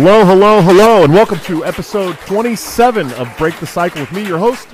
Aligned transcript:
Hello, 0.00 0.24
hello, 0.24 0.62
hello, 0.62 1.02
and 1.02 1.12
welcome 1.12 1.40
to 1.40 1.64
episode 1.64 2.16
27 2.18 3.12
of 3.14 3.36
Break 3.36 3.58
the 3.58 3.66
Cycle 3.66 4.00
with 4.02 4.12
me, 4.12 4.24
your 4.24 4.38
host, 4.38 4.68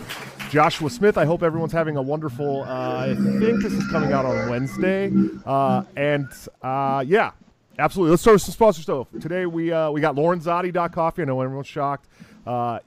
Joshua 0.51 0.91
Smith. 0.91 1.17
I 1.17 1.25
hope 1.25 1.43
everyone's 1.43 1.73
having 1.73 1.97
a 1.97 2.03
wonderful. 2.03 2.63
Uh, 2.65 3.07
I 3.09 3.15
think 3.15 3.63
this 3.63 3.73
is 3.73 3.89
coming 3.89 4.13
out 4.13 4.27
on 4.27 4.51
Wednesday, 4.51 5.11
uh, 5.47 5.85
and 5.97 6.29
uh, 6.61 7.03
yeah, 7.07 7.31
absolutely. 7.79 8.11
Let's 8.11 8.21
start 8.21 8.35
with 8.35 8.43
some 8.43 8.53
sponsor 8.53 8.83
stuff. 8.83 9.07
Today 9.19 9.47
we 9.47 9.73
uh, 9.73 9.91
we 9.91 10.03
got 10.03 10.15
Lorenzotti 10.15 10.93
coffee. 10.93 11.23
I 11.23 11.25
know 11.25 11.41
everyone's 11.41 11.69
shocked. 11.69 12.07
Uh, 12.47 12.81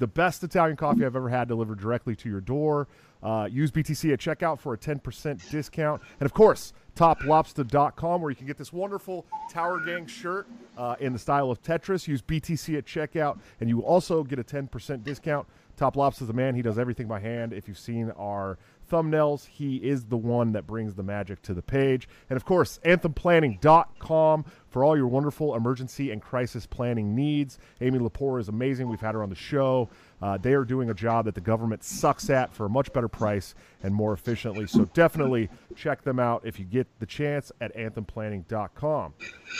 the 0.00 0.08
best 0.08 0.42
Italian 0.42 0.76
coffee 0.76 1.06
I've 1.06 1.14
ever 1.14 1.28
had 1.28 1.46
delivered 1.46 1.78
directly 1.78 2.16
to 2.16 2.28
your 2.28 2.40
door. 2.40 2.88
Uh, 3.22 3.48
use 3.48 3.70
BTC 3.70 4.12
at 4.12 4.18
checkout 4.18 4.58
for 4.58 4.74
a 4.74 4.76
10% 4.76 5.48
discount, 5.48 6.02
and 6.18 6.26
of 6.26 6.34
course 6.34 6.72
toplobster.com 6.94 8.20
where 8.20 8.30
you 8.30 8.36
can 8.36 8.46
get 8.46 8.56
this 8.56 8.72
wonderful 8.72 9.26
Tower 9.50 9.80
Gang 9.84 10.06
shirt 10.06 10.46
uh, 10.76 10.96
in 11.00 11.12
the 11.12 11.18
style 11.18 11.50
of 11.50 11.62
Tetris. 11.62 12.06
Use 12.06 12.22
BTC 12.22 12.78
at 12.78 12.84
checkout, 12.84 13.38
and 13.60 13.68
you 13.68 13.80
also 13.80 14.22
get 14.22 14.38
a 14.38 14.44
10% 14.44 15.04
discount. 15.04 15.46
Top 15.76 15.96
Lobster's 15.96 16.28
the 16.28 16.32
man. 16.32 16.54
He 16.54 16.62
does 16.62 16.78
everything 16.78 17.08
by 17.08 17.18
hand. 17.18 17.52
If 17.52 17.66
you've 17.66 17.78
seen 17.78 18.12
our 18.12 18.58
thumbnails, 18.90 19.46
he 19.46 19.76
is 19.76 20.04
the 20.04 20.16
one 20.16 20.52
that 20.52 20.66
brings 20.66 20.94
the 20.94 21.02
magic 21.02 21.42
to 21.42 21.54
the 21.54 21.62
page. 21.62 22.08
And 22.30 22.36
of 22.36 22.44
course, 22.44 22.78
anthemplanning.com 22.84 24.44
for 24.68 24.84
all 24.84 24.96
your 24.96 25.08
wonderful 25.08 25.54
emergency 25.56 26.10
and 26.10 26.22
crisis 26.22 26.66
planning 26.66 27.14
needs. 27.14 27.58
Amy 27.80 27.98
Lepore 27.98 28.40
is 28.40 28.48
amazing. 28.48 28.88
We've 28.88 29.00
had 29.00 29.14
her 29.14 29.22
on 29.22 29.30
the 29.30 29.34
show. 29.34 29.88
Uh, 30.24 30.38
they 30.38 30.54
are 30.54 30.64
doing 30.64 30.88
a 30.88 30.94
job 30.94 31.26
that 31.26 31.34
the 31.34 31.40
government 31.40 31.84
sucks 31.84 32.30
at 32.30 32.50
for 32.50 32.64
a 32.64 32.68
much 32.70 32.90
better 32.94 33.08
price 33.08 33.54
and 33.82 33.94
more 33.94 34.14
efficiently. 34.14 34.66
So 34.66 34.86
definitely 34.94 35.50
check 35.76 36.02
them 36.02 36.18
out 36.18 36.40
if 36.46 36.58
you 36.58 36.64
get 36.64 36.86
the 36.98 37.04
chance 37.04 37.52
at 37.60 37.76
anthemplanning.com. 37.76 39.12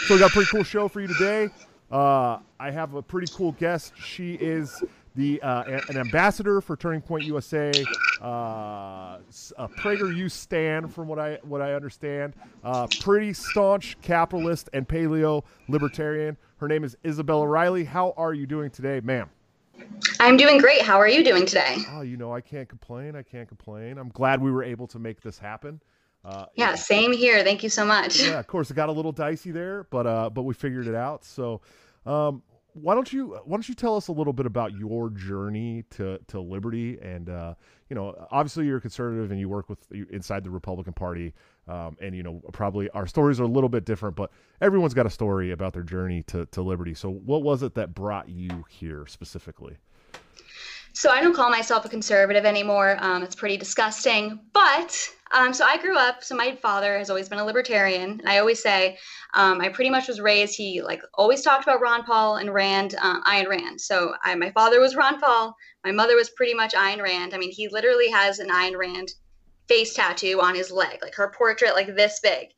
So 0.07 0.15
we 0.15 0.21
got 0.21 0.31
a 0.31 0.33
pretty 0.33 0.51
cool 0.51 0.65
show 0.65 0.89
for 0.89 1.03
you 1.03 1.07
today. 1.07 1.51
Uh, 1.93 2.39
I 2.59 2.71
have 2.71 2.95
a 2.95 3.03
pretty 3.03 3.31
cool 3.35 3.53
guest. 3.53 3.93
She 4.03 4.37
is 4.37 4.83
the 5.15 5.39
uh, 5.43 5.81
an 5.91 5.99
ambassador 5.99 6.63
for 6.63 6.79
Turning 6.79 7.03
Point 7.03 7.25
USA, 7.25 7.71
uh, 8.23 9.19
a 9.59 9.69
PragerU 9.69 10.31
stand, 10.31 10.95
from 10.95 11.09
what 11.09 11.19
I 11.19 11.41
what 11.43 11.61
I 11.61 11.75
understand. 11.75 12.33
Uh, 12.65 12.87
pretty 13.01 13.35
staunch 13.35 14.01
capitalist 14.01 14.71
and 14.73 14.89
paleo 14.89 15.45
libertarian. 15.69 16.39
Her 16.57 16.69
name 16.69 16.85
is 16.85 16.97
Isabella 17.05 17.47
Riley. 17.47 17.85
How 17.85 18.15
are 18.17 18.33
you 18.33 18.47
doing 18.47 18.71
today, 18.71 19.03
ma'am? 19.05 19.29
I'm 20.21 20.37
doing 20.37 20.59
great. 20.59 20.83
How 20.83 20.99
are 20.99 21.09
you 21.09 21.25
doing 21.25 21.47
today? 21.47 21.77
Oh, 21.91 22.03
you 22.03 22.17
know, 22.17 22.33
I 22.33 22.41
can't 22.41 22.69
complain. 22.69 23.17
I 23.17 23.23
can't 23.23 23.49
complain. 23.49 23.99
I'm 23.99 24.09
glad 24.09 24.41
we 24.41 24.51
were 24.51 24.63
able 24.63 24.87
to 24.89 24.99
make 24.99 25.21
this 25.21 25.39
happen. 25.39 25.81
Uh, 26.25 26.47
yeah, 26.55 26.75
same 26.75 27.13
here. 27.13 27.45
Thank 27.45 27.63
you 27.63 27.69
so 27.69 27.85
much. 27.85 28.21
Yeah, 28.21 28.39
of 28.39 28.47
course, 28.47 28.71
it 28.71 28.75
got 28.75 28.89
a 28.89 28.93
little 28.93 29.13
dicey 29.13 29.51
there, 29.51 29.87
but 29.91 30.07
uh, 30.07 30.31
but 30.31 30.43
we 30.43 30.55
figured 30.55 30.87
it 30.87 30.95
out. 30.95 31.25
So, 31.25 31.61
um, 32.07 32.43
why 32.75 32.95
don't 32.95 33.13
you 33.13 33.39
why 33.45 33.57
don't 33.57 33.69
you 33.69 33.75
tell 33.75 33.97
us 33.97 34.09
a 34.09 34.13
little 34.13 34.33
bit 34.33 34.47
about 34.47 34.73
your 34.73 35.11
journey 35.11 35.85
to 35.91 36.19
to 36.29 36.41
liberty? 36.41 36.99
And 37.01 37.31
uh, 37.31 37.55
you 37.89 37.95
know, 37.95 38.27
obviously, 38.31 38.67
you're 38.67 38.79
a 38.79 38.81
conservative 38.81 39.31
and 39.31 39.39
you 39.39 39.49
work 39.49 39.69
with 39.69 39.79
inside 40.11 40.45
the 40.45 40.51
Republican 40.51 40.93
Party. 40.93 41.33
Um, 41.69 41.97
and 42.01 42.15
you 42.15 42.23
know, 42.23 42.43
probably 42.53 42.91
our 42.91 43.07
stories 43.07 43.41
are 43.41 43.45
a 43.45 43.49
little 43.49 43.69
bit 43.69 43.85
different, 43.85 44.17
but 44.17 44.31
everyone's 44.61 44.95
got 44.95 45.07
a 45.07 45.11
story 45.11 45.53
about 45.53 45.73
their 45.73 45.83
journey 45.85 46.25
to 46.25 46.47
to 46.47 46.63
liberty. 46.63 46.95
So, 46.95 47.11
what 47.11 47.43
was 47.43 47.63
it 47.63 47.75
that 47.75 47.95
brought 47.95 48.29
you 48.29 48.65
here 48.69 49.07
specifically? 49.07 49.79
So 50.97 51.11
I 51.11 51.21
don't 51.21 51.35
call 51.35 51.51
myself 51.51 51.85
a 51.85 51.89
conservative 51.89 52.45
anymore. 52.45 52.97
Um, 53.01 53.25
it's 53.25 53.35
pretty 53.35 53.57
disgusting. 53.57 54.39
But 54.53 54.97
um, 55.33 55.53
so 55.53 55.65
I 55.65 55.77
grew 55.77 55.99
up. 55.99 56.23
So 56.23 56.37
my 56.37 56.55
father 56.55 56.97
has 56.99 57.11
always 57.11 57.29
been 57.29 57.41
a 57.41 57.45
libertarian, 57.45 58.21
and 58.21 58.29
I 58.29 58.39
always 58.39 58.63
say 58.63 58.97
um, 59.35 59.61
I 59.61 59.71
pretty 59.71 59.91
much 59.91 60.07
was 60.07 60.21
raised. 60.21 60.55
He 60.55 60.83
like 60.83 61.03
always 61.15 61.43
talked 61.43 61.65
about 61.65 61.81
Ron 61.81 62.05
Paul 62.05 62.37
and 62.37 62.55
Rand, 62.55 62.95
uh, 63.01 63.21
Ayn 63.23 63.49
Rand. 63.49 63.81
So 63.81 64.15
I, 64.23 64.37
my 64.37 64.53
father 64.53 64.79
was 64.79 64.95
Ron 64.95 65.19
Paul. 65.19 65.57
My 65.85 65.91
mother 65.91 66.15
was 66.15 66.31
pretty 66.31 66.55
much 66.55 66.75
Ayn 66.75 67.03
Rand. 67.03 67.35
I 67.35 67.39
mean, 67.39 67.51
he 67.51 67.69
literally 67.69 68.09
has 68.11 68.39
an 68.39 68.51
Ayn 68.51 68.79
Rand 68.79 69.09
face 69.67 69.95
tattoo 69.95 70.41
on 70.41 70.55
his 70.55 70.71
leg, 70.71 71.01
like 71.03 71.17
her 71.17 71.35
portrait, 71.37 71.75
like 71.75 71.97
this 71.97 72.21
big. 72.21 72.51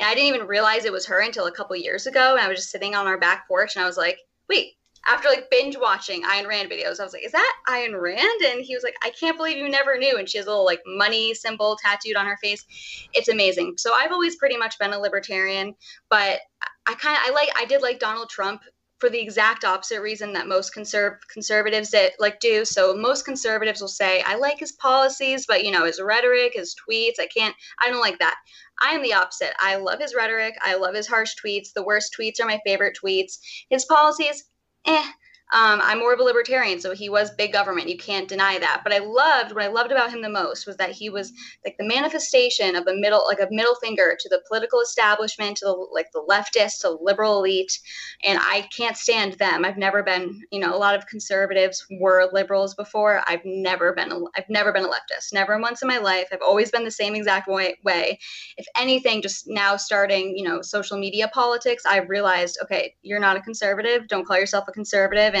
And 0.00 0.08
I 0.08 0.14
didn't 0.14 0.34
even 0.34 0.48
realize 0.48 0.84
it 0.84 0.92
was 0.92 1.06
her 1.06 1.20
until 1.20 1.46
a 1.46 1.52
couple 1.52 1.76
years 1.76 2.08
ago. 2.08 2.32
And 2.32 2.40
I 2.40 2.48
was 2.48 2.58
just 2.58 2.70
sitting 2.70 2.96
on 2.96 3.06
our 3.06 3.20
back 3.20 3.46
porch, 3.46 3.76
and 3.76 3.84
I 3.84 3.86
was 3.86 3.96
like, 3.96 4.18
wait 4.48 4.72
after 5.06 5.28
like 5.28 5.50
binge 5.50 5.76
watching 5.78 6.22
Ayn 6.22 6.46
Rand 6.46 6.70
videos, 6.70 7.00
I 7.00 7.04
was 7.04 7.12
like, 7.12 7.24
is 7.24 7.32
that 7.32 7.56
Ayn 7.68 8.00
Rand? 8.00 8.42
And 8.46 8.60
he 8.60 8.74
was 8.74 8.84
like, 8.84 8.96
I 9.04 9.10
can't 9.10 9.36
believe 9.36 9.56
you 9.56 9.68
never 9.68 9.98
knew. 9.98 10.16
And 10.16 10.28
she 10.28 10.38
has 10.38 10.46
a 10.46 10.50
little 10.50 10.64
like 10.64 10.82
money 10.86 11.34
symbol 11.34 11.76
tattooed 11.76 12.16
on 12.16 12.26
her 12.26 12.38
face. 12.42 12.64
It's 13.12 13.28
amazing. 13.28 13.74
So 13.78 13.92
I've 13.92 14.12
always 14.12 14.36
pretty 14.36 14.56
much 14.56 14.78
been 14.78 14.92
a 14.92 14.98
libertarian, 14.98 15.74
but 16.08 16.40
I 16.86 16.94
kind 16.94 17.16
of, 17.16 17.22
I 17.26 17.30
like, 17.32 17.50
I 17.56 17.64
did 17.64 17.82
like 17.82 17.98
Donald 17.98 18.28
Trump 18.28 18.62
for 19.00 19.10
the 19.10 19.20
exact 19.20 19.64
opposite 19.64 20.00
reason 20.00 20.32
that 20.32 20.46
most 20.46 20.74
conserv- 20.74 21.18
conservatives 21.30 21.90
that 21.90 22.12
like 22.18 22.40
do. 22.40 22.64
So 22.64 22.94
most 22.94 23.24
conservatives 23.24 23.80
will 23.80 23.88
say, 23.88 24.22
I 24.22 24.36
like 24.36 24.58
his 24.58 24.72
policies, 24.72 25.44
but 25.46 25.64
you 25.64 25.70
know, 25.72 25.84
his 25.84 26.00
rhetoric, 26.00 26.52
his 26.54 26.74
tweets, 26.74 27.18
I 27.18 27.26
can't, 27.26 27.54
I 27.82 27.90
don't 27.90 28.00
like 28.00 28.18
that. 28.20 28.36
I 28.80 28.94
am 28.94 29.02
the 29.02 29.14
opposite. 29.14 29.52
I 29.58 29.76
love 29.76 30.00
his 30.00 30.14
rhetoric. 30.14 30.54
I 30.62 30.76
love 30.76 30.94
his 30.94 31.06
harsh 31.06 31.34
tweets. 31.44 31.72
The 31.74 31.84
worst 31.84 32.16
tweets 32.18 32.40
are 32.40 32.46
my 32.46 32.60
favorite 32.64 32.96
tweets. 33.02 33.38
His 33.68 33.84
policies, 33.84 34.44
eh. 34.86 35.23
Um, 35.52 35.80
I'm 35.82 35.98
more 35.98 36.12
of 36.12 36.20
a 36.20 36.24
libertarian, 36.24 36.80
so 36.80 36.94
he 36.94 37.10
was 37.10 37.30
big 37.30 37.52
government. 37.52 37.88
You 37.88 37.98
can't 37.98 38.28
deny 38.28 38.58
that. 38.58 38.80
But 38.82 38.94
I 38.94 38.98
loved 38.98 39.54
what 39.54 39.62
I 39.62 39.68
loved 39.68 39.92
about 39.92 40.10
him 40.10 40.22
the 40.22 40.28
most 40.28 40.66
was 40.66 40.78
that 40.78 40.90
he 40.90 41.10
was 41.10 41.32
like 41.64 41.76
the 41.78 41.86
manifestation 41.86 42.74
of 42.74 42.86
a 42.86 42.94
middle, 42.94 43.24
like 43.28 43.40
a 43.40 43.48
middle 43.50 43.74
finger 43.76 44.16
to 44.18 44.28
the 44.30 44.42
political 44.48 44.80
establishment, 44.80 45.58
to 45.58 45.66
the 45.66 45.86
like 45.92 46.10
the 46.12 46.24
leftists, 46.28 46.80
to 46.80 46.88
the 46.88 46.98
liberal 47.00 47.38
elite. 47.38 47.78
And 48.24 48.38
I 48.40 48.66
can't 48.74 48.96
stand 48.96 49.34
them. 49.34 49.64
I've 49.64 49.76
never 49.76 50.02
been, 50.02 50.40
you 50.50 50.60
know, 50.60 50.74
a 50.74 50.78
lot 50.78 50.96
of 50.96 51.06
conservatives 51.06 51.86
were 52.00 52.30
liberals 52.32 52.74
before. 52.74 53.22
I've 53.26 53.44
never 53.44 53.92
been, 53.92 54.12
a, 54.12 54.20
I've 54.36 54.48
never 54.48 54.72
been 54.72 54.84
a 54.84 54.88
leftist. 54.88 55.32
Never 55.32 55.60
once 55.60 55.82
in 55.82 55.88
my 55.88 55.98
life. 55.98 56.28
I've 56.32 56.42
always 56.42 56.70
been 56.70 56.84
the 56.84 56.90
same 56.90 57.14
exact 57.14 57.48
way. 57.48 57.76
way. 57.84 58.18
If 58.56 58.66
anything, 58.76 59.20
just 59.20 59.44
now 59.46 59.76
starting, 59.76 60.36
you 60.36 60.44
know, 60.44 60.62
social 60.62 60.98
media 60.98 61.28
politics, 61.28 61.84
I've 61.86 62.08
realized, 62.08 62.58
okay, 62.62 62.94
you're 63.02 63.20
not 63.20 63.36
a 63.36 63.40
conservative. 63.40 64.08
Don't 64.08 64.26
call 64.26 64.38
yourself 64.38 64.64
a 64.68 64.72
conservative 64.72 65.34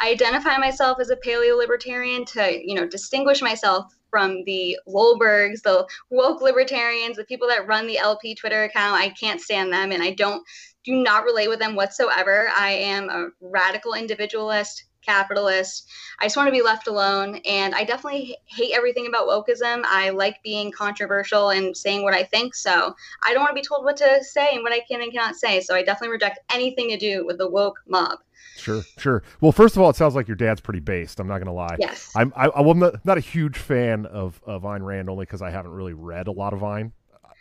I 0.00 0.10
identify 0.10 0.56
myself 0.58 0.98
as 1.00 1.10
a 1.10 1.16
paleo 1.16 1.56
libertarian 1.58 2.24
to, 2.26 2.60
you 2.64 2.74
know, 2.74 2.86
distinguish 2.86 3.42
myself 3.42 3.92
from 4.10 4.44
the 4.44 4.78
Lulbergs, 4.88 5.62
the 5.62 5.86
woke 6.10 6.40
libertarians, 6.40 7.16
the 7.16 7.24
people 7.24 7.48
that 7.48 7.66
run 7.66 7.86
the 7.86 7.98
LP 7.98 8.34
Twitter 8.34 8.64
account. 8.64 9.00
I 9.00 9.10
can't 9.10 9.40
stand 9.40 9.72
them 9.72 9.92
and 9.92 10.02
I 10.02 10.12
don't 10.12 10.42
do 10.84 10.94
not 10.94 11.24
relate 11.24 11.48
with 11.48 11.58
them 11.58 11.74
whatsoever. 11.74 12.48
I 12.56 12.70
am 12.70 13.10
a 13.10 13.28
radical 13.40 13.94
individualist, 13.94 14.84
capitalist. 15.06 15.88
I 16.20 16.24
just 16.24 16.36
want 16.36 16.48
to 16.48 16.52
be 16.52 16.62
left 16.62 16.88
alone. 16.88 17.40
And 17.48 17.74
I 17.74 17.84
definitely 17.84 18.36
hate 18.46 18.72
everything 18.74 19.06
about 19.06 19.28
wokeism. 19.28 19.82
I 19.84 20.10
like 20.10 20.42
being 20.42 20.72
controversial 20.72 21.50
and 21.50 21.76
saying 21.76 22.02
what 22.02 22.14
I 22.14 22.24
think. 22.24 22.54
So 22.54 22.94
I 23.22 23.32
don't 23.32 23.42
want 23.42 23.56
to 23.56 23.60
be 23.60 23.66
told 23.66 23.84
what 23.84 23.96
to 23.98 24.22
say 24.22 24.54
and 24.54 24.62
what 24.62 24.72
I 24.72 24.80
can 24.80 25.02
and 25.02 25.12
cannot 25.12 25.36
say. 25.36 25.60
So 25.60 25.74
I 25.74 25.82
definitely 25.82 26.12
reject 26.12 26.40
anything 26.52 26.90
to 26.90 26.96
do 26.96 27.24
with 27.24 27.38
the 27.38 27.50
woke 27.50 27.80
mob. 27.86 28.18
Sure, 28.56 28.82
sure. 28.98 29.22
Well, 29.40 29.52
first 29.52 29.76
of 29.76 29.82
all, 29.82 29.90
it 29.90 29.96
sounds 29.96 30.14
like 30.14 30.28
your 30.28 30.36
dad's 30.36 30.60
pretty 30.60 30.80
based. 30.80 31.20
I'm 31.20 31.28
not 31.28 31.38
going 31.38 31.46
to 31.46 31.52
lie. 31.52 31.76
Yes. 31.78 32.12
I'm. 32.16 32.32
I, 32.36 32.50
I'm 32.54 32.78
not, 32.78 33.04
not 33.04 33.18
a 33.18 33.20
huge 33.20 33.58
fan 33.58 34.06
of 34.06 34.40
of 34.44 34.62
Ayn 34.62 34.84
Rand 34.84 35.08
only 35.08 35.24
because 35.24 35.42
I 35.42 35.50
haven't 35.50 35.72
really 35.72 35.94
read 35.94 36.26
a 36.26 36.32
lot 36.32 36.52
of 36.52 36.60
Ayn. 36.60 36.92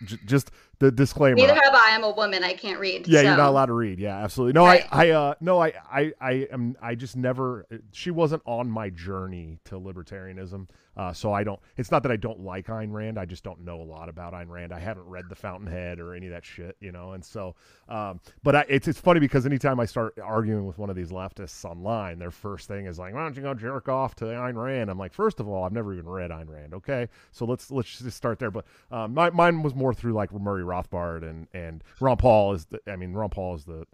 J- 0.03 0.17
just 0.25 0.51
the 0.79 0.91
disclaimer. 0.91 1.35
Neither 1.35 1.55
have 1.55 1.73
I. 1.73 1.91
I'm 1.91 2.03
a 2.03 2.11
woman. 2.11 2.43
I 2.43 2.53
can't 2.53 2.79
read. 2.79 3.07
Yeah, 3.07 3.19
so. 3.19 3.27
you're 3.27 3.37
not 3.37 3.49
allowed 3.49 3.67
to 3.67 3.73
read. 3.73 3.99
Yeah, 3.99 4.17
absolutely. 4.17 4.53
No, 4.53 4.65
right. 4.65 4.85
I, 4.91 5.07
I, 5.07 5.11
uh, 5.11 5.33
no, 5.39 5.61
I, 5.61 5.73
I, 5.89 6.13
I 6.19 6.31
am. 6.51 6.75
I 6.81 6.95
just 6.95 7.15
never. 7.15 7.65
She 7.91 8.11
wasn't 8.11 8.41
on 8.45 8.69
my 8.69 8.89
journey 8.89 9.59
to 9.65 9.75
libertarianism. 9.75 10.67
Uh, 10.97 11.11
so 11.11 11.33
I 11.33 11.43
don't. 11.43 11.59
It's 11.77 11.91
not 11.91 12.03
that 12.03 12.11
I 12.11 12.15
don't 12.15 12.39
like 12.39 12.67
Ayn 12.67 12.91
Rand. 12.91 13.19
I 13.19 13.25
just 13.25 13.43
don't 13.43 13.61
know 13.61 13.81
a 13.81 13.83
lot 13.83 14.07
about 14.07 14.33
Ayn 14.33 14.49
Rand. 14.49 14.71
I 14.71 14.79
haven't 14.79 15.05
read 15.05 15.25
The 15.29 15.35
Fountainhead 15.35 15.99
or 15.99 16.13
any 16.13 16.27
of 16.27 16.33
that 16.33 16.45
shit, 16.45 16.77
you 16.79 16.91
know. 16.91 17.11
And 17.11 17.23
so, 17.23 17.55
um, 17.89 18.21
but 18.43 18.55
I, 18.55 18.65
it's 18.69 18.87
it's 18.87 18.99
funny 18.99 19.19
because 19.19 19.45
anytime 19.45 19.79
I 19.79 19.85
start 19.85 20.17
arguing 20.23 20.65
with 20.65 20.77
one 20.77 20.89
of 20.89 20.95
these 20.95 21.11
leftists 21.11 21.65
online, 21.65 22.19
their 22.19 22.31
first 22.31 22.67
thing 22.67 22.85
is 22.85 22.97
like, 22.97 23.13
"Why 23.13 23.23
don't 23.23 23.35
you 23.35 23.41
go 23.41 23.53
jerk 23.53 23.89
off 23.89 24.15
to 24.15 24.25
Ayn 24.25 24.55
Rand?" 24.55 24.89
I'm 24.89 24.97
like, 24.97 25.13
first 25.13 25.39
of 25.39 25.47
all, 25.47 25.63
I've 25.63 25.73
never 25.73 25.93
even 25.93 26.07
read 26.07 26.31
Ayn 26.31 26.49
Rand. 26.49 26.73
Okay, 26.73 27.09
so 27.31 27.45
let's 27.45 27.71
let's 27.71 27.99
just 27.99 28.15
start 28.15 28.39
there. 28.39 28.51
But 28.51 28.65
um, 28.91 29.13
my, 29.13 29.29
mine 29.29 29.63
was 29.63 29.75
more 29.75 29.93
through 29.93 30.13
like 30.13 30.31
Murray 30.31 30.63
Rothbard 30.63 31.23
and 31.23 31.47
and 31.53 31.83
Ron 31.99 32.17
Paul 32.17 32.53
is 32.53 32.65
the. 32.65 32.79
I 32.87 32.95
mean, 32.95 33.13
Ron 33.13 33.29
Paul 33.29 33.55
is 33.55 33.65
the 33.65 33.85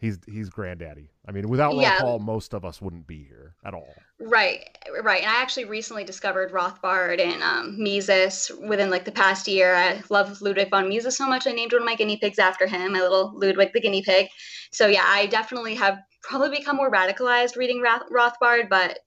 he's 0.00 0.18
he's 0.26 0.48
granddaddy. 0.48 1.10
I 1.28 1.32
mean, 1.32 1.48
without 1.48 1.76
Ron 1.76 1.98
Paul, 1.98 2.18
most 2.18 2.54
of 2.54 2.64
us 2.64 2.80
wouldn't 2.80 3.06
be 3.06 3.22
here 3.22 3.54
at 3.64 3.74
all. 3.74 3.94
Right, 4.18 4.66
right. 5.02 5.22
And 5.22 5.30
I 5.30 5.40
actually 5.40 5.66
recently 5.66 6.04
discovered 6.04 6.52
Rothbard 6.52 7.20
and 7.20 7.42
um, 7.42 7.82
Mises 7.82 8.50
within 8.66 8.90
like 8.90 9.04
the 9.04 9.12
past 9.12 9.46
year. 9.46 9.74
I 9.74 10.02
love 10.10 10.40
Ludwig 10.42 10.70
von 10.70 10.88
Mises 10.88 11.16
so 11.16 11.26
much. 11.26 11.46
I 11.46 11.52
named 11.52 11.72
one 11.72 11.82
of 11.82 11.86
my 11.86 11.94
guinea 11.94 12.16
pigs 12.16 12.38
after 12.38 12.66
him, 12.66 12.92
my 12.92 13.00
little 13.00 13.32
Ludwig 13.34 13.72
the 13.72 13.80
guinea 13.80 14.02
pig. 14.02 14.28
So 14.72 14.86
yeah, 14.86 15.04
I 15.06 15.26
definitely 15.26 15.74
have 15.76 15.98
probably 16.22 16.58
become 16.58 16.76
more 16.76 16.90
radicalized 16.90 17.56
reading 17.56 17.80
Roth- 17.80 18.10
Rothbard, 18.10 18.68
but 18.68 18.98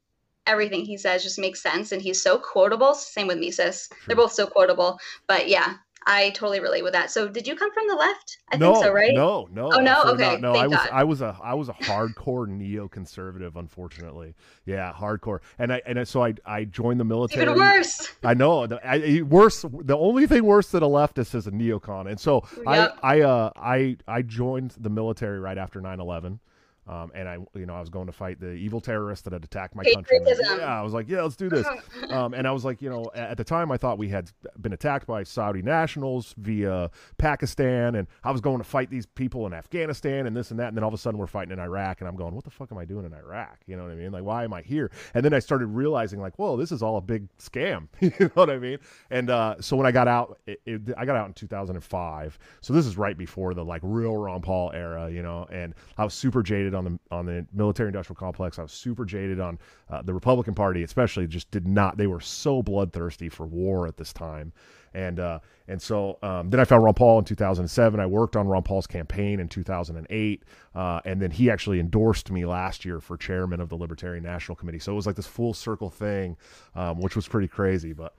everything 0.46 0.84
he 0.86 0.98
says 0.98 1.24
just 1.24 1.40
makes 1.40 1.62
sense 1.62 1.92
and 1.92 2.02
he's 2.02 2.22
so 2.22 2.38
quotable. 2.38 2.94
Same 2.94 3.28
with 3.28 3.40
Mises. 3.40 3.88
Sure. 3.88 3.98
They're 4.08 4.16
both 4.16 4.34
so 4.34 4.48
quotable. 4.48 5.00
But 5.28 5.48
yeah, 5.48 5.76
I 6.06 6.32
totally 6.32 6.60
relate 6.60 6.84
with 6.84 6.94
that. 6.94 7.12
So, 7.12 7.28
did 7.28 7.48
you 7.48 7.56
come 7.56 7.72
from 7.74 7.88
the 7.88 7.96
left? 7.96 8.38
I 8.52 8.58
no, 8.58 8.74
think 8.74 8.86
so, 8.86 8.92
right? 8.92 9.14
No, 9.14 9.48
no. 9.52 9.72
Oh 9.74 9.80
no, 9.80 10.04
okay. 10.14 10.38
no, 10.40 10.54
I 10.54 10.68
was 10.68 10.78
God. 10.78 10.90
I 10.92 11.04
was 11.04 11.22
a 11.22 11.38
I 11.44 11.54
was 11.54 11.70
a 11.70 11.74
hardcore 11.74 12.48
neoconservative, 12.48 13.56
unfortunately. 13.56 14.36
Yeah, 14.66 14.94
hardcore. 14.94 15.40
And 15.60 15.74
I 15.74 15.82
and 15.86 16.08
so 16.08 16.24
I 16.24 16.34
I 16.46 16.66
joined 16.66 17.00
the 17.00 17.06
military. 17.06 17.44
Even 17.44 17.58
worse. 17.58 18.12
I 18.24 18.34
know. 18.34 18.68
The, 18.68 18.80
I, 18.86 19.22
worse. 19.22 19.64
The 19.64 19.98
only 19.98 20.28
thing 20.28 20.44
worse 20.46 20.72
than 20.72 20.84
a 20.84 20.88
leftist 20.88 21.36
is 21.36 21.48
a 21.48 21.52
neocon. 21.52 22.10
And 22.10 22.20
so 22.20 22.44
yep. 22.66 22.98
I 23.04 23.18
I 23.18 23.22
uh 23.22 23.52
I 23.56 23.98
I 24.08 24.22
joined 24.22 24.76
the 24.80 24.90
military 24.90 25.40
right 25.40 25.58
after 25.58 25.82
9/11. 25.82 26.40
Um, 26.88 27.12
and 27.16 27.30
I, 27.30 27.38
you 27.56 27.66
know, 27.66 27.76
I 27.76 27.80
was 27.80 27.90
going 27.90 28.08
to 28.08 28.12
fight 28.12 28.40
the 28.40 28.52
evil 28.52 28.82
terrorists 28.82 29.24
that 29.24 29.34
had 29.34 29.44
attacked 29.44 29.76
my 29.76 29.84
country. 29.84 30.20
Yeah, 30.42 30.80
I 30.80 30.82
was 30.82 30.94
like, 30.94 31.08
yeah, 31.08 31.22
let's 31.22 31.36
do 31.36 31.50
this. 31.50 31.66
um, 32.10 32.34
and 32.34 32.48
I 32.48 32.52
was 32.52 32.66
like, 32.66 32.82
you 32.82 32.90
know, 32.90 33.06
at 33.16 33.38
the 33.38 33.44
time 33.44 33.72
I 33.72 33.78
thought 33.78 33.98
we 33.98 34.10
had 34.10 34.32
been 34.60 34.74
attacked 34.74 35.08
by 35.08 35.24
Saudi 35.24 35.62
nationals 35.62 36.36
via 36.38 36.92
Pakistan, 37.18 37.96
and 37.96 38.08
I 38.24 38.32
was 38.32 38.42
going 38.42 38.58
to 38.58 38.64
fight 38.64 38.90
these 38.90 39.06
people 39.06 39.46
in 39.46 39.54
Afghanistan 39.54 40.28
and 40.28 40.36
this 40.36 40.52
and 40.52 40.60
that. 40.60 40.70
And 40.70 40.78
then 40.78 40.84
all 40.84 40.90
of 40.90 40.94
a 40.94 40.98
sudden 40.98 41.20
we're 41.20 41.28
fighting 41.28 41.54
in 41.54 41.60
Iraq, 41.60 42.02
and 42.02 42.08
I'm 42.08 42.16
going, 42.16 42.36
what 42.36 42.44
the 42.44 42.52
fuck 42.52 42.72
am 42.72 42.78
I 42.78 42.86
doing 42.86 43.06
in 43.06 43.14
Iraq? 43.14 43.60
You 43.66 43.78
know 43.78 43.84
what 43.84 43.92
I 43.92 43.96
mean? 43.96 44.12
Like, 44.12 44.24
why 44.24 44.44
am 44.44 44.54
I 44.54 44.62
here? 44.62 44.92
And 45.14 45.24
then 45.24 45.34
I 45.34 45.40
started 45.40 45.68
realizing, 45.68 46.20
like, 46.20 46.38
whoa, 46.38 46.58
this 46.58 46.72
is 46.72 46.84
all 46.84 46.98
a 46.98 47.02
big 47.02 47.28
scam. 47.38 47.88
you 48.02 48.12
know 48.20 48.32
what 48.34 48.50
I 48.50 48.60
mean? 48.60 48.80
And 49.10 49.30
uh, 49.30 49.56
so 49.62 49.78
when 49.78 49.86
I 49.86 49.92
got 49.92 50.08
out, 50.08 50.40
it, 50.46 50.62
it, 50.66 50.82
I 50.98 51.06
got 51.06 51.16
out 51.16 51.28
in 51.28 51.34
2005. 51.34 52.40
So 52.62 52.74
this 52.74 52.86
is 52.86 52.98
right 52.98 53.18
before 53.18 53.54
the 53.54 53.64
like 53.64 53.82
real 53.84 54.18
Ron 54.18 54.42
Paul 54.42 54.72
era, 54.74 55.10
you 55.10 55.24
know, 55.24 55.48
and 55.52 55.74
I 55.98 56.04
was 56.04 56.14
super 56.14 56.44
jaded 56.44 56.73
jaded 56.74 56.88
on 56.88 57.00
the 57.10 57.16
on 57.16 57.26
the 57.26 57.46
military 57.54 57.90
industrial 57.90 58.16
complex. 58.16 58.60
I 58.60 58.64
was 58.64 58.72
super 58.72 59.06
jaded 59.06 59.40
on 59.40 59.60
uh, 59.90 60.02
the 60.02 60.14
Republican 60.14 60.54
Party, 60.54 60.84
especially. 60.84 61.28
Just 61.28 61.52
did 61.52 61.68
not. 61.68 61.98
They 61.98 62.08
were 62.08 62.20
so 62.20 62.62
bloodthirsty 62.62 63.30
for 63.30 63.46
war 63.46 63.88
at 63.88 63.98
this 63.98 64.14
time, 64.14 64.52
and 64.94 65.20
uh, 65.20 65.40
and 65.68 65.82
so 65.82 66.18
um, 66.22 66.50
then 66.50 66.60
I 66.60 66.66
found 66.66 66.84
Ron 66.84 66.94
Paul 66.94 67.20
in 67.20 67.26
2007. 67.26 68.00
I 68.00 68.06
worked 68.06 68.36
on 68.36 68.48
Ron 68.48 68.64
Paul's 68.64 68.88
campaign 68.88 69.40
in 69.40 69.48
2008, 69.48 70.44
uh, 70.76 71.02
and 71.06 71.22
then 71.22 71.32
he 71.32 71.50
actually 71.50 71.80
endorsed 71.80 72.32
me 72.32 72.46
last 72.46 72.86
year 72.86 73.00
for 73.00 73.18
chairman 73.18 73.60
of 73.60 73.70
the 73.70 73.76
Libertarian 73.76 74.24
National 74.24 74.56
Committee. 74.56 74.80
So 74.80 74.92
it 74.92 74.96
was 74.96 75.08
like 75.08 75.16
this 75.16 75.28
full 75.28 75.54
circle 75.54 75.90
thing, 75.90 76.38
um, 76.76 77.00
which 77.00 77.16
was 77.16 77.28
pretty 77.28 77.48
crazy, 77.48 77.94
but. 77.94 78.14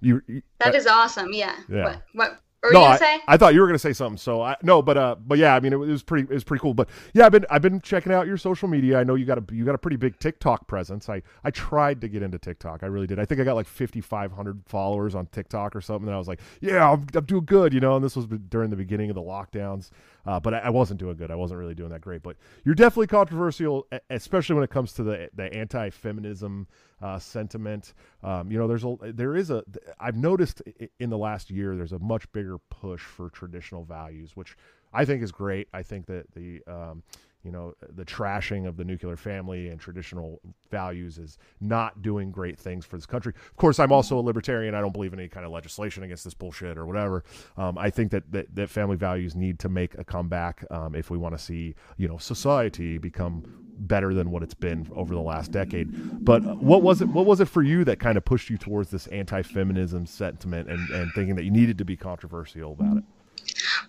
You, 0.00 0.20
you, 0.26 0.42
that 0.58 0.74
is 0.74 0.86
awesome. 0.86 1.32
Yeah. 1.32 1.56
Yeah. 1.66 1.84
What, 1.84 2.02
what 2.12 2.40
no, 2.72 2.82
I, 2.82 3.20
I, 3.26 3.36
thought 3.36 3.54
you 3.54 3.60
were 3.60 3.66
going 3.66 3.74
to 3.74 3.78
say 3.78 3.92
something. 3.92 4.16
So 4.16 4.42
I 4.42 4.56
no, 4.62 4.82
but 4.82 4.96
uh, 4.96 5.16
but 5.26 5.38
yeah, 5.38 5.54
I 5.54 5.60
mean, 5.60 5.72
it, 5.72 5.76
it, 5.76 5.78
was 5.78 6.02
pretty, 6.02 6.24
it 6.24 6.34
was 6.34 6.44
pretty 6.44 6.60
cool. 6.60 6.74
But 6.74 6.88
yeah, 7.12 7.26
I've 7.26 7.32
been, 7.32 7.46
I've 7.50 7.62
been 7.62 7.80
checking 7.80 8.12
out 8.12 8.26
your 8.26 8.36
social 8.36 8.68
media. 8.68 8.98
I 8.98 9.04
know 9.04 9.14
you 9.14 9.24
got 9.24 9.38
a, 9.38 9.54
you 9.54 9.64
got 9.64 9.74
a 9.74 9.78
pretty 9.78 9.96
big 9.96 10.18
TikTok 10.18 10.66
presence. 10.66 11.08
I, 11.08 11.22
I 11.42 11.50
tried 11.50 12.00
to 12.00 12.08
get 12.08 12.22
into 12.22 12.38
TikTok. 12.38 12.82
I 12.82 12.86
really 12.86 13.06
did. 13.06 13.18
I 13.18 13.24
think 13.24 13.40
I 13.40 13.44
got 13.44 13.54
like 13.54 13.66
5,500 13.66 14.62
followers 14.66 15.14
on 15.14 15.26
TikTok 15.26 15.76
or 15.76 15.80
something. 15.80 16.08
And 16.08 16.14
I 16.14 16.18
was 16.18 16.28
like, 16.28 16.40
yeah, 16.60 16.90
I'm, 16.90 17.06
I'm 17.14 17.24
doing 17.24 17.44
good, 17.44 17.74
you 17.74 17.80
know. 17.80 17.96
And 17.96 18.04
this 18.04 18.16
was 18.16 18.26
during 18.26 18.70
the 18.70 18.76
beginning 18.76 19.10
of 19.10 19.16
the 19.16 19.22
lockdowns. 19.22 19.90
Uh, 20.26 20.40
but 20.40 20.54
I, 20.54 20.58
I, 20.58 20.70
wasn't 20.70 21.00
doing 21.00 21.16
good. 21.16 21.30
I 21.30 21.34
wasn't 21.34 21.60
really 21.60 21.74
doing 21.74 21.90
that 21.90 22.00
great. 22.00 22.22
But 22.22 22.36
you're 22.64 22.74
definitely 22.74 23.08
controversial, 23.08 23.86
especially 24.10 24.54
when 24.54 24.64
it 24.64 24.70
comes 24.70 24.92
to 24.94 25.02
the 25.02 25.28
the 25.34 25.52
anti-feminism 25.52 26.66
uh, 27.02 27.18
sentiment. 27.18 27.94
Um, 28.22 28.50
you 28.50 28.58
know, 28.58 28.66
there's 28.66 28.84
a 28.84 28.96
there 29.00 29.36
is 29.36 29.50
a 29.50 29.64
I've 30.00 30.16
noticed 30.16 30.62
in 30.98 31.10
the 31.10 31.18
last 31.18 31.50
year 31.50 31.76
there's 31.76 31.92
a 31.92 31.98
much 31.98 32.30
bigger 32.32 32.58
push 32.70 33.02
for 33.02 33.30
traditional 33.30 33.84
values, 33.84 34.32
which 34.34 34.56
I 34.92 35.04
think 35.04 35.22
is 35.22 35.32
great. 35.32 35.68
I 35.74 35.82
think 35.82 36.06
that 36.06 36.32
the 36.34 36.62
um, 36.66 37.02
you 37.44 37.52
know 37.52 37.74
the 37.94 38.04
trashing 38.04 38.66
of 38.66 38.76
the 38.76 38.84
nuclear 38.84 39.16
family 39.16 39.68
and 39.68 39.80
traditional 39.80 40.40
values 40.70 41.18
is 41.18 41.38
not 41.60 42.02
doing 42.02 42.30
great 42.30 42.58
things 42.58 42.84
for 42.84 42.96
this 42.96 43.06
country. 43.06 43.32
Of 43.50 43.56
course 43.56 43.78
i'm 43.78 43.92
also 43.92 44.18
a 44.18 44.22
libertarian. 44.22 44.74
I 44.74 44.80
don't 44.80 44.92
believe 44.92 45.12
in 45.12 45.18
any 45.18 45.28
kind 45.28 45.46
of 45.46 45.52
legislation 45.52 46.02
against 46.02 46.24
this 46.24 46.34
bullshit 46.34 46.78
or 46.78 46.86
whatever. 46.86 47.24
Um, 47.56 47.78
i 47.78 47.90
think 47.90 48.10
that, 48.12 48.30
that, 48.32 48.54
that 48.54 48.70
family 48.70 48.96
values 48.96 49.34
need 49.34 49.58
to 49.60 49.68
make 49.68 49.96
a 49.98 50.04
comeback 50.04 50.64
um, 50.70 50.94
if 50.94 51.10
we 51.10 51.18
want 51.18 51.36
to 51.36 51.42
see 51.42 51.74
you 51.96 52.08
know 52.08 52.18
society 52.18 52.98
become 52.98 53.44
better 53.76 54.14
than 54.14 54.30
what 54.30 54.42
it's 54.42 54.54
been 54.54 54.88
over 54.94 55.14
the 55.14 55.20
last 55.20 55.50
decade. 55.50 56.24
But 56.24 56.42
what 56.58 56.82
was 56.82 57.02
it 57.02 57.08
what 57.08 57.26
was 57.26 57.40
it 57.40 57.48
for 57.48 57.62
you 57.62 57.84
that 57.84 57.98
kind 57.98 58.16
of 58.16 58.24
pushed 58.24 58.50
you 58.50 58.56
towards 58.56 58.90
this 58.90 59.06
anti-feminism 59.08 60.06
sentiment 60.06 60.70
and, 60.70 60.88
and 60.90 61.12
thinking 61.14 61.34
that 61.36 61.44
you 61.44 61.50
needed 61.50 61.78
to 61.78 61.84
be 61.84 61.96
controversial 61.96 62.72
about 62.72 62.98
it? 62.98 63.04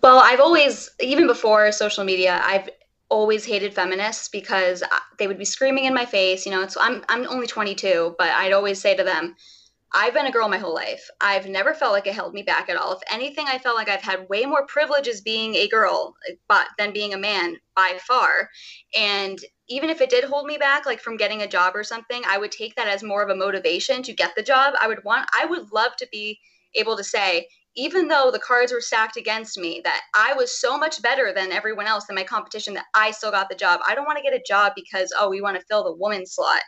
Well, 0.01 0.19
I've 0.19 0.39
always, 0.39 0.89
even 0.99 1.27
before 1.27 1.71
social 1.71 2.03
media, 2.03 2.41
I've 2.43 2.69
always 3.09 3.45
hated 3.45 3.73
feminists 3.73 4.29
because 4.29 4.83
they 5.17 5.27
would 5.27 5.37
be 5.37 5.45
screaming 5.45 5.85
in 5.85 5.93
my 5.93 6.05
face. 6.05 6.45
You 6.45 6.51
know, 6.51 6.61
it's 6.61 6.77
I'm 6.77 7.03
I'm 7.09 7.27
only 7.27 7.47
22, 7.47 8.15
but 8.17 8.29
I'd 8.29 8.53
always 8.53 8.81
say 8.81 8.95
to 8.95 9.03
them, 9.03 9.35
I've 9.93 10.13
been 10.13 10.25
a 10.25 10.31
girl 10.31 10.49
my 10.49 10.57
whole 10.57 10.73
life. 10.73 11.09
I've 11.21 11.47
never 11.47 11.73
felt 11.73 11.93
like 11.93 12.05
it 12.05 12.13
held 12.13 12.33
me 12.33 12.43
back 12.43 12.69
at 12.69 12.75
all. 12.75 12.93
If 12.93 12.99
anything, 13.09 13.45
I 13.47 13.59
felt 13.59 13.77
like 13.77 13.87
I've 13.87 14.01
had 14.01 14.27
way 14.27 14.45
more 14.45 14.65
privileges 14.65 15.21
being 15.21 15.55
a 15.55 15.69
girl, 15.69 16.15
but 16.49 16.67
than 16.77 16.91
being 16.91 17.13
a 17.13 17.17
man 17.17 17.57
by 17.75 17.97
far. 18.05 18.49
And 18.97 19.39
even 19.69 19.89
if 19.89 20.01
it 20.01 20.09
did 20.09 20.25
hold 20.25 20.47
me 20.47 20.57
back, 20.57 20.85
like 20.85 20.99
from 20.99 21.15
getting 21.15 21.41
a 21.41 21.47
job 21.47 21.75
or 21.75 21.83
something, 21.83 22.23
I 22.27 22.37
would 22.37 22.51
take 22.51 22.75
that 22.75 22.89
as 22.89 23.03
more 23.03 23.23
of 23.23 23.29
a 23.29 23.35
motivation 23.35 24.03
to 24.03 24.13
get 24.13 24.35
the 24.35 24.43
job. 24.43 24.73
I 24.81 24.87
would 24.87 25.03
want, 25.05 25.29
I 25.33 25.45
would 25.45 25.71
love 25.71 25.95
to 25.97 26.07
be 26.11 26.39
able 26.75 26.97
to 26.97 27.03
say, 27.03 27.47
even 27.75 28.07
though 28.07 28.31
the 28.31 28.39
cards 28.39 28.71
were 28.71 28.81
stacked 28.81 29.17
against 29.17 29.57
me, 29.57 29.81
that 29.83 30.01
I 30.13 30.33
was 30.33 30.59
so 30.59 30.77
much 30.77 31.01
better 31.01 31.33
than 31.33 31.51
everyone 31.51 31.87
else 31.87 32.05
in 32.09 32.15
my 32.15 32.23
competition 32.23 32.73
that 32.75 32.85
I 32.93 33.11
still 33.11 33.31
got 33.31 33.49
the 33.49 33.55
job. 33.55 33.81
I 33.85 33.95
don't 33.95 34.05
want 34.05 34.17
to 34.17 34.23
get 34.23 34.33
a 34.33 34.43
job 34.47 34.73
because, 34.75 35.13
oh, 35.19 35.29
we 35.29 35.41
want 35.41 35.59
to 35.59 35.65
fill 35.65 35.83
the 35.83 35.93
woman 35.93 36.25
slot. 36.25 36.61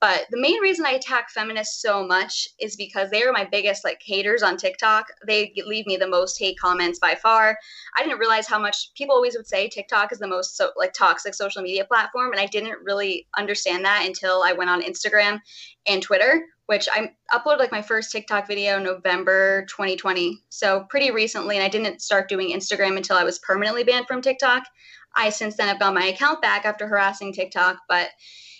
But 0.00 0.26
the 0.30 0.40
main 0.40 0.60
reason 0.60 0.84
I 0.84 0.90
attack 0.90 1.30
feminists 1.30 1.80
so 1.80 2.06
much 2.06 2.46
is 2.60 2.76
because 2.76 3.10
they 3.10 3.22
are 3.22 3.32
my 3.32 3.48
biggest 3.50 3.84
like 3.84 4.00
haters 4.04 4.42
on 4.42 4.56
TikTok. 4.56 5.06
They 5.26 5.52
leave 5.66 5.86
me 5.86 5.96
the 5.96 6.06
most 6.06 6.38
hate 6.38 6.58
comments 6.58 6.98
by 6.98 7.14
far. 7.14 7.56
I 7.96 8.02
didn't 8.02 8.18
realize 8.18 8.46
how 8.46 8.58
much 8.58 8.92
people 8.94 9.14
always 9.14 9.34
would 9.34 9.46
say 9.46 9.68
TikTok 9.68 10.12
is 10.12 10.18
the 10.18 10.28
most 10.28 10.56
so, 10.56 10.72
like 10.76 10.92
toxic 10.92 11.34
social 11.34 11.62
media 11.62 11.84
platform, 11.84 12.32
and 12.32 12.40
I 12.40 12.46
didn't 12.46 12.78
really 12.82 13.26
understand 13.36 13.84
that 13.86 14.04
until 14.06 14.42
I 14.44 14.52
went 14.52 14.70
on 14.70 14.82
Instagram 14.82 15.40
and 15.86 16.02
Twitter 16.02 16.44
which 16.66 16.88
I 16.90 17.12
uploaded 17.32 17.58
like 17.58 17.72
my 17.72 17.82
first 17.82 18.10
TikTok 18.10 18.46
video 18.46 18.78
November 18.78 19.66
2020. 19.66 20.42
So 20.48 20.86
pretty 20.88 21.10
recently, 21.10 21.56
and 21.56 21.64
I 21.64 21.68
didn't 21.68 22.02
start 22.02 22.28
doing 22.28 22.50
Instagram 22.50 22.96
until 22.96 23.16
I 23.16 23.24
was 23.24 23.38
permanently 23.38 23.84
banned 23.84 24.06
from 24.06 24.22
TikTok. 24.22 24.64
I 25.14 25.30
since 25.30 25.56
then 25.56 25.68
have 25.68 25.78
got 25.78 25.94
my 25.94 26.06
account 26.06 26.42
back 26.42 26.64
after 26.64 26.86
harassing 26.86 27.32
TikTok, 27.32 27.78
but 27.88 28.08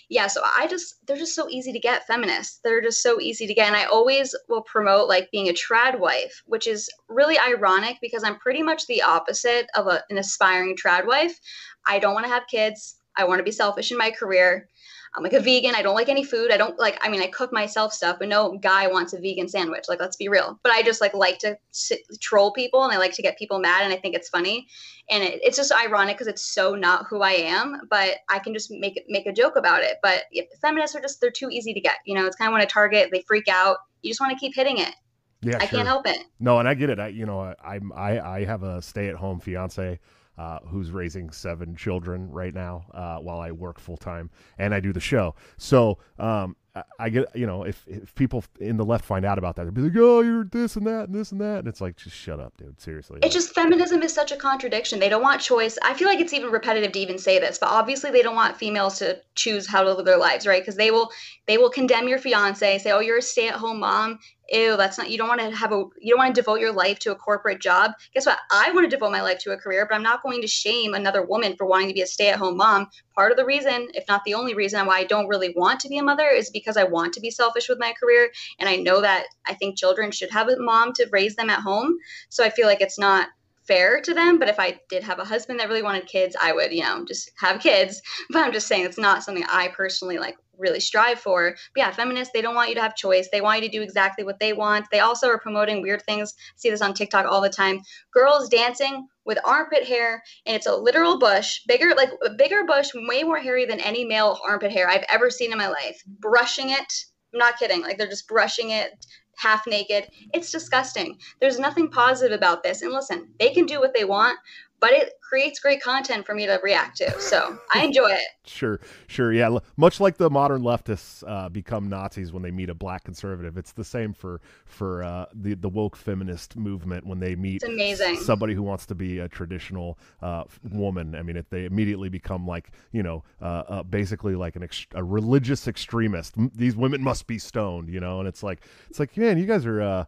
yeah, 0.09 0.27
so 0.27 0.41
I 0.43 0.67
just 0.67 0.95
they're 1.05 1.17
just 1.17 1.35
so 1.35 1.49
easy 1.49 1.73
to 1.73 1.79
get 1.79 2.05
feminists. 2.05 2.59
They're 2.63 2.81
just 2.81 3.01
so 3.01 3.19
easy 3.19 3.47
to 3.47 3.53
get. 3.53 3.67
And 3.67 3.75
I 3.75 3.85
always 3.85 4.35
will 4.47 4.61
promote 4.61 5.09
like 5.09 5.31
being 5.31 5.49
a 5.49 5.53
trad 5.53 5.99
wife, 5.99 6.43
which 6.45 6.67
is 6.67 6.89
really 7.09 7.39
ironic 7.39 7.97
because 8.01 8.23
I'm 8.23 8.37
pretty 8.37 8.61
much 8.61 8.85
the 8.85 9.01
opposite 9.01 9.67
of 9.75 9.87
a, 9.87 10.03
an 10.09 10.17
aspiring 10.17 10.75
trad 10.77 11.07
wife. 11.07 11.39
I 11.87 11.99
don't 11.99 12.13
want 12.13 12.25
to 12.25 12.31
have 12.31 12.43
kids. 12.49 12.97
I 13.17 13.25
want 13.25 13.39
to 13.39 13.43
be 13.43 13.51
selfish 13.51 13.91
in 13.91 13.97
my 13.97 14.11
career. 14.11 14.69
I'm 15.15 15.23
like 15.23 15.33
a 15.33 15.39
vegan. 15.39 15.75
I 15.75 15.81
don't 15.81 15.95
like 15.95 16.09
any 16.09 16.23
food. 16.23 16.51
I 16.51 16.57
don't 16.57 16.77
like, 16.77 16.97
I 17.01 17.09
mean, 17.09 17.21
I 17.21 17.27
cook 17.27 17.53
myself 17.53 17.93
stuff, 17.93 18.17
but 18.19 18.27
no 18.27 18.57
guy 18.57 18.87
wants 18.87 19.13
a 19.13 19.19
vegan 19.19 19.47
sandwich. 19.47 19.85
Like, 19.87 19.99
let's 19.99 20.17
be 20.17 20.27
real. 20.27 20.59
But 20.61 20.73
I 20.73 20.83
just 20.83 20.99
like 21.01 21.13
like 21.13 21.39
to 21.39 21.57
sit, 21.71 22.01
troll 22.21 22.51
people 22.51 22.83
and 22.83 22.91
I 22.91 22.97
like 22.97 23.13
to 23.13 23.21
get 23.21 23.37
people 23.37 23.59
mad 23.59 23.83
and 23.83 23.93
I 23.93 23.97
think 23.97 24.15
it's 24.15 24.29
funny. 24.29 24.67
And 25.09 25.23
it, 25.23 25.39
it's 25.43 25.57
just 25.57 25.71
ironic 25.71 26.17
because 26.17 26.27
it's 26.27 26.45
so 26.45 26.75
not 26.75 27.05
who 27.09 27.21
I 27.21 27.31
am, 27.31 27.81
but 27.89 28.17
I 28.29 28.39
can 28.39 28.53
just 28.53 28.71
make 28.71 28.97
it, 28.97 29.05
make 29.07 29.25
a 29.25 29.33
joke 29.33 29.55
about 29.55 29.83
it. 29.83 29.97
But 30.03 30.23
feminists 30.61 30.95
are 30.95 31.01
just, 31.01 31.21
they're 31.21 31.31
too 31.31 31.49
easy 31.49 31.73
to 31.73 31.79
get. 31.79 31.97
You 32.05 32.15
know, 32.15 32.25
it's 32.25 32.35
kind 32.35 32.49
of 32.49 32.53
when 32.53 32.61
a 32.61 32.65
target, 32.65 33.09
they 33.11 33.23
freak 33.27 33.47
out. 33.47 33.77
You 34.01 34.09
just 34.09 34.19
want 34.19 34.33
to 34.33 34.39
keep 34.39 34.53
hitting 34.53 34.79
it. 34.79 34.93
Yeah, 35.41 35.57
I 35.57 35.67
sure. 35.67 35.77
can't 35.77 35.87
help 35.87 36.07
it. 36.07 36.25
No, 36.39 36.59
and 36.59 36.67
I 36.67 36.73
get 36.73 36.89
it. 36.89 36.99
I, 36.99 37.07
you 37.07 37.25
know, 37.25 37.39
I, 37.39 37.79
I, 37.95 38.19
I 38.19 38.45
have 38.45 38.63
a 38.63 38.81
stay 38.81 39.09
at 39.09 39.15
home 39.15 39.39
fiance 39.39 39.99
uh, 40.37 40.59
who's 40.67 40.91
raising 40.91 41.29
seven 41.31 41.75
children 41.75 42.29
right 42.29 42.53
now 42.53 42.85
uh, 42.93 43.17
while 43.17 43.39
I 43.39 43.51
work 43.51 43.79
full 43.79 43.97
time 43.97 44.29
and 44.57 44.73
I 44.73 44.79
do 44.79 44.93
the 44.93 44.99
show. 44.99 45.35
So 45.57 45.99
um, 46.19 46.55
I 46.99 47.09
get 47.09 47.33
you 47.35 47.47
know 47.47 47.63
if, 47.63 47.85
if 47.87 48.13
people 48.15 48.43
in 48.59 48.75
the 48.75 48.83
left 48.83 49.05
find 49.05 49.25
out 49.25 49.37
about 49.37 49.55
that, 49.55 49.63
they'll 49.63 49.71
be 49.71 49.81
like, 49.81 49.93
"Oh, 49.95 50.19
you're 50.19 50.43
this 50.43 50.75
and 50.75 50.85
that 50.87 51.05
and 51.05 51.15
this 51.15 51.31
and 51.31 51.39
that," 51.39 51.59
and 51.59 51.67
it's 51.67 51.79
like, 51.79 51.95
just 51.95 52.15
shut 52.15 52.39
up, 52.39 52.57
dude. 52.57 52.81
Seriously. 52.81 53.19
It's 53.23 53.33
just 53.33 53.55
feminism 53.55 54.01
is 54.03 54.13
such 54.13 54.33
a 54.33 54.35
contradiction. 54.35 54.99
They 54.99 55.07
don't 55.07 55.21
want 55.21 55.39
choice. 55.39 55.77
I 55.83 55.93
feel 55.93 56.07
like 56.07 56.19
it's 56.19 56.33
even 56.33 56.51
repetitive 56.51 56.91
to 56.91 56.99
even 56.99 57.17
say 57.17 57.39
this, 57.39 57.57
but 57.57 57.69
obviously 57.69 58.11
they 58.11 58.21
don't 58.21 58.35
want 58.35 58.57
females 58.57 58.99
to 58.99 59.21
choose 59.35 59.67
how 59.67 59.83
to 59.83 59.93
live 59.93 60.05
their 60.05 60.17
lives, 60.17 60.45
right? 60.45 60.61
Because 60.61 60.75
they 60.75 60.91
will 60.91 61.11
they 61.47 61.57
will 61.57 61.69
condemn 61.69 62.09
your 62.09 62.19
fiance, 62.19 62.79
say, 62.79 62.91
"Oh, 62.91 62.99
you're 62.99 63.19
a 63.19 63.21
stay-at-home 63.21 63.79
mom." 63.79 64.19
Ew, 64.51 64.77
that's 64.77 64.97
not, 64.97 65.09
you 65.09 65.17
don't 65.17 65.27
want 65.27 65.41
to 65.41 65.55
have 65.55 65.71
a, 65.71 65.83
you 65.99 66.13
don't 66.13 66.19
want 66.19 66.35
to 66.35 66.41
devote 66.41 66.59
your 66.59 66.71
life 66.71 66.99
to 66.99 67.11
a 67.11 67.15
corporate 67.15 67.61
job. 67.61 67.91
Guess 68.13 68.25
what? 68.25 68.39
I 68.51 68.71
want 68.71 68.85
to 68.85 68.95
devote 68.95 69.11
my 69.11 69.21
life 69.21 69.39
to 69.39 69.51
a 69.51 69.57
career, 69.57 69.85
but 69.89 69.95
I'm 69.95 70.03
not 70.03 70.23
going 70.23 70.41
to 70.41 70.47
shame 70.47 70.93
another 70.93 71.23
woman 71.23 71.55
for 71.55 71.65
wanting 71.65 71.87
to 71.89 71.93
be 71.93 72.01
a 72.01 72.07
stay 72.07 72.29
at 72.29 72.39
home 72.39 72.57
mom. 72.57 72.87
Part 73.15 73.31
of 73.31 73.37
the 73.37 73.45
reason, 73.45 73.89
if 73.93 74.07
not 74.07 74.23
the 74.23 74.33
only 74.33 74.53
reason 74.53 74.85
why 74.85 74.97
I 74.97 75.03
don't 75.03 75.27
really 75.27 75.53
want 75.55 75.79
to 75.81 75.89
be 75.89 75.97
a 75.97 76.03
mother 76.03 76.27
is 76.27 76.49
because 76.49 76.77
I 76.77 76.83
want 76.83 77.13
to 77.13 77.21
be 77.21 77.31
selfish 77.31 77.69
with 77.69 77.79
my 77.79 77.93
career. 77.93 78.31
And 78.59 78.69
I 78.69 78.75
know 78.75 79.01
that 79.01 79.25
I 79.47 79.53
think 79.53 79.77
children 79.77 80.11
should 80.11 80.31
have 80.31 80.49
a 80.49 80.57
mom 80.57 80.93
to 80.93 81.09
raise 81.11 81.35
them 81.35 81.49
at 81.49 81.61
home. 81.61 81.97
So 82.29 82.43
I 82.43 82.49
feel 82.49 82.67
like 82.67 82.81
it's 82.81 82.99
not 82.99 83.29
fair 83.67 83.99
to 84.01 84.13
them. 84.13 84.39
But 84.39 84.49
if 84.49 84.59
I 84.59 84.79
did 84.89 85.03
have 85.03 85.19
a 85.19 85.25
husband 85.25 85.59
that 85.59 85.69
really 85.69 85.83
wanted 85.83 86.07
kids, 86.07 86.35
I 86.39 86.53
would, 86.53 86.71
you 86.71 86.83
know, 86.83 87.03
just 87.05 87.31
have 87.37 87.61
kids. 87.61 88.01
But 88.29 88.43
I'm 88.43 88.53
just 88.53 88.67
saying 88.67 88.85
it's 88.85 88.97
not 88.97 89.23
something 89.23 89.45
I 89.49 89.69
personally 89.69 90.17
like 90.17 90.37
really 90.57 90.79
strive 90.79 91.19
for. 91.19 91.51
But 91.51 91.79
yeah, 91.79 91.91
feminists, 91.91 92.31
they 92.33 92.41
don't 92.41 92.55
want 92.55 92.69
you 92.69 92.75
to 92.75 92.81
have 92.81 92.95
choice. 92.95 93.29
They 93.31 93.41
want 93.41 93.61
you 93.61 93.69
to 93.69 93.77
do 93.77 93.81
exactly 93.81 94.23
what 94.23 94.39
they 94.39 94.53
want. 94.53 94.85
They 94.91 94.99
also 94.99 95.27
are 95.27 95.39
promoting 95.39 95.81
weird 95.81 96.03
things. 96.03 96.33
I 96.37 96.53
see 96.57 96.69
this 96.69 96.81
on 96.81 96.93
TikTok 96.93 97.25
all 97.25 97.41
the 97.41 97.49
time. 97.49 97.81
Girls 98.13 98.49
dancing 98.49 99.07
with 99.25 99.39
armpit 99.43 99.87
hair, 99.87 100.21
and 100.45 100.55
it's 100.55 100.67
a 100.67 100.75
literal 100.75 101.17
bush, 101.17 101.61
bigger, 101.67 101.93
like 101.95 102.09
a 102.23 102.29
bigger 102.31 102.63
bush, 102.65 102.89
way 102.93 103.23
more 103.23 103.39
hairy 103.39 103.65
than 103.65 103.79
any 103.79 104.05
male 104.05 104.39
armpit 104.45 104.71
hair 104.71 104.89
I've 104.89 105.05
ever 105.09 105.29
seen 105.29 105.51
in 105.51 105.57
my 105.57 105.67
life. 105.67 106.01
Brushing 106.19 106.69
it. 106.69 106.93
I'm 107.33 107.39
not 107.39 107.57
kidding. 107.57 107.81
Like 107.81 107.97
they're 107.97 108.07
just 108.07 108.27
brushing 108.27 108.69
it 108.69 108.91
half 109.37 109.67
naked. 109.67 110.07
It's 110.33 110.51
disgusting. 110.51 111.17
There's 111.39 111.59
nothing 111.59 111.89
positive 111.89 112.37
about 112.37 112.63
this. 112.63 112.81
And 112.81 112.91
listen, 112.91 113.29
they 113.39 113.51
can 113.51 113.65
do 113.65 113.79
what 113.79 113.93
they 113.93 114.05
want, 114.05 114.37
but 114.79 114.91
it 114.91 115.13
creates 115.21 115.59
great 115.59 115.81
content 115.81 116.25
for 116.25 116.35
me 116.35 116.45
to 116.45 116.59
react 116.63 116.97
to. 116.97 117.19
So 117.19 117.57
I 117.73 117.83
enjoy 117.85 118.09
it. 118.11 118.21
sure, 118.45 118.79
sure, 119.07 119.33
yeah. 119.33 119.57
Much 119.77 119.99
like 119.99 120.17
the 120.17 120.29
modern 120.29 120.61
leftists 120.61 121.23
uh, 121.27 121.49
become 121.49 121.89
Nazis 121.89 122.31
when 122.31 122.43
they 122.43 122.51
meet 122.51 122.69
a 122.69 122.73
black 122.73 123.03
conservative, 123.03 123.57
it's 123.57 123.71
the 123.71 123.83
same 123.83 124.13
for 124.13 124.41
for 124.65 125.03
uh, 125.03 125.25
the 125.33 125.55
the 125.55 125.69
woke 125.69 125.95
feminist 125.95 126.55
movement 126.55 127.05
when 127.05 127.19
they 127.19 127.35
meet 127.35 127.55
it's 127.55 127.63
amazing. 127.65 128.17
somebody 128.17 128.53
who 128.53 128.63
wants 128.63 128.85
to 128.87 128.95
be 128.95 129.19
a 129.19 129.27
traditional 129.27 129.97
uh, 130.21 130.43
woman. 130.71 131.15
I 131.15 131.21
mean, 131.23 131.37
if 131.37 131.49
they 131.49 131.65
immediately 131.65 132.09
become 132.09 132.45
like 132.45 132.71
you 132.91 133.03
know 133.03 133.23
uh, 133.41 133.63
uh, 133.67 133.83
basically 133.83 134.35
like 134.35 134.55
an 134.55 134.63
ex- 134.63 134.87
a 134.93 135.03
religious 135.03 135.67
extremist, 135.67 136.35
these 136.53 136.75
women 136.75 137.01
must 137.01 137.27
be 137.27 137.39
stoned, 137.39 137.89
you 137.89 137.99
know. 137.99 138.19
And 138.19 138.27
it's 138.27 138.43
like 138.43 138.61
it's 138.89 138.99
like 138.99 139.15
man, 139.17 139.37
you 139.37 139.45
guys 139.45 139.65
are 139.65 139.81
uh, 139.81 140.05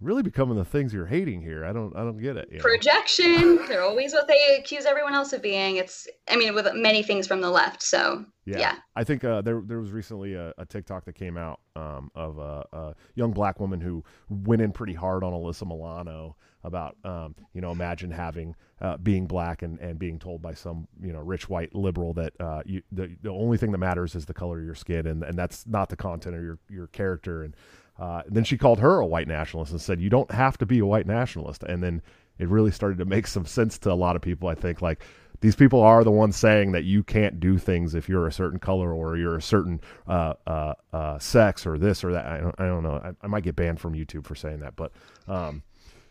really 0.00 0.22
becoming 0.22 0.56
the 0.56 0.64
things 0.64 0.92
you're 0.92 1.06
hating 1.06 1.42
here. 1.42 1.64
I 1.64 1.72
don't 1.72 1.94
I 1.96 2.00
don't 2.00 2.18
get 2.18 2.36
it. 2.36 2.58
Projection. 2.58 3.66
They're 3.68 3.82
always 3.82 4.12
what 4.12 4.28
they 4.28 4.56
accuse 4.58 4.84
everyone 4.84 5.14
else 5.14 5.32
of 5.32 5.42
being. 5.42 5.76
It's 5.76 6.06
I 6.28 6.36
mean 6.36 6.54
with 6.54 6.68
many 6.74 7.02
things 7.02 7.26
from 7.26 7.40
the 7.40 7.50
left. 7.50 7.82
So 7.82 8.24
yeah, 8.44 8.58
yeah. 8.58 8.74
I 8.94 9.04
think 9.04 9.24
uh, 9.24 9.42
there 9.42 9.62
there 9.64 9.80
was 9.80 9.90
recently 9.90 10.34
a, 10.34 10.52
a 10.58 10.64
TikTok 10.64 11.04
that 11.06 11.14
came 11.14 11.36
out 11.36 11.60
um, 11.76 12.10
of 12.14 12.38
a, 12.38 12.64
a, 12.72 12.94
young 13.14 13.32
black 13.32 13.60
woman 13.60 13.80
who 13.80 14.04
went 14.28 14.62
in 14.62 14.72
pretty 14.72 14.94
hard 14.94 15.22
on 15.22 15.32
Alyssa 15.32 15.66
Milano 15.66 16.36
about 16.64 16.96
um, 17.04 17.34
you 17.52 17.60
know 17.60 17.70
imagine 17.70 18.10
having 18.10 18.54
uh, 18.80 18.96
being 18.98 19.26
black 19.26 19.62
and, 19.62 19.78
and 19.80 19.98
being 19.98 20.18
told 20.18 20.40
by 20.40 20.54
some 20.54 20.86
you 21.00 21.12
know 21.12 21.20
rich 21.20 21.48
white 21.48 21.74
liberal 21.74 22.14
that 22.14 22.32
uh, 22.40 22.62
you, 22.64 22.82
the 22.92 23.16
the 23.22 23.30
only 23.30 23.58
thing 23.58 23.72
that 23.72 23.78
matters 23.78 24.14
is 24.14 24.26
the 24.26 24.34
color 24.34 24.58
of 24.58 24.64
your 24.64 24.74
skin 24.74 25.06
and, 25.06 25.22
and 25.22 25.36
that's 25.36 25.66
not 25.66 25.88
the 25.88 25.96
content 25.96 26.36
of 26.36 26.42
your 26.42 26.58
your 26.68 26.86
character 26.88 27.42
and 27.42 27.54
uh, 27.98 28.22
then 28.28 28.44
she 28.44 28.56
called 28.56 28.78
her 28.78 28.98
a 28.98 29.06
white 29.06 29.28
nationalist 29.28 29.72
and 29.72 29.80
said, 29.80 30.00
"You 30.00 30.10
don't 30.10 30.30
have 30.30 30.58
to 30.58 30.66
be 30.66 30.78
a 30.78 30.86
white 30.86 31.06
nationalist." 31.06 31.62
And 31.62 31.82
then 31.82 32.02
it 32.38 32.48
really 32.48 32.70
started 32.70 32.98
to 32.98 33.04
make 33.04 33.26
some 33.26 33.46
sense 33.46 33.78
to 33.80 33.92
a 33.92 33.94
lot 33.94 34.16
of 34.16 34.22
people. 34.22 34.48
I 34.48 34.54
think 34.54 34.80
like 34.80 35.02
these 35.40 35.56
people 35.56 35.82
are 35.82 36.02
the 36.04 36.10
ones 36.10 36.36
saying 36.36 36.72
that 36.72 36.84
you 36.84 37.02
can't 37.02 37.38
do 37.38 37.58
things 37.58 37.94
if 37.94 38.08
you're 38.08 38.26
a 38.26 38.32
certain 38.32 38.58
color 38.58 38.92
or 38.92 39.16
you're 39.16 39.36
a 39.36 39.42
certain 39.42 39.80
uh, 40.06 40.34
uh, 40.46 40.74
uh 40.92 41.18
sex 41.18 41.66
or 41.66 41.78
this 41.78 42.04
or 42.04 42.12
that. 42.12 42.26
I 42.26 42.38
don't, 42.38 42.54
I 42.58 42.66
don't 42.66 42.82
know. 42.82 42.94
I, 42.94 43.12
I, 43.22 43.26
might 43.26 43.44
get 43.44 43.56
banned 43.56 43.80
from 43.80 43.94
YouTube 43.94 44.24
for 44.24 44.34
saying 44.34 44.60
that, 44.60 44.74
but 44.76 44.92
um, 45.26 45.62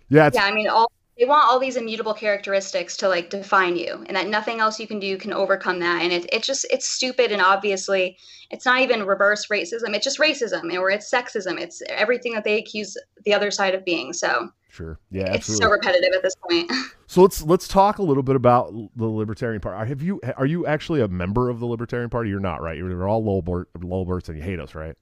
yeah, 0.10 0.28
it's 0.28 0.36
yeah. 0.36 0.46
I 0.46 0.54
mean, 0.54 0.68
all 0.68 0.92
they 1.18 1.26
want 1.26 1.48
all 1.48 1.60
these 1.60 1.78
immutable 1.78 2.14
characteristics 2.14 2.96
to 2.98 3.08
like 3.08 3.30
define 3.30 3.76
you 3.76 4.04
and 4.08 4.16
that 4.16 4.28
nothing 4.28 4.60
else 4.60 4.80
you 4.80 4.88
can 4.88 5.00
do 5.00 5.18
can 5.18 5.34
overcome 5.34 5.80
that 5.80 6.02
and 6.02 6.14
it, 6.14 6.32
it 6.34 6.44
just 6.44 6.66
it's 6.70 6.88
stupid 6.88 7.32
and 7.32 7.42
obviously 7.42 8.18
it's 8.52 8.66
not 8.66 8.82
even 8.82 9.06
reverse 9.06 9.48
racism 9.48 9.96
it's 9.96 10.04
just 10.04 10.20
racism 10.20 10.72
or 10.78 10.90
it's 10.90 11.12
sexism 11.12 11.60
it's 11.60 11.82
everything 11.90 12.34
that 12.34 12.44
they 12.44 12.58
accuse 12.58 12.98
the 13.26 13.34
other 13.34 13.52
side 13.52 13.74
of 13.74 13.84
being 13.84 14.14
so 14.14 14.50
sure. 14.70 15.00
Yeah 15.10 15.34
it's 15.34 15.50
absolutely. 15.50 15.66
so 15.66 15.72
repetitive 15.72 16.14
at 16.14 16.24
this 16.24 16.36
point. 16.36 16.72
So 17.10 17.22
let's 17.22 17.42
let's 17.42 17.70
talk 17.70 18.00
a 18.00 18.04
little 18.04 18.22
bit 18.22 18.36
about 18.36 18.74
the 18.98 19.06
libertarian 19.06 19.62
party. 19.62 19.88
Have 19.88 20.02
you 20.02 20.20
are 20.36 20.46
you 20.46 20.66
actually 20.66 21.00
a 21.00 21.08
member 21.08 21.50
of 21.50 21.62
the 21.62 21.66
libertarian 21.66 22.10
party? 22.10 22.30
You're 22.30 22.42
not 22.42 22.62
right? 22.62 22.76
You're 22.76 23.08
all 23.08 23.24
lowberts 23.24 24.28
and 24.28 24.38
you 24.38 24.44
hate 24.44 24.60
us 24.60 24.76
right 24.76 24.94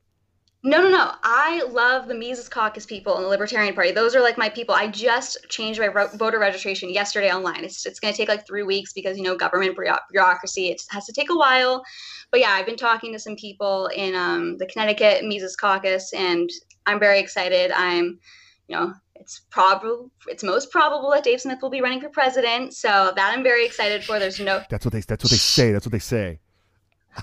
no, 0.66 0.82
no, 0.82 0.90
no. 0.90 1.12
I 1.22 1.62
love 1.70 2.08
the 2.08 2.16
Mises 2.16 2.50
Caucus 2.50 2.88
people 2.88 3.16
and 3.18 3.24
the 3.24 3.30
Libertarian 3.30 3.76
Party. 3.76 3.92
Those 3.92 4.16
are 4.16 4.22
like 4.22 4.36
my 4.36 4.50
people. 4.50 4.74
I 4.74 4.88
just 4.88 5.38
changed 5.48 5.80
my 5.80 5.90
ro- 5.90 6.10
voter 6.16 6.40
registration 6.40 6.90
yesterday 6.90 7.32
online. 7.32 7.64
It's, 7.64 7.86
it's 7.86 8.00
going 8.00 8.12
to 8.12 8.18
take 8.18 8.30
like 8.30 8.48
three 8.48 8.64
weeks 8.64 8.92
because, 8.92 9.16
you 9.16 9.24
know, 9.24 9.38
government 9.38 9.78
bureaucracy, 10.12 10.70
it 10.70 10.82
has 10.90 11.06
to 11.06 11.14
take 11.14 11.30
a 11.30 11.36
while. 11.36 11.84
But 12.32 12.40
yeah, 12.40 12.50
I've 12.50 12.66
been 12.66 12.78
talking 12.78 13.14
to 13.14 13.20
some 13.20 13.36
people 13.36 13.92
in 13.96 14.16
um, 14.16 14.58
the 14.58 14.66
Connecticut 14.66 15.24
Mises 15.24 15.56
Caucus, 15.56 16.12
and 16.14 16.50
I'm 16.88 17.00
very 17.00 17.20
excited. 17.20 17.70
I'm, 17.70 18.20
you 18.68 18.76
know, 18.76 18.94
it's 19.14 19.42
probable, 19.52 20.10
it's 20.26 20.44
most 20.44 20.72
probable 20.72 21.12
that 21.12 21.24
Dave 21.24 21.42
Smith 21.42 21.60
will 21.62 21.70
be 21.70 21.82
running 21.82 22.02
for 22.02 22.10
president. 22.10 22.74
So 22.74 23.14
that 23.16 23.34
I'm 23.38 23.44
very 23.44 23.68
excited 23.68 24.04
for. 24.04 24.18
There's 24.18 24.40
no. 24.40 24.64
That's 24.72 24.84
what 24.84 24.94
they. 24.94 25.02
That's 25.02 25.24
what 25.24 25.30
they 25.30 25.38
say. 25.38 25.72
That's 25.72 25.86
what 25.86 25.92
they 25.92 26.00
say. 26.00 26.40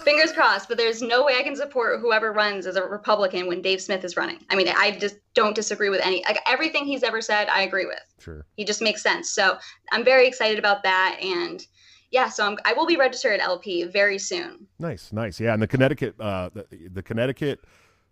Fingers 0.01 0.33
crossed, 0.33 0.69
but 0.69 0.79
there's 0.79 1.03
no 1.03 1.25
way 1.25 1.37
I 1.39 1.43
can 1.43 1.55
support 1.55 2.01
whoever 2.01 2.33
runs 2.33 2.67
as 2.67 2.77
a 2.77 2.83
Republican 2.83 3.47
when 3.47 3.61
Dave 3.61 3.81
Smith 3.81 4.05
is 4.05 4.17
running. 4.17 4.39
I 4.51 4.57
mean, 4.57 4.69
I 4.69 4.93
just 4.93 5.17
don't 5.35 5.55
disagree 5.55 5.91
with 5.91 6.01
any 6.03 6.25
like 6.25 6.39
everything 6.47 6.85
he's 6.87 7.03
ever 7.03 7.21
said. 7.21 7.49
I 7.49 7.63
agree 7.63 7.87
with. 7.87 8.01
Sure. 8.19 8.47
He 8.57 8.65
just 8.65 8.81
makes 8.81 9.03
sense. 9.03 9.31
So 9.31 9.59
I'm 9.93 10.05
very 10.05 10.27
excited 10.27 10.59
about 10.59 10.83
that, 10.85 11.19
and 11.23 11.67
yeah, 12.11 12.29
so 12.29 12.47
I'm, 12.47 12.59
I 12.65 12.75
will 12.75 12.87
be 12.87 12.97
registered 12.97 13.33
at 13.33 13.41
LP 13.41 13.85
very 13.85 14.19
soon. 14.19 14.67
Nice, 14.79 15.13
nice. 15.13 15.41
Yeah, 15.41 15.55
and 15.55 15.63
the 15.63 15.67
Connecticut, 15.67 16.15
uh, 16.21 16.51
the, 16.53 16.67
the 16.93 17.03
Connecticut 17.03 17.61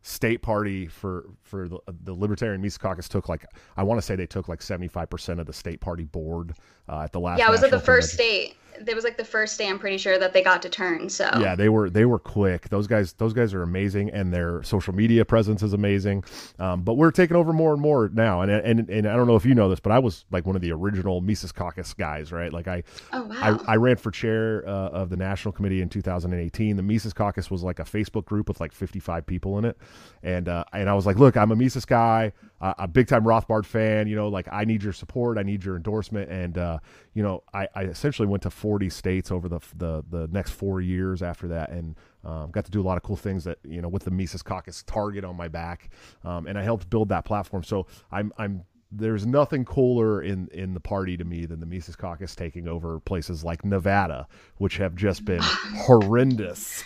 state 0.03 0.41
party 0.41 0.87
for 0.87 1.27
for 1.43 1.69
the, 1.69 1.79
the 2.05 2.15
Libertarian 2.15 2.63
Mises 2.63 2.79
Caucus 2.79 3.09
took 3.09 3.29
like 3.29 3.45
I 3.77 3.83
want 3.83 3.99
to 3.99 4.03
say 4.03 4.17
they 4.17 4.27
took 4.27 4.49
like 4.49 4.63
75 4.63 5.11
percent 5.11 5.41
of 5.41 5.47
the 5.47 5.53
state 5.53 5.81
party 5.81 6.05
board 6.05 6.55
uh, 6.89 7.03
at 7.03 7.13
the 7.13 7.21
last. 7.21 7.39
Yeah, 7.39 7.49
it 7.49 7.51
was 7.51 7.63
at 7.63 7.71
the 7.71 7.81
first 7.81 8.13
state. 8.15 8.57
It 8.87 8.95
was 8.95 9.05
like 9.05 9.17
the 9.17 9.25
first 9.25 9.59
day 9.59 9.69
I'm 9.69 9.79
pretty 9.79 9.99
sure 9.99 10.19
that 10.19 10.33
they 10.33 10.43
got 10.43 10.63
to 10.63 10.69
turn. 10.69 11.09
So 11.09 11.29
yeah, 11.39 11.55
they 11.55 11.69
were 11.69 11.91
they 11.91 12.05
were 12.05 12.19
quick. 12.19 12.69
Those 12.69 12.87
guys 12.87 13.13
those 13.15 13.33
guys 13.33 13.55
are 13.55 13.63
amazing, 13.63 14.11
and 14.11 14.33
their 14.33 14.63
social 14.63 14.95
media 14.95 15.25
presence 15.25 15.63
is 15.63 15.73
amazing. 15.73 16.25
Um, 16.59 16.83
but 16.83 16.95
we're 16.95 17.11
taking 17.11 17.37
over 17.37 17.53
more 17.53 17.73
and 17.73 17.83
more 17.83 18.11
now, 18.13 18.43
and 18.43 18.51
and 18.51 18.89
and 18.89 19.07
I 19.07 19.17
don't 19.17 19.27
know 19.27 19.37
if 19.37 19.45
you 19.45 19.55
know 19.55 19.69
this, 19.69 19.81
but 19.81 19.93
I 19.93 19.99
was 19.99 20.25
like 20.31 20.47
one 20.47 20.57
of 20.57 20.63
the 20.63 20.73
original 20.73 21.21
Mises 21.21 21.53
Caucus 21.53 21.95
guys, 21.95 22.33
right? 22.33 22.53
Like 22.53 22.69
I 22.69 22.83
oh, 23.13 23.25
wow. 23.25 23.61
I, 23.67 23.73
I 23.73 23.77
ran 23.77 23.97
for 23.97 24.11
chair 24.11 24.65
uh, 24.67 24.89
of 24.89 25.11
the 25.11 25.17
national 25.17 25.53
committee 25.53 25.83
in 25.83 25.89
2018. 25.89 26.77
The 26.77 26.83
Mises 26.83 27.13
Caucus 27.13 27.51
was 27.51 27.63
like 27.63 27.79
a 27.79 27.85
Facebook 27.85 28.25
group 28.25 28.49
with 28.49 28.61
like 28.61 28.73
55 28.73 29.27
people 29.27 29.59
in 29.59 29.65
it 29.65 29.77
and 30.23 30.49
uh, 30.49 30.65
and 30.73 30.89
I 30.89 30.95
was 30.95 31.07
like, 31.07 31.17
look, 31.17 31.37
I'm 31.37 31.51
a 31.51 31.57
Mises 31.57 31.85
guy, 31.85 32.33
uh, 32.61 32.75
a 32.79 32.89
big 32.89 33.07
time 33.07 33.25
Rothbard 33.25 33.65
fan. 33.65 34.07
You 34.07 34.17
know, 34.17 34.29
like 34.29 34.49
I 34.51 34.65
need 34.65 34.83
your 34.83 34.93
support, 34.93 35.39
I 35.39 35.43
need 35.43 35.65
your 35.65 35.77
endorsement, 35.77 36.31
and 36.31 36.59
uh, 36.59 36.79
you 37.15 37.23
know, 37.23 37.43
I, 37.55 37.69
I 37.75 37.85
essentially 37.85 38.29
went 38.29 38.43
to 38.45 38.51
40 38.51 38.91
states 38.91 39.31
over 39.31 39.49
the 39.49 39.61
the 39.77 40.05
the 40.11 40.29
next 40.29 40.51
four 40.53 40.81
years 40.81 41.23
after 41.23 41.49
that, 41.49 41.71
and 41.71 41.97
um, 42.25 42.51
got 42.51 42.65
to 42.65 42.71
do 42.71 42.81
a 42.81 42.85
lot 42.85 42.97
of 42.97 43.03
cool 43.03 43.17
things 43.17 43.45
that 43.45 43.59
you 43.65 43.81
know 43.81 43.89
with 43.89 44.05
the 44.05 44.11
Mises 44.11 44.43
Caucus 44.43 44.83
target 44.85 45.25
on 45.25 45.37
my 45.37 45.49
back, 45.49 45.91
um, 46.25 46.47
and 46.47 46.59
I 46.59 46.63
helped 46.63 46.91
build 46.91 47.09
that 47.09 47.25
platform. 47.25 47.65
So 47.65 47.87
I'm 48.13 48.33
I'm 48.39 48.65
there's 48.93 49.25
nothing 49.25 49.65
cooler 49.65 50.23
in 50.23 50.49
in 50.49 50.75
the 50.75 50.81
party 50.81 51.17
to 51.17 51.25
me 51.25 51.47
than 51.47 51.61
the 51.61 51.67
Mises 51.67 51.97
Caucus 51.97 52.35
taking 52.35 52.69
over 52.69 53.01
places 53.01 53.45
like 53.45 53.65
Nevada, 53.65 54.27
which 54.59 54.77
have 54.79 54.95
just 54.95 55.25
been 55.25 55.43
horrendous 55.43 56.85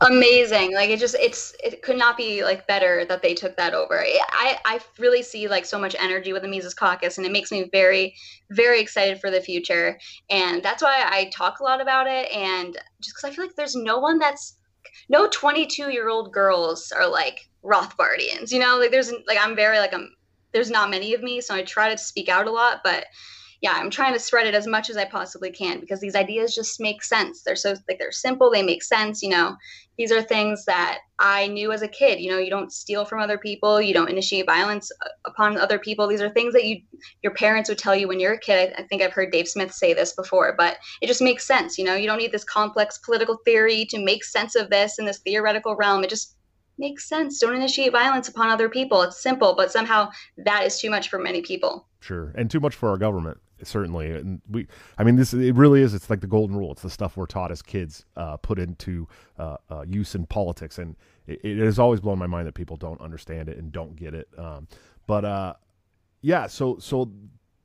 amazing. 0.00 0.74
Like 0.74 0.90
it 0.90 0.98
just 0.98 1.14
it's 1.16 1.54
it 1.62 1.82
could 1.82 1.96
not 1.96 2.16
be 2.16 2.42
like 2.44 2.66
better 2.66 3.04
that 3.06 3.22
they 3.22 3.34
took 3.34 3.56
that 3.56 3.74
over. 3.74 4.00
I 4.00 4.58
i 4.64 4.80
really 4.98 5.22
see 5.22 5.48
like 5.48 5.64
so 5.64 5.78
much 5.78 5.96
energy 5.98 6.32
with 6.32 6.42
the 6.42 6.48
mises 6.48 6.74
caucus 6.74 7.18
and 7.18 7.26
it 7.26 7.32
makes 7.32 7.50
me 7.50 7.68
very 7.72 8.14
very 8.50 8.80
excited 8.80 9.20
for 9.20 9.30
the 9.30 9.40
future. 9.40 9.98
And 10.30 10.62
that's 10.62 10.82
why 10.82 11.04
i 11.06 11.30
talk 11.32 11.60
a 11.60 11.64
lot 11.64 11.80
about 11.80 12.06
it 12.06 12.30
and 12.32 12.74
just 13.00 13.16
because 13.16 13.24
i 13.24 13.34
feel 13.34 13.44
like 13.44 13.56
there's 13.56 13.76
no 13.76 13.98
one 13.98 14.18
that's 14.18 14.58
no 15.08 15.28
22 15.28 15.90
year 15.90 16.08
old 16.08 16.32
girls 16.32 16.92
are 16.92 17.08
like 17.08 17.48
rothbardians 17.64 18.52
you 18.52 18.58
know? 18.58 18.78
Like 18.78 18.90
there's 18.90 19.12
like 19.26 19.38
i'm 19.40 19.56
very 19.56 19.78
like 19.78 19.94
i'm 19.94 20.10
there's 20.52 20.70
not 20.70 20.90
many 20.90 21.14
of 21.14 21.22
me 21.22 21.40
so 21.40 21.54
i 21.54 21.62
try 21.62 21.90
to 21.90 21.98
speak 21.98 22.28
out 22.28 22.46
a 22.46 22.50
lot 22.50 22.80
but 22.82 23.06
yeah, 23.62 23.72
I'm 23.74 23.90
trying 23.90 24.12
to 24.12 24.20
spread 24.20 24.46
it 24.46 24.54
as 24.54 24.66
much 24.66 24.90
as 24.90 24.96
I 24.96 25.06
possibly 25.06 25.50
can 25.50 25.80
because 25.80 26.00
these 26.00 26.14
ideas 26.14 26.54
just 26.54 26.80
make 26.80 27.02
sense. 27.02 27.42
They're 27.42 27.56
so 27.56 27.74
like 27.88 27.98
they're 27.98 28.12
simple, 28.12 28.50
they 28.50 28.62
make 28.62 28.82
sense, 28.82 29.22
you 29.22 29.30
know. 29.30 29.56
These 29.96 30.12
are 30.12 30.20
things 30.20 30.66
that 30.66 30.98
I 31.18 31.46
knew 31.46 31.72
as 31.72 31.80
a 31.80 31.88
kid, 31.88 32.20
you 32.20 32.30
know, 32.30 32.36
you 32.36 32.50
don't 32.50 32.70
steal 32.70 33.06
from 33.06 33.22
other 33.22 33.38
people, 33.38 33.80
you 33.80 33.94
don't 33.94 34.10
initiate 34.10 34.44
violence 34.44 34.92
uh, 35.04 35.08
upon 35.24 35.56
other 35.56 35.78
people. 35.78 36.06
These 36.06 36.20
are 36.20 36.28
things 36.28 36.52
that 36.52 36.66
you 36.66 36.82
your 37.22 37.32
parents 37.32 37.70
would 37.70 37.78
tell 37.78 37.96
you 37.96 38.08
when 38.08 38.20
you're 38.20 38.34
a 38.34 38.38
kid. 38.38 38.74
I, 38.76 38.82
I 38.82 38.86
think 38.86 39.00
I've 39.00 39.14
heard 39.14 39.32
Dave 39.32 39.48
Smith 39.48 39.72
say 39.72 39.94
this 39.94 40.12
before, 40.12 40.54
but 40.56 40.76
it 41.00 41.06
just 41.06 41.22
makes 41.22 41.46
sense, 41.46 41.78
you 41.78 41.84
know. 41.84 41.94
You 41.94 42.06
don't 42.06 42.18
need 42.18 42.32
this 42.32 42.44
complex 42.44 42.98
political 42.98 43.38
theory 43.44 43.86
to 43.86 44.04
make 44.04 44.22
sense 44.22 44.54
of 44.54 44.68
this 44.68 44.98
in 44.98 45.06
this 45.06 45.18
theoretical 45.18 45.76
realm. 45.76 46.04
It 46.04 46.10
just 46.10 46.36
makes 46.78 47.08
sense. 47.08 47.40
Don't 47.40 47.56
initiate 47.56 47.92
violence 47.92 48.28
upon 48.28 48.50
other 48.50 48.68
people. 48.68 49.00
It's 49.00 49.22
simple, 49.22 49.54
but 49.56 49.72
somehow 49.72 50.10
that 50.44 50.66
is 50.66 50.78
too 50.78 50.90
much 50.90 51.08
for 51.08 51.18
many 51.18 51.40
people. 51.40 51.88
Sure, 52.00 52.34
and 52.36 52.50
too 52.50 52.60
much 52.60 52.74
for 52.74 52.90
our 52.90 52.98
government 52.98 53.38
certainly. 53.62 54.12
And 54.12 54.40
we, 54.50 54.66
I 54.98 55.04
mean, 55.04 55.16
this 55.16 55.32
it 55.32 55.54
really 55.54 55.82
is. 55.82 55.94
It's 55.94 56.10
like 56.10 56.20
the 56.20 56.26
golden 56.26 56.56
rule. 56.56 56.72
It's 56.72 56.82
the 56.82 56.90
stuff 56.90 57.16
we're 57.16 57.26
taught 57.26 57.50
as 57.50 57.62
kids, 57.62 58.04
uh, 58.16 58.36
put 58.36 58.58
into 58.58 59.08
uh, 59.38 59.56
uh, 59.70 59.84
use 59.86 60.14
in 60.14 60.26
politics, 60.26 60.78
and 60.78 60.96
it, 61.26 61.40
it, 61.42 61.58
has 61.58 61.78
always 61.78 62.00
blown 62.00 62.18
my 62.18 62.26
mind 62.26 62.46
that 62.46 62.54
people 62.54 62.76
don't 62.76 63.00
understand 63.00 63.48
it 63.48 63.58
and 63.58 63.72
don't 63.72 63.96
get 63.96 64.14
it. 64.14 64.28
Um, 64.36 64.68
but 65.06 65.24
uh, 65.24 65.54
yeah, 66.20 66.46
so 66.46 66.78
so 66.78 67.10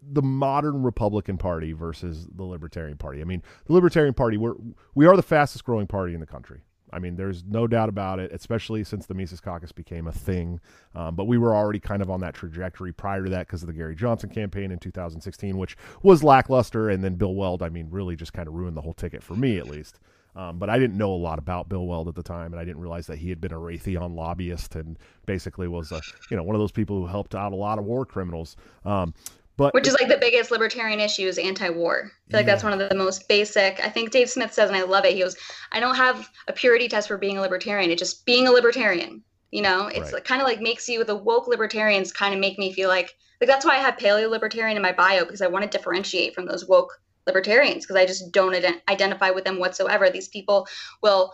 the 0.01 0.21
modern 0.21 0.81
Republican 0.81 1.37
Party 1.37 1.73
versus 1.73 2.27
the 2.35 2.43
Libertarian 2.43 2.97
Party. 2.97 3.21
I 3.21 3.23
mean, 3.23 3.43
the 3.65 3.73
Libertarian 3.73 4.13
Party 4.13 4.37
we're 4.37 4.55
we 4.95 5.05
are 5.05 5.15
the 5.15 5.23
fastest 5.23 5.63
growing 5.63 5.87
party 5.87 6.13
in 6.13 6.19
the 6.19 6.25
country. 6.25 6.61
I 6.93 6.99
mean, 6.99 7.15
there's 7.15 7.43
no 7.43 7.67
doubt 7.67 7.89
about 7.89 8.19
it, 8.19 8.31
especially 8.31 8.83
since 8.83 9.05
the 9.05 9.13
Mises 9.13 9.39
Caucus 9.39 9.71
became 9.71 10.07
a 10.07 10.11
thing. 10.11 10.59
Um, 10.95 11.15
but 11.15 11.25
we 11.25 11.37
were 11.37 11.55
already 11.55 11.79
kind 11.79 12.01
of 12.01 12.09
on 12.09 12.19
that 12.21 12.33
trajectory 12.33 12.91
prior 12.91 13.23
to 13.23 13.29
that 13.29 13.47
because 13.47 13.63
of 13.63 13.67
the 13.67 13.73
Gary 13.73 13.95
Johnson 13.95 14.29
campaign 14.29 14.71
in 14.71 14.79
2016, 14.79 15.57
which 15.57 15.77
was 16.03 16.23
lackluster. 16.23 16.89
And 16.89 17.03
then 17.03 17.15
Bill 17.15 17.35
Weld, 17.35 17.63
I 17.63 17.69
mean, 17.69 17.87
really 17.89 18.15
just 18.15 18.33
kind 18.33 18.47
of 18.47 18.53
ruined 18.53 18.75
the 18.75 18.81
whole 18.81 18.93
ticket 18.93 19.23
for 19.23 19.35
me, 19.35 19.57
at 19.57 19.67
least. 19.67 19.99
Um, 20.35 20.59
but 20.59 20.69
I 20.69 20.79
didn't 20.79 20.97
know 20.97 21.13
a 21.13 21.15
lot 21.15 21.39
about 21.39 21.67
Bill 21.67 21.85
Weld 21.85 22.07
at 22.07 22.15
the 22.15 22.23
time, 22.23 22.53
and 22.53 22.59
I 22.59 22.63
didn't 22.63 22.81
realize 22.81 23.07
that 23.07 23.17
he 23.17 23.29
had 23.29 23.41
been 23.41 23.51
a 23.51 23.57
Raytheon 23.57 24.15
lobbyist 24.15 24.75
and 24.75 24.97
basically 25.25 25.67
was 25.67 25.91
a 25.91 26.01
you 26.29 26.37
know 26.37 26.43
one 26.43 26.55
of 26.55 26.61
those 26.61 26.71
people 26.71 26.95
who 26.97 27.05
helped 27.05 27.35
out 27.35 27.51
a 27.51 27.55
lot 27.55 27.77
of 27.79 27.85
war 27.85 28.05
criminals. 28.05 28.55
Um, 28.85 29.13
but 29.57 29.73
which 29.73 29.87
is 29.87 29.93
like 29.99 30.07
the 30.07 30.17
biggest 30.17 30.51
libertarian 30.51 30.99
issue 30.99 31.27
is 31.27 31.37
anti-war. 31.37 32.03
I 32.03 32.07
feel 32.07 32.11
yeah. 32.29 32.37
like 32.37 32.45
that's 32.45 32.63
one 32.63 32.79
of 32.79 32.89
the 32.89 32.95
most 32.95 33.27
basic. 33.27 33.79
I 33.83 33.89
think 33.89 34.11
Dave 34.11 34.29
Smith 34.29 34.53
says, 34.53 34.69
and 34.69 34.77
I 34.77 34.83
love 34.83 35.05
it. 35.05 35.13
He 35.13 35.21
goes, 35.21 35.35
"I 35.71 35.79
don't 35.79 35.95
have 35.95 36.29
a 36.47 36.53
purity 36.53 36.87
test 36.87 37.07
for 37.07 37.17
being 37.17 37.37
a 37.37 37.41
libertarian. 37.41 37.91
It's 37.91 37.99
just 37.99 38.25
being 38.25 38.47
a 38.47 38.51
libertarian. 38.51 39.23
You 39.51 39.61
know, 39.61 39.87
it's 39.87 40.13
right. 40.13 40.23
kind 40.23 40.41
of 40.41 40.47
like 40.47 40.61
makes 40.61 40.87
you 40.87 40.99
with 40.99 41.07
the 41.07 41.15
woke 41.15 41.47
libertarians 41.47 42.11
kind 42.13 42.33
of 42.33 42.39
make 42.39 42.57
me 42.57 42.71
feel 42.71 42.87
like 42.87 43.13
like 43.41 43.49
that's 43.49 43.65
why 43.65 43.75
I 43.75 43.79
have 43.79 43.97
paleo 43.97 44.29
libertarian 44.29 44.77
in 44.77 44.83
my 44.83 44.93
bio 44.93 45.25
because 45.25 45.41
I 45.41 45.47
want 45.47 45.69
to 45.69 45.77
differentiate 45.77 46.33
from 46.33 46.45
those 46.45 46.67
woke 46.67 47.01
libertarians 47.27 47.85
because 47.85 47.97
I 47.97 48.05
just 48.05 48.31
don't 48.31 48.53
ident- 48.53 48.81
identify 48.87 49.31
with 49.31 49.43
them 49.43 49.59
whatsoever. 49.59 50.09
These 50.09 50.29
people 50.29 50.67
will 51.01 51.33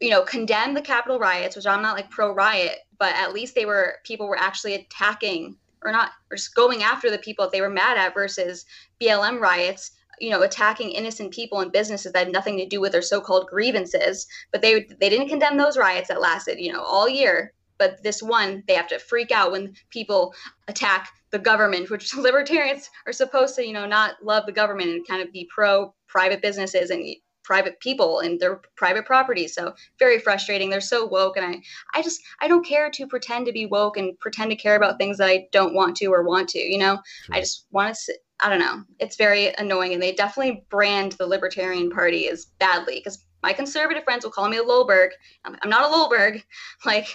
you 0.00 0.10
know 0.10 0.22
condemn 0.22 0.74
the 0.74 0.80
capitol 0.80 1.18
riots 1.18 1.56
which 1.56 1.66
i'm 1.66 1.82
not 1.82 1.96
like 1.96 2.08
pro 2.08 2.32
riot 2.32 2.78
but 2.98 3.12
at 3.16 3.32
least 3.32 3.56
they 3.56 3.64
were 3.64 3.96
people 4.04 4.28
were 4.28 4.38
actually 4.38 4.74
attacking 4.74 5.56
or 5.84 5.92
not 5.92 6.10
or 6.30 6.36
just 6.36 6.54
going 6.54 6.82
after 6.82 7.10
the 7.10 7.18
people 7.18 7.44
that 7.44 7.52
they 7.52 7.60
were 7.60 7.70
mad 7.70 7.96
at 7.96 8.14
versus 8.14 8.64
BLM 9.00 9.40
riots 9.40 9.92
you 10.20 10.30
know 10.30 10.42
attacking 10.42 10.90
innocent 10.90 11.32
people 11.32 11.60
and 11.60 11.72
businesses 11.72 12.12
that 12.12 12.24
had 12.24 12.32
nothing 12.32 12.56
to 12.58 12.66
do 12.66 12.80
with 12.80 12.92
their 12.92 13.02
so-called 13.02 13.46
grievances. 13.46 14.26
But 14.52 14.62
they 14.62 14.86
they 15.00 15.08
didn't 15.08 15.28
condemn 15.28 15.56
those 15.56 15.76
riots 15.76 16.08
that 16.08 16.20
lasted 16.20 16.58
you 16.58 16.72
know 16.72 16.82
all 16.82 17.08
year. 17.08 17.52
But 17.78 18.02
this 18.02 18.22
one 18.22 18.64
they 18.66 18.74
have 18.74 18.88
to 18.88 18.98
freak 18.98 19.30
out 19.30 19.52
when 19.52 19.74
people 19.90 20.34
attack 20.66 21.10
the 21.30 21.38
government 21.38 21.90
which 21.90 22.16
libertarians 22.16 22.90
are 23.06 23.12
supposed 23.12 23.54
to 23.56 23.66
you 23.66 23.72
know 23.72 23.86
not 23.86 24.22
love 24.22 24.46
the 24.46 24.52
government 24.52 24.90
and 24.90 25.06
kind 25.06 25.22
of 25.22 25.32
be 25.32 25.48
pro 25.54 25.94
private 26.08 26.42
businesses 26.42 26.90
and 26.90 27.04
private 27.48 27.80
people 27.80 28.20
and 28.20 28.38
their 28.38 28.60
private 28.76 29.06
property. 29.06 29.48
So 29.48 29.74
very 29.98 30.18
frustrating. 30.18 30.68
They're 30.68 30.82
so 30.82 31.06
woke, 31.06 31.38
and 31.38 31.46
I, 31.46 31.62
I 31.98 32.02
just, 32.02 32.20
I 32.42 32.46
don't 32.46 32.64
care 32.64 32.90
to 32.90 33.06
pretend 33.06 33.46
to 33.46 33.52
be 33.52 33.64
woke 33.64 33.96
and 33.96 34.20
pretend 34.20 34.50
to 34.50 34.56
care 34.56 34.76
about 34.76 34.98
things 34.98 35.16
that 35.16 35.30
I 35.30 35.48
don't 35.50 35.74
want 35.74 35.96
to 35.96 36.06
or 36.08 36.22
want 36.22 36.50
to. 36.50 36.58
You 36.58 36.76
know, 36.76 36.98
sure. 37.24 37.34
I 37.34 37.40
just 37.40 37.66
want 37.70 37.96
to. 38.04 38.14
I 38.40 38.50
don't 38.50 38.60
know. 38.60 38.84
It's 39.00 39.16
very 39.16 39.54
annoying, 39.56 39.94
and 39.94 40.02
they 40.02 40.12
definitely 40.12 40.66
brand 40.68 41.12
the 41.12 41.26
Libertarian 41.26 41.90
Party 41.90 42.28
as 42.28 42.44
badly 42.60 42.96
because 42.96 43.24
my 43.42 43.54
conservative 43.54 44.04
friends 44.04 44.24
will 44.24 44.30
call 44.30 44.50
me 44.50 44.58
a 44.58 44.62
Lulberg. 44.62 45.08
I'm, 45.46 45.56
I'm 45.62 45.70
not 45.70 45.90
a 45.90 45.94
Lulberg, 45.94 46.42
like 46.84 47.08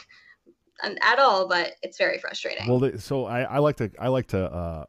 at 0.84 1.19
all, 1.19 1.48
but 1.48 1.74
it's 1.84 2.00
very 2.00 2.17
frustrating. 2.17 2.67
Well, 2.67 2.98
so 2.98 3.26
I, 3.26 3.43
I 3.43 3.60
like 3.60 3.78
to 3.78 3.91
I 4.00 4.08
like 4.08 4.28
to 4.30 4.52
uh, 4.52 4.86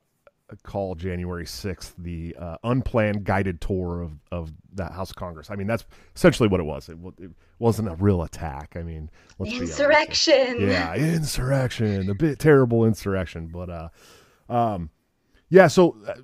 call 0.63 0.95
January 0.95 1.45
6th 1.45 1.93
the 1.99 2.35
uh, 2.39 2.57
unplanned 2.65 3.25
guided 3.25 3.61
tour 3.61 4.03
of, 4.03 4.13
of 4.31 4.53
the 4.75 4.85
House 4.85 5.11
of 5.11 5.17
Congress. 5.17 5.51
I 5.51 5.57
mean, 5.57 5.67
that's 5.67 5.85
essentially 6.15 6.49
what 6.49 6.61
it 6.61 6.65
was. 6.65 6.89
It, 6.89 6.97
it 7.19 7.31
wasn't 7.59 7.89
a 7.89 7.95
real 7.97 8.23
attack. 8.23 8.77
I 8.77 8.83
mean, 8.83 9.11
insurrection. 9.45 10.61
Yeah, 10.61 10.95
insurrection. 10.95 12.09
A 12.11 12.15
bit 12.15 12.39
terrible 12.39 12.85
insurrection. 12.85 13.49
But, 13.49 13.71
uh, 13.71 13.89
um, 14.49 14.91
yeah, 15.49 15.67
so 15.67 15.97
uh, 16.07 16.15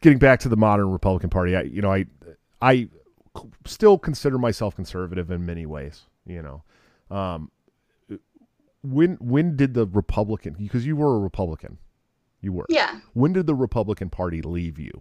getting 0.00 0.18
back 0.18 0.40
to 0.40 0.48
the 0.48 0.56
modern 0.56 0.90
Republican 0.90 1.30
Party, 1.30 1.56
I, 1.56 1.62
you 1.62 1.82
know, 1.82 1.92
I, 1.92 2.06
I 2.60 2.88
still 3.66 3.98
consider 3.98 4.38
myself 4.38 4.76
conservative 4.76 5.30
in 5.30 5.46
many 5.46 5.66
ways, 5.66 6.02
you 6.26 6.42
know. 6.42 6.62
Um, 7.14 7.50
when 8.82 9.16
when 9.20 9.56
did 9.56 9.74
the 9.74 9.86
Republican 9.86 10.54
because 10.58 10.86
you 10.86 10.96
were 10.96 11.16
a 11.16 11.18
Republican 11.18 11.78
you 12.40 12.52
were. 12.52 12.66
Yeah. 12.68 13.00
When 13.14 13.32
did 13.32 13.46
the 13.46 13.54
Republican 13.54 14.10
Party 14.10 14.42
leave 14.42 14.78
you? 14.78 14.92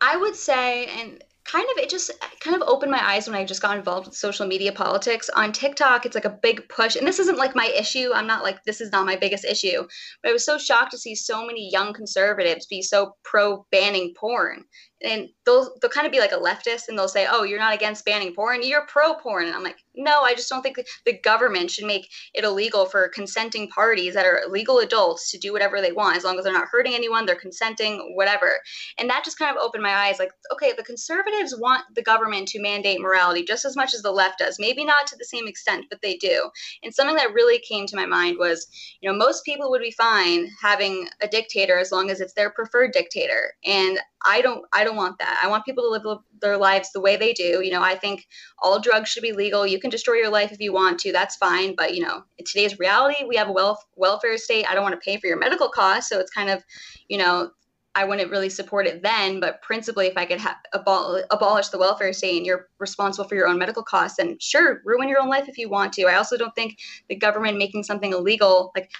I 0.00 0.16
would 0.16 0.34
say, 0.34 0.86
and 0.86 1.22
kind 1.44 1.66
of 1.70 1.78
it 1.78 1.90
just 1.90 2.10
kind 2.40 2.54
of 2.54 2.66
opened 2.66 2.90
my 2.90 3.04
eyes 3.04 3.26
when 3.26 3.36
I 3.36 3.44
just 3.44 3.60
got 3.60 3.76
involved 3.76 4.06
with 4.06 4.16
social 4.16 4.46
media 4.46 4.72
politics. 4.72 5.28
On 5.34 5.52
TikTok, 5.52 6.06
it's 6.06 6.14
like 6.14 6.24
a 6.24 6.38
big 6.42 6.68
push, 6.68 6.96
and 6.96 7.06
this 7.06 7.18
isn't 7.18 7.38
like 7.38 7.54
my 7.54 7.66
issue. 7.66 8.10
I'm 8.14 8.26
not 8.26 8.42
like 8.42 8.64
this 8.64 8.80
is 8.80 8.92
not 8.92 9.04
my 9.04 9.16
biggest 9.16 9.44
issue, 9.44 9.86
but 10.22 10.30
I 10.30 10.32
was 10.32 10.44
so 10.44 10.58
shocked 10.58 10.92
to 10.92 10.98
see 10.98 11.14
so 11.14 11.44
many 11.44 11.68
young 11.70 11.92
conservatives 11.92 12.66
be 12.66 12.82
so 12.82 13.16
pro 13.24 13.66
banning 13.70 14.14
porn 14.18 14.64
and 15.02 15.28
they'll 15.46 15.74
they'll 15.80 15.90
kind 15.90 16.06
of 16.06 16.12
be 16.12 16.20
like 16.20 16.32
a 16.32 16.36
leftist 16.36 16.88
and 16.88 16.98
they'll 16.98 17.08
say 17.08 17.26
oh 17.30 17.44
you're 17.44 17.58
not 17.58 17.74
against 17.74 18.04
banning 18.04 18.34
porn 18.34 18.62
you're 18.62 18.86
pro 18.86 19.14
porn 19.14 19.46
and 19.46 19.54
i'm 19.54 19.62
like 19.62 19.78
no 19.94 20.22
i 20.22 20.34
just 20.34 20.48
don't 20.48 20.62
think 20.62 20.78
the 21.04 21.18
government 21.20 21.70
should 21.70 21.86
make 21.86 22.08
it 22.34 22.44
illegal 22.44 22.86
for 22.86 23.08
consenting 23.08 23.68
parties 23.68 24.14
that 24.14 24.26
are 24.26 24.42
legal 24.48 24.78
adults 24.78 25.30
to 25.30 25.38
do 25.38 25.52
whatever 25.52 25.80
they 25.80 25.92
want 25.92 26.16
as 26.16 26.24
long 26.24 26.38
as 26.38 26.44
they're 26.44 26.52
not 26.52 26.68
hurting 26.70 26.94
anyone 26.94 27.26
they're 27.26 27.36
consenting 27.36 28.12
whatever. 28.14 28.52
And 28.98 29.08
that 29.10 29.24
just 29.24 29.38
kind 29.38 29.54
of 29.54 29.62
opened 29.62 29.82
my 29.82 29.94
eyes 29.94 30.18
like 30.18 30.30
okay 30.52 30.72
the 30.76 30.82
conservatives 30.82 31.54
want 31.56 31.84
the 31.94 32.02
government 32.02 32.48
to 32.48 32.62
mandate 32.62 33.00
morality 33.00 33.44
just 33.44 33.64
as 33.64 33.76
much 33.76 33.94
as 33.94 34.02
the 34.02 34.10
left 34.10 34.38
does 34.38 34.58
maybe 34.58 34.84
not 34.84 35.06
to 35.08 35.16
the 35.16 35.24
same 35.24 35.46
extent 35.46 35.86
but 35.90 36.00
they 36.02 36.16
do. 36.16 36.50
And 36.82 36.94
something 36.94 37.16
that 37.16 37.34
really 37.34 37.58
came 37.58 37.86
to 37.86 37.96
my 37.96 38.06
mind 38.06 38.36
was 38.38 38.66
you 39.00 39.10
know 39.10 39.16
most 39.16 39.44
people 39.44 39.70
would 39.70 39.82
be 39.82 39.90
fine 39.90 40.48
having 40.60 41.08
a 41.22 41.28
dictator 41.28 41.78
as 41.78 41.92
long 41.92 42.10
as 42.10 42.20
it's 42.20 42.34
their 42.34 42.50
preferred 42.50 42.92
dictator. 42.92 43.52
And 43.64 43.98
I 44.24 44.42
don't 44.42 44.64
I 44.72 44.84
don't 44.84 44.96
want 44.96 45.18
that. 45.18 45.40
I 45.42 45.48
want 45.48 45.64
people 45.64 45.84
to 45.84 45.88
live 45.90 46.18
their 46.40 46.56
lives 46.56 46.90
the 46.92 47.00
way 47.00 47.16
they 47.16 47.32
do. 47.32 47.62
You 47.62 47.70
know, 47.70 47.82
I 47.82 47.94
think 47.96 48.26
all 48.62 48.80
drugs 48.80 49.08
should 49.08 49.22
be 49.22 49.32
legal. 49.32 49.66
You 49.66 49.80
can 49.80 49.90
destroy 49.90 50.14
your 50.14 50.30
life 50.30 50.52
if 50.52 50.60
you 50.60 50.72
want 50.72 50.98
to. 51.00 51.12
That's 51.12 51.36
fine, 51.36 51.74
but 51.74 51.94
you 51.94 52.02
know, 52.02 52.24
today's 52.44 52.78
reality, 52.78 53.24
we 53.26 53.36
have 53.36 53.48
a 53.48 53.52
wealth 53.52 53.84
welfare 53.96 54.36
state. 54.38 54.70
I 54.70 54.74
don't 54.74 54.82
want 54.82 54.94
to 54.94 55.04
pay 55.04 55.18
for 55.18 55.26
your 55.26 55.38
medical 55.38 55.68
costs, 55.68 56.10
so 56.10 56.18
it's 56.18 56.30
kind 56.30 56.50
of, 56.50 56.62
you 57.08 57.18
know, 57.18 57.50
I 57.94 58.04
wouldn't 58.04 58.30
really 58.30 58.50
support 58.50 58.86
it 58.86 59.02
then, 59.02 59.40
but 59.40 59.60
principally, 59.62 60.06
if 60.06 60.16
I 60.16 60.24
could 60.24 60.38
ha- 60.38 60.60
abol- 60.72 61.24
abolish 61.30 61.68
the 61.68 61.78
welfare 61.78 62.12
state 62.12 62.36
and 62.36 62.46
you're 62.46 62.68
responsible 62.78 63.28
for 63.28 63.34
your 63.34 63.48
own 63.48 63.58
medical 63.58 63.82
costs, 63.82 64.16
then 64.16 64.36
sure, 64.38 64.80
ruin 64.84 65.08
your 65.08 65.20
own 65.20 65.28
life 65.28 65.48
if 65.48 65.58
you 65.58 65.68
want 65.68 65.92
to. 65.94 66.04
I 66.04 66.14
also 66.14 66.36
don't 66.36 66.54
think 66.54 66.78
the 67.08 67.16
government 67.16 67.58
making 67.58 67.82
something 67.82 68.12
illegal, 68.12 68.70
like, 68.76 68.92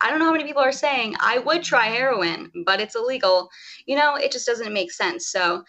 I 0.00 0.08
don't 0.08 0.18
know 0.18 0.24
how 0.24 0.32
many 0.32 0.44
people 0.44 0.62
are 0.62 0.72
saying, 0.72 1.14
I 1.20 1.38
would 1.38 1.62
try 1.62 1.86
heroin, 1.86 2.50
but 2.64 2.80
it's 2.80 2.96
illegal. 2.96 3.50
You 3.86 3.96
know, 3.96 4.16
it 4.16 4.32
just 4.32 4.46
doesn't 4.46 4.72
make 4.72 4.92
sense. 4.92 5.28
So 5.28 5.62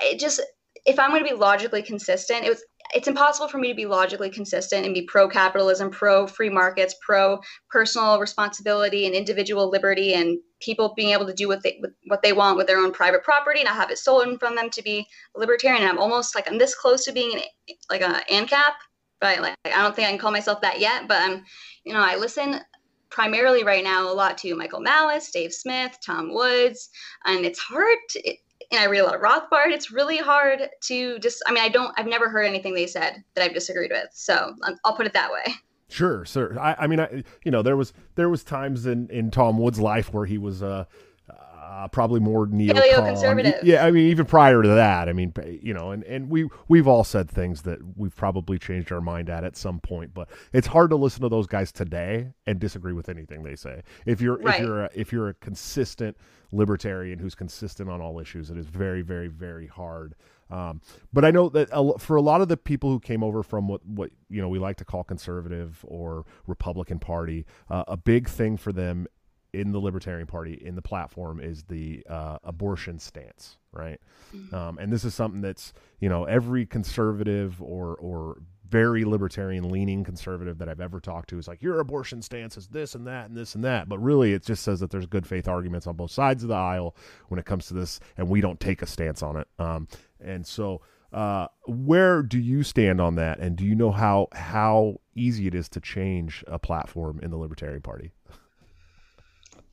it 0.00 0.20
just, 0.20 0.40
if 0.86 1.00
I'm 1.00 1.10
going 1.10 1.24
to 1.24 1.28
be 1.28 1.36
logically 1.36 1.82
consistent, 1.82 2.44
it 2.44 2.50
was 2.50 2.62
it's 2.94 3.08
impossible 3.08 3.48
for 3.48 3.58
me 3.58 3.68
to 3.68 3.74
be 3.74 3.86
logically 3.86 4.30
consistent 4.30 4.84
and 4.84 4.94
be 4.94 5.02
pro 5.02 5.28
capitalism, 5.28 5.90
pro 5.90 6.26
free 6.26 6.50
markets, 6.50 6.94
pro 7.00 7.40
personal 7.70 8.18
responsibility 8.20 9.06
and 9.06 9.14
individual 9.14 9.70
liberty 9.70 10.14
and 10.14 10.38
people 10.62 10.94
being 10.96 11.12
able 11.12 11.26
to 11.26 11.34
do 11.34 11.48
what 11.48 11.62
they 11.62 11.80
what 12.06 12.22
they 12.22 12.32
want 12.32 12.56
with 12.56 12.66
their 12.66 12.78
own 12.78 12.92
private 12.92 13.22
property, 13.22 13.60
and 13.60 13.66
not 13.66 13.76
have 13.76 13.90
it 13.90 13.98
stolen 13.98 14.38
from 14.38 14.54
them 14.54 14.70
to 14.70 14.82
be 14.82 15.06
libertarian. 15.34 15.82
And 15.82 15.90
I'm 15.90 15.98
almost 15.98 16.34
like 16.34 16.48
I'm 16.48 16.58
this 16.58 16.74
close 16.74 17.04
to 17.04 17.12
being 17.12 17.34
an 17.34 17.76
like 17.90 18.00
a 18.00 18.22
ANCAP, 18.30 18.72
but 19.20 19.40
like 19.40 19.56
I 19.64 19.82
don't 19.82 19.94
think 19.94 20.08
I 20.08 20.10
can 20.10 20.18
call 20.18 20.32
myself 20.32 20.60
that 20.62 20.80
yet. 20.80 21.08
But 21.08 21.18
I'm, 21.22 21.44
you 21.84 21.92
know, 21.92 22.00
I 22.00 22.16
listen 22.16 22.60
primarily 23.10 23.62
right 23.62 23.84
now 23.84 24.10
a 24.10 24.14
lot 24.14 24.38
to 24.38 24.54
Michael 24.54 24.80
Malice, 24.80 25.30
Dave 25.30 25.52
Smith, 25.52 25.98
Tom 26.04 26.32
Woods, 26.32 26.88
and 27.26 27.44
it's 27.44 27.58
hard. 27.58 27.98
To, 28.10 28.34
and 28.70 28.80
I 28.80 28.86
read 28.86 29.00
a 29.00 29.04
lot 29.04 29.14
of 29.14 29.20
Rothbard. 29.20 29.70
It's 29.70 29.92
really 29.92 30.16
hard 30.16 30.68
to 30.84 31.18
just. 31.18 31.42
I 31.46 31.52
mean, 31.52 31.62
I 31.62 31.68
don't. 31.68 31.92
I've 31.98 32.06
never 32.06 32.28
heard 32.28 32.46
anything 32.46 32.74
they 32.74 32.86
said 32.86 33.22
that 33.34 33.44
I've 33.44 33.54
disagreed 33.54 33.90
with. 33.92 34.08
So 34.12 34.54
um, 34.62 34.76
I'll 34.84 34.96
put 34.96 35.06
it 35.06 35.12
that 35.12 35.30
way. 35.30 35.52
Sure, 35.92 36.24
sir. 36.24 36.56
I, 36.58 36.74
I 36.78 36.86
mean, 36.86 37.00
I, 37.00 37.22
you 37.44 37.50
know, 37.50 37.62
there 37.62 37.76
was 37.76 37.92
there 38.14 38.28
was 38.28 38.42
times 38.42 38.86
in 38.86 39.08
in 39.10 39.30
Tom 39.30 39.58
Woods' 39.58 39.78
life 39.78 40.12
where 40.12 40.24
he 40.24 40.38
was 40.38 40.62
uh, 40.62 40.86
uh, 41.72 41.88
probably 41.88 42.20
more 42.20 42.46
neo 42.46 42.74
conservative. 43.04 43.54
Yeah, 43.62 43.84
I 43.84 43.90
mean, 43.90 44.06
even 44.08 44.24
prior 44.24 44.62
to 44.62 44.68
that, 44.68 45.08
I 45.08 45.12
mean, 45.12 45.34
you 45.62 45.74
know, 45.74 45.90
and, 45.90 46.02
and 46.04 46.30
we 46.30 46.48
we've 46.68 46.86
all 46.86 47.04
said 47.04 47.30
things 47.30 47.62
that 47.62 47.78
we've 47.96 48.14
probably 48.14 48.58
changed 48.58 48.92
our 48.92 49.00
mind 49.00 49.28
at 49.28 49.44
at 49.44 49.56
some 49.56 49.80
point, 49.80 50.14
but 50.14 50.28
it's 50.52 50.66
hard 50.66 50.90
to 50.90 50.96
listen 50.96 51.22
to 51.22 51.28
those 51.28 51.46
guys 51.46 51.72
today 51.72 52.28
and 52.46 52.58
disagree 52.58 52.92
with 52.92 53.08
anything 53.08 53.42
they 53.42 53.56
say. 53.56 53.82
If 54.06 54.20
you're 54.20 54.38
right. 54.38 54.54
if 54.54 54.60
you're 54.60 54.84
a, 54.84 54.90
if 54.94 55.12
you're 55.12 55.28
a 55.28 55.34
consistent 55.34 56.16
libertarian 56.52 57.18
who's 57.18 57.34
consistent 57.34 57.90
on 57.90 58.00
all 58.00 58.18
issues, 58.18 58.50
it 58.50 58.56
is 58.56 58.66
very 58.66 59.02
very 59.02 59.28
very 59.28 59.66
hard. 59.66 60.14
Um, 60.52 60.82
but 61.12 61.24
I 61.24 61.30
know 61.30 61.48
that 61.48 61.70
for 61.98 62.16
a 62.16 62.20
lot 62.20 62.42
of 62.42 62.48
the 62.48 62.58
people 62.58 62.90
who 62.90 63.00
came 63.00 63.24
over 63.24 63.42
from 63.42 63.68
what, 63.68 63.84
what 63.86 64.10
you 64.28 64.42
know 64.42 64.48
we 64.48 64.58
like 64.58 64.76
to 64.76 64.84
call 64.84 65.02
conservative 65.02 65.82
or 65.88 66.26
Republican 66.46 66.98
Party, 66.98 67.46
uh, 67.70 67.84
a 67.88 67.96
big 67.96 68.28
thing 68.28 68.58
for 68.58 68.70
them 68.70 69.06
in 69.54 69.72
the 69.72 69.78
Libertarian 69.78 70.26
Party 70.26 70.54
in 70.54 70.74
the 70.74 70.82
platform 70.82 71.40
is 71.40 71.64
the 71.64 72.04
uh, 72.08 72.38
abortion 72.44 72.98
stance, 72.98 73.58
right? 73.72 74.00
Mm-hmm. 74.34 74.54
Um, 74.54 74.78
and 74.78 74.92
this 74.92 75.04
is 75.04 75.14
something 75.14 75.40
that's 75.40 75.72
you 76.00 76.10
know 76.10 76.24
every 76.24 76.66
conservative 76.66 77.62
or 77.62 77.94
or 77.96 78.42
very 78.72 79.04
libertarian 79.04 79.70
leaning 79.70 80.02
conservative 80.02 80.56
that 80.58 80.68
I've 80.68 80.80
ever 80.80 80.98
talked 80.98 81.28
to 81.28 81.38
is 81.38 81.46
like 81.46 81.62
your 81.62 81.78
abortion 81.78 82.22
stance 82.22 82.56
is 82.56 82.66
this 82.68 82.94
and 82.94 83.06
that 83.06 83.28
and 83.28 83.36
this 83.36 83.54
and 83.54 83.62
that, 83.64 83.88
but 83.88 83.98
really 83.98 84.32
it 84.32 84.44
just 84.44 84.64
says 84.64 84.80
that 84.80 84.90
there's 84.90 85.06
good 85.06 85.26
faith 85.26 85.46
arguments 85.46 85.86
on 85.86 85.94
both 85.94 86.10
sides 86.10 86.42
of 86.42 86.48
the 86.48 86.54
aisle 86.54 86.96
when 87.28 87.38
it 87.38 87.46
comes 87.46 87.66
to 87.66 87.74
this, 87.74 88.00
and 88.16 88.28
we 88.28 88.40
don't 88.40 88.58
take 88.58 88.80
a 88.82 88.86
stance 88.86 89.22
on 89.22 89.36
it. 89.36 89.46
Um, 89.58 89.86
and 90.20 90.46
so. 90.46 90.80
Uh, 91.12 91.46
where 91.66 92.22
do 92.22 92.38
you 92.38 92.62
stand 92.62 92.98
on 92.98 93.16
that, 93.16 93.38
and 93.38 93.54
do 93.54 93.66
you 93.66 93.74
know 93.74 93.90
how 93.90 94.28
how 94.32 94.98
easy 95.14 95.46
it 95.46 95.54
is 95.54 95.68
to 95.68 95.78
change 95.78 96.42
a 96.46 96.58
platform 96.58 97.20
in 97.22 97.30
the 97.30 97.36
Libertarian 97.36 97.82
Party? 97.82 98.12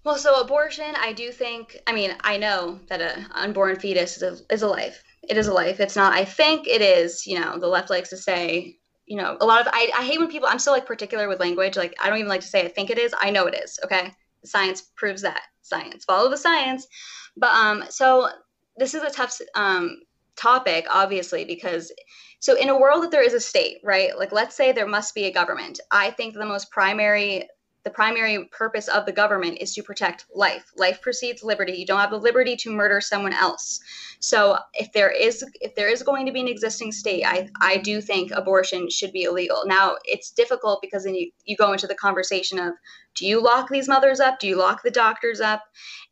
Well, 0.03 0.17
so 0.17 0.41
abortion, 0.41 0.95
I 0.97 1.13
do 1.13 1.31
think, 1.31 1.77
I 1.85 1.93
mean, 1.93 2.15
I 2.21 2.37
know 2.37 2.79
that 2.87 2.99
an 2.99 3.27
unborn 3.31 3.77
fetus 3.79 4.17
is 4.17 4.23
a, 4.23 4.53
is 4.53 4.61
a 4.61 4.67
life. 4.67 5.03
It 5.29 5.37
is 5.37 5.47
a 5.47 5.53
life. 5.53 5.79
It's 5.79 5.95
not, 5.95 6.13
I 6.13 6.25
think 6.25 6.67
it 6.67 6.81
is, 6.81 7.27
you 7.27 7.39
know, 7.39 7.59
the 7.59 7.67
left 7.67 7.89
likes 7.89 8.09
to 8.09 8.17
say, 8.17 8.78
you 9.09 9.17
know, 9.17 9.35
a 9.41 9.45
lot 9.45 9.59
of, 9.59 9.67
I, 9.73 9.91
I 9.97 10.05
hate 10.05 10.19
when 10.19 10.29
people, 10.29 10.47
I'm 10.47 10.59
so 10.59 10.71
like 10.71 10.85
particular 10.85 11.27
with 11.27 11.39
language. 11.39 11.75
Like, 11.75 11.95
I 12.01 12.09
don't 12.09 12.19
even 12.19 12.29
like 12.29 12.41
to 12.41 12.47
say 12.47 12.63
I 12.63 12.69
think 12.69 12.91
it 12.91 12.99
is. 12.99 13.13
I 13.19 13.31
know 13.31 13.47
it 13.47 13.55
is. 13.55 13.79
Okay. 13.83 14.13
Science 14.45 14.83
proves 14.95 15.23
that. 15.23 15.41
Science. 15.63 16.05
Follow 16.05 16.29
the 16.29 16.37
science. 16.37 16.87
But, 17.35 17.51
um, 17.53 17.83
so 17.89 18.29
this 18.77 18.93
is 18.93 19.01
a 19.01 19.09
tough, 19.09 19.37
um, 19.55 20.01
topic, 20.35 20.85
obviously, 20.89 21.43
because 21.43 21.91
so 22.39 22.55
in 22.55 22.69
a 22.69 22.79
world 22.79 23.03
that 23.03 23.11
there 23.11 23.25
is 23.25 23.33
a 23.33 23.39
state, 23.39 23.79
right? 23.83 24.17
Like, 24.17 24.31
let's 24.31 24.55
say 24.55 24.71
there 24.71 24.87
must 24.87 25.13
be 25.13 25.25
a 25.25 25.33
government. 25.33 25.79
I 25.91 26.11
think 26.11 26.35
the 26.35 26.45
most 26.45 26.71
primary 26.71 27.49
the 27.83 27.89
primary 27.89 28.45
purpose 28.51 28.87
of 28.87 29.05
the 29.05 29.11
government 29.11 29.57
is 29.61 29.73
to 29.73 29.83
protect 29.83 30.25
life. 30.33 30.71
Life 30.75 31.01
precedes 31.01 31.43
liberty. 31.43 31.73
You 31.73 31.85
don't 31.85 31.99
have 31.99 32.11
the 32.11 32.17
liberty 32.17 32.55
to 32.57 32.71
murder 32.71 32.99
someone 32.99 33.33
else. 33.33 33.79
So 34.19 34.57
if 34.73 34.91
there 34.91 35.09
is 35.09 35.45
if 35.61 35.75
there 35.75 35.89
is 35.89 36.03
going 36.03 36.25
to 36.25 36.31
be 36.31 36.41
an 36.41 36.47
existing 36.47 36.91
state, 36.91 37.23
I 37.25 37.49
I 37.61 37.77
do 37.77 38.01
think 38.01 38.31
abortion 38.31 38.89
should 38.89 39.13
be 39.13 39.23
illegal. 39.23 39.63
Now 39.65 39.95
it's 40.03 40.31
difficult 40.31 40.81
because 40.81 41.05
then 41.05 41.15
you, 41.15 41.31
you 41.45 41.55
go 41.55 41.71
into 41.71 41.87
the 41.87 41.95
conversation 41.95 42.59
of 42.59 42.73
do 43.15 43.25
you 43.25 43.41
lock 43.41 43.69
these 43.69 43.87
mothers 43.87 44.19
up? 44.19 44.39
Do 44.39 44.47
you 44.47 44.57
lock 44.57 44.83
the 44.83 44.91
doctors 44.91 45.39
up? 45.39 45.63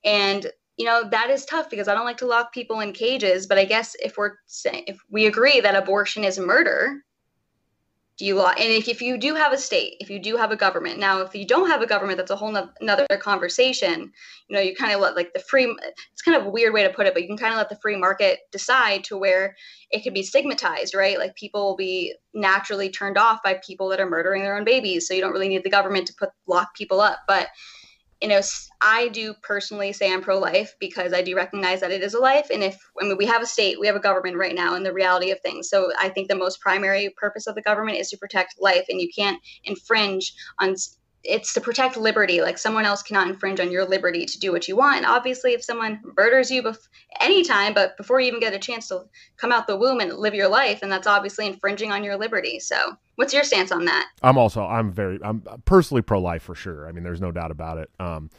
And 0.03 0.47
you 0.77 0.85
know 0.85 1.09
that 1.09 1.29
is 1.29 1.45
tough 1.45 1.69
because 1.69 1.87
I 1.87 1.93
don't 1.95 2.05
like 2.05 2.17
to 2.17 2.27
lock 2.27 2.53
people 2.53 2.79
in 2.79 2.93
cages. 2.93 3.45
But 3.45 3.57
I 3.57 3.65
guess 3.65 3.95
if 4.01 4.17
we're 4.17 4.35
saying 4.45 4.85
if 4.87 4.97
we 5.09 5.25
agree 5.25 5.59
that 5.59 5.75
abortion 5.75 6.23
is 6.23 6.39
murder, 6.39 7.03
do 8.17 8.25
you 8.25 8.35
law 8.35 8.49
and 8.49 8.71
if, 8.71 8.87
if 8.87 9.01
you 9.01 9.17
do 9.17 9.35
have 9.35 9.53
a 9.53 9.57
state 9.57 9.95
if 9.99 10.09
you 10.09 10.19
do 10.19 10.35
have 10.35 10.51
a 10.51 10.55
government 10.55 10.99
now 10.99 11.21
if 11.21 11.35
you 11.35 11.45
don't 11.45 11.69
have 11.69 11.81
a 11.81 11.87
government 11.87 12.17
that's 12.17 12.31
a 12.31 12.35
whole 12.35 12.51
no, 12.51 12.69
another 12.81 13.05
conversation. 13.21 14.11
You 14.47 14.55
know 14.55 14.61
you 14.61 14.75
kind 14.75 14.93
of 14.93 15.01
let 15.01 15.15
like 15.15 15.33
the 15.33 15.39
free 15.39 15.75
it's 16.11 16.21
kind 16.21 16.37
of 16.37 16.45
a 16.45 16.49
weird 16.49 16.73
way 16.73 16.83
to 16.83 16.89
put 16.89 17.05
it 17.05 17.13
but 17.13 17.21
you 17.21 17.27
can 17.27 17.37
kind 17.37 17.53
of 17.53 17.57
let 17.57 17.69
the 17.69 17.79
free 17.81 17.95
market 17.95 18.39
decide 18.51 19.03
to 19.05 19.17
where 19.17 19.55
it 19.91 20.03
could 20.03 20.13
be 20.13 20.23
stigmatized 20.23 20.95
right? 20.95 21.17
Like 21.17 21.35
people 21.35 21.65
will 21.65 21.75
be 21.75 22.15
naturally 22.33 22.89
turned 22.89 23.17
off 23.17 23.43
by 23.43 23.59
people 23.65 23.89
that 23.89 23.99
are 23.99 24.09
murdering 24.09 24.43
their 24.43 24.57
own 24.57 24.63
babies 24.63 25.07
so 25.07 25.13
you 25.13 25.21
don't 25.21 25.33
really 25.33 25.49
need 25.49 25.63
the 25.63 25.69
government 25.69 26.07
to 26.07 26.13
put 26.17 26.29
lock 26.47 26.75
people 26.75 27.01
up. 27.01 27.19
But 27.27 27.49
you 28.21 28.27
know, 28.27 28.41
I 28.81 29.09
do 29.09 29.35
personally 29.43 29.93
say 29.93 30.11
I'm 30.11 30.21
pro 30.21 30.39
life 30.39 30.75
because 30.79 31.13
I 31.13 31.21
do 31.21 31.35
recognize 31.35 31.81
that 31.81 31.91
it 31.91 32.01
is 32.01 32.15
a 32.15 32.19
life. 32.19 32.49
And 32.51 32.63
if, 32.63 32.77
I 32.99 33.05
mean, 33.05 33.17
we 33.17 33.25
have 33.25 33.41
a 33.43 33.45
state, 33.45 33.79
we 33.79 33.87
have 33.87 33.95
a 33.95 33.99
government 33.99 34.37
right 34.37 34.55
now 34.55 34.75
and 34.75 34.85
the 34.85 34.93
reality 34.93 35.31
of 35.31 35.39
things. 35.41 35.69
So 35.69 35.91
I 35.99 36.09
think 36.09 36.27
the 36.27 36.35
most 36.35 36.59
primary 36.59 37.13
purpose 37.15 37.45
of 37.45 37.55
the 37.55 37.61
government 37.61 37.99
is 37.99 38.09
to 38.09 38.17
protect 38.17 38.55
life. 38.59 38.85
And 38.89 38.99
you 38.99 39.09
can't 39.15 39.39
infringe 39.63 40.33
on 40.59 40.75
it's 41.27 41.53
to 41.53 41.61
protect 41.61 41.97
liberty. 41.97 42.41
Like 42.41 42.57
someone 42.57 42.85
else 42.85 43.03
cannot 43.03 43.27
infringe 43.27 43.59
on 43.59 43.71
your 43.71 43.85
liberty 43.85 44.25
to 44.25 44.39
do 44.39 44.51
what 44.51 44.67
you 44.67 44.75
want. 44.75 44.97
And 44.97 45.05
obviously, 45.05 45.53
if 45.53 45.63
someone 45.63 45.99
murders 46.15 46.49
you 46.49 46.63
bef- 46.63 46.87
anytime, 47.19 47.73
but 47.73 47.97
before 47.97 48.19
you 48.19 48.27
even 48.27 48.39
get 48.39 48.53
a 48.53 48.59
chance 48.59 48.87
to 48.87 49.03
come 49.35 49.51
out 49.51 49.67
the 49.67 49.77
womb 49.77 49.99
and 49.99 50.13
live 50.13 50.33
your 50.33 50.47
life, 50.47 50.79
and 50.81 50.91
that's 50.91 51.07
obviously 51.07 51.45
infringing 51.45 51.91
on 51.91 52.03
your 52.03 52.17
liberty. 52.17 52.59
So, 52.59 52.97
what's 53.15 53.33
your 53.33 53.43
stance 53.43 53.71
on 53.71 53.85
that? 53.85 54.07
I'm 54.23 54.37
also 54.37 54.63
I'm 54.63 54.91
very 54.91 55.19
I'm 55.21 55.43
personally 55.65 56.01
pro 56.01 56.19
life 56.19 56.43
for 56.43 56.55
sure. 56.55 56.87
I 56.87 56.91
mean, 56.91 57.03
there's 57.03 57.21
no 57.21 57.31
doubt 57.31 57.51
about 57.51 57.77
it. 57.77 57.89
Um, 57.99 58.29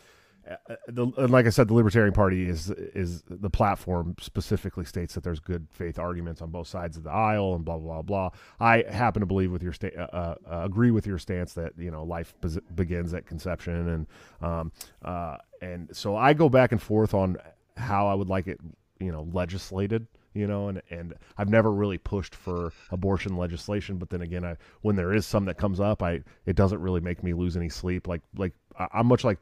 the, 0.88 1.06
like 1.16 1.46
I 1.46 1.50
said, 1.50 1.68
the 1.68 1.74
Libertarian 1.74 2.14
Party 2.14 2.48
is 2.48 2.70
is 2.70 3.22
the 3.28 3.50
platform 3.50 4.14
specifically 4.20 4.84
states 4.84 5.14
that 5.14 5.24
there's 5.24 5.40
good 5.40 5.66
faith 5.70 5.98
arguments 5.98 6.40
on 6.40 6.50
both 6.50 6.68
sides 6.68 6.96
of 6.96 7.04
the 7.04 7.10
aisle 7.10 7.54
and 7.54 7.64
blah 7.64 7.78
blah 7.78 8.02
blah. 8.02 8.30
I 8.60 8.84
happen 8.88 9.20
to 9.20 9.26
believe 9.26 9.52
with 9.52 9.62
your 9.62 9.72
sta- 9.72 9.96
uh, 9.96 10.08
uh, 10.12 10.34
uh 10.50 10.64
agree 10.64 10.90
with 10.90 11.06
your 11.06 11.18
stance 11.18 11.54
that 11.54 11.72
you 11.76 11.90
know 11.90 12.04
life 12.04 12.34
be- 12.40 12.60
begins 12.74 13.14
at 13.14 13.26
conception 13.26 13.88
and 13.88 14.06
um, 14.40 14.72
uh, 15.04 15.36
and 15.60 15.88
so 15.92 16.16
I 16.16 16.32
go 16.34 16.48
back 16.48 16.72
and 16.72 16.80
forth 16.80 17.14
on 17.14 17.36
how 17.76 18.08
I 18.08 18.14
would 18.14 18.28
like 18.28 18.46
it 18.46 18.60
you 19.00 19.12
know 19.12 19.28
legislated 19.32 20.06
you 20.34 20.46
know 20.46 20.68
and 20.68 20.82
and 20.90 21.14
I've 21.36 21.48
never 21.48 21.72
really 21.72 21.98
pushed 21.98 22.34
for 22.34 22.72
abortion 22.90 23.36
legislation 23.36 23.98
but 23.98 24.10
then 24.10 24.22
again 24.22 24.44
I 24.44 24.56
when 24.82 24.96
there 24.96 25.12
is 25.12 25.26
some 25.26 25.44
that 25.46 25.58
comes 25.58 25.80
up 25.80 26.02
I 26.02 26.20
it 26.46 26.56
doesn't 26.56 26.80
really 26.80 27.00
make 27.00 27.22
me 27.22 27.34
lose 27.34 27.56
any 27.56 27.68
sleep 27.68 28.08
like 28.08 28.22
like 28.36 28.52
I'm 28.92 29.06
much 29.06 29.24
like 29.24 29.38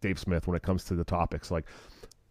Dave 0.00 0.18
Smith 0.18 0.46
when 0.46 0.56
it 0.56 0.62
comes 0.62 0.84
to 0.84 0.94
the 0.94 1.04
topics 1.04 1.50
like 1.50 1.66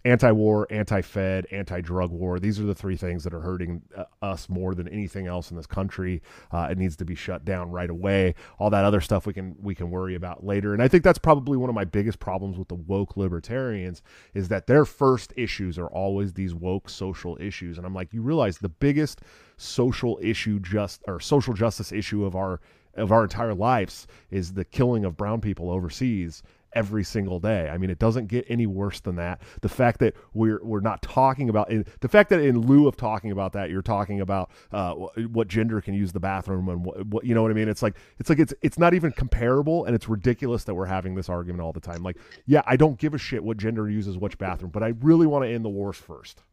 anti-war, 0.05 0.67
anti-Fed, 0.69 1.47
anti-drug 1.51 2.11
war. 2.11 2.39
These 2.39 2.59
are 2.59 2.63
the 2.63 2.75
three 2.75 2.95
things 2.95 3.23
that 3.23 3.33
are 3.33 3.41
hurting 3.41 3.81
uh, 3.97 4.03
us 4.21 4.47
more 4.47 4.75
than 4.75 4.87
anything 4.87 5.25
else 5.25 5.49
in 5.49 5.57
this 5.57 5.65
country. 5.65 6.21
Uh, 6.51 6.67
it 6.69 6.77
needs 6.77 6.95
to 6.97 7.05
be 7.05 7.15
shut 7.15 7.43
down 7.43 7.71
right 7.71 7.89
away. 7.89 8.35
All 8.59 8.69
that 8.69 8.85
other 8.85 9.01
stuff 9.01 9.25
we 9.25 9.33
can 9.33 9.55
we 9.59 9.73
can 9.73 9.89
worry 9.89 10.13
about 10.13 10.45
later. 10.45 10.73
And 10.73 10.81
I 10.81 10.87
think 10.87 11.03
that's 11.03 11.17
probably 11.17 11.57
one 11.57 11.69
of 11.69 11.75
my 11.75 11.85
biggest 11.85 12.19
problems 12.19 12.57
with 12.57 12.67
the 12.67 12.75
woke 12.75 13.17
libertarians 13.17 14.03
is 14.35 14.47
that 14.49 14.67
their 14.67 14.85
first 14.85 15.33
issues 15.35 15.79
are 15.79 15.87
always 15.87 16.33
these 16.33 16.53
woke 16.53 16.87
social 16.87 17.35
issues. 17.41 17.77
And 17.77 17.85
I'm 17.85 17.95
like, 17.95 18.13
you 18.13 18.21
realize 18.21 18.59
the 18.59 18.69
biggest 18.69 19.21
social 19.57 20.19
issue 20.21 20.59
just 20.59 21.01
or 21.07 21.19
social 21.19 21.55
justice 21.55 21.91
issue 21.91 22.25
of 22.25 22.35
our 22.35 22.61
of 22.93 23.11
our 23.11 23.23
entire 23.23 23.53
lives 23.53 24.07
is 24.29 24.53
the 24.53 24.63
killing 24.63 25.03
of 25.03 25.17
brown 25.17 25.41
people 25.41 25.69
overseas 25.69 26.43
every 26.75 27.03
single 27.03 27.39
day. 27.39 27.69
I 27.69 27.77
mean, 27.77 27.89
it 27.89 27.99
doesn't 27.99 28.27
get 28.27 28.45
any 28.49 28.67
worse 28.67 28.99
than 28.99 29.15
that. 29.15 29.41
The 29.61 29.69
fact 29.69 29.99
that 30.01 30.15
we're 30.33 30.63
we're 30.63 30.81
not 30.81 31.01
talking 31.01 31.49
about 31.49 31.69
the 32.01 32.07
fact 32.07 32.29
that 32.29 32.41
in 32.41 32.59
lieu 32.59 32.87
of 32.87 32.95
talking 32.97 33.31
about 33.31 33.53
that, 33.53 33.69
you're 33.69 33.81
talking 33.81 34.21
about 34.21 34.51
uh, 34.71 34.93
what 34.93 35.47
gender 35.47 35.81
can 35.81 35.93
use 35.93 36.11
the 36.11 36.19
bathroom 36.19 36.69
and 36.69 36.85
what, 36.85 37.05
what, 37.07 37.25
you 37.25 37.33
know 37.33 37.41
what 37.41 37.51
I 37.51 37.55
mean. 37.55 37.69
It's 37.69 37.81
like 37.81 37.95
it's 38.19 38.29
like 38.29 38.39
it's 38.39 38.53
it's 38.61 38.77
not 38.77 38.93
even 38.93 39.11
comparable, 39.11 39.85
and 39.85 39.95
it's 39.95 40.07
ridiculous 40.07 40.65
that 40.65 40.75
we're 40.75 40.85
having 40.85 41.15
this 41.15 41.29
argument 41.29 41.61
all 41.61 41.73
the 41.73 41.79
time. 41.79 42.03
Like, 42.03 42.17
yeah, 42.45 42.61
I 42.65 42.75
don't 42.75 42.99
give 42.99 43.13
a 43.13 43.17
shit 43.17 43.43
what 43.43 43.57
gender 43.57 43.89
uses 43.89 44.17
which 44.17 44.37
bathroom, 44.37 44.71
but 44.71 44.83
I 44.83 44.93
really 45.01 45.25
want 45.25 45.45
to 45.45 45.49
end 45.49 45.63
the 45.63 45.69
wars 45.69 45.97
first. 45.97 46.43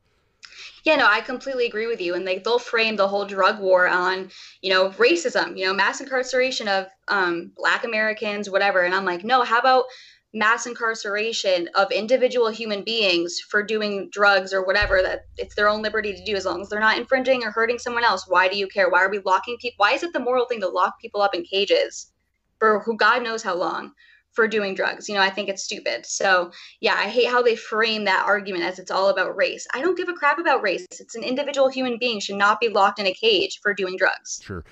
Yeah, 0.85 0.97
no, 0.97 1.07
I 1.07 1.21
completely 1.21 1.67
agree 1.67 1.87
with 1.87 2.01
you. 2.01 2.15
And 2.15 2.27
they 2.27 2.39
they'll 2.39 2.59
frame 2.59 2.97
the 2.97 3.07
whole 3.07 3.25
drug 3.25 3.61
war 3.61 3.89
on, 3.89 4.31
you 4.63 4.71
know, 4.71 4.91
racism, 4.91 5.57
you 5.57 5.65
know, 5.65 5.73
mass 5.73 6.01
incarceration 6.01 6.69
of 6.69 6.89
um, 7.09 7.53
Black 7.57 7.85
Americans, 7.85 8.51
whatever. 8.51 8.83
And 8.83 8.95
I'm 8.95 9.05
like, 9.05 9.25
no, 9.25 9.43
how 9.43 9.59
about 9.59 9.85
mass 10.35 10.67
incarceration 10.67 11.69
of 11.75 11.91
individual 11.91 12.49
human 12.49 12.83
beings 12.83 13.39
for 13.39 13.63
doing 13.63 14.09
drugs 14.11 14.53
or 14.53 14.65
whatever 14.65 15.03
that 15.03 15.27
it's 15.37 15.55
their 15.55 15.69
own 15.69 15.83
liberty 15.83 16.15
to 16.15 16.25
do 16.25 16.35
as 16.35 16.47
long 16.47 16.63
as 16.63 16.69
they're 16.69 16.81
not 16.81 16.97
infringing 16.97 17.45
or 17.45 17.51
hurting 17.51 17.79
someone 17.79 18.05
else 18.05 18.27
why 18.27 18.49
do 18.49 18.57
you 18.57 18.67
care? 18.67 18.89
Why 18.89 19.03
are 19.03 19.11
we 19.11 19.19
locking 19.21 19.59
people 19.59 19.85
why 19.85 19.93
is 19.93 20.03
it 20.03 20.13
the 20.13 20.21
moral 20.21 20.47
thing 20.47 20.61
to 20.61 20.69
lock 20.69 20.99
people 21.01 21.21
up 21.21 21.35
in 21.35 21.45
cages 21.45 22.13
for 22.59 22.81
who 22.81 22.97
god 22.97 23.23
knows 23.23 23.43
how 23.43 23.55
long 23.55 23.93
for 24.33 24.49
doing 24.49 24.75
drugs? 24.75 25.07
You 25.07 25.17
know 25.17 25.21
i 25.21 25.29
think 25.29 25.51
it's 25.51 25.65
stupid. 25.65 26.07
So 26.07 26.51
yeah 26.81 26.95
i 26.95 27.09
hate 27.09 27.29
how 27.29 27.43
they 27.43 27.57
frame 27.57 28.05
that 28.05 28.25
argument 28.27 28.65
as 28.65 28.79
it's 28.79 28.91
all 28.91 29.11
about 29.11 29.37
race. 29.37 29.67
I 29.75 29.83
don't 29.83 29.99
give 29.99 30.09
a 30.09 30.15
crap 30.15 30.39
about 30.39 30.63
race. 30.63 30.87
It's 30.99 31.15
an 31.15 31.25
individual 31.25 31.69
human 31.69 31.99
being 31.99 32.21
should 32.21 32.37
not 32.37 32.59
be 32.59 32.71
locked 32.71 32.99
in 32.99 33.07
a 33.07 33.13
cage 33.13 33.61
for 33.63 33.75
doing 33.75 33.97
drugs. 33.99 34.41
Sure 34.43 34.65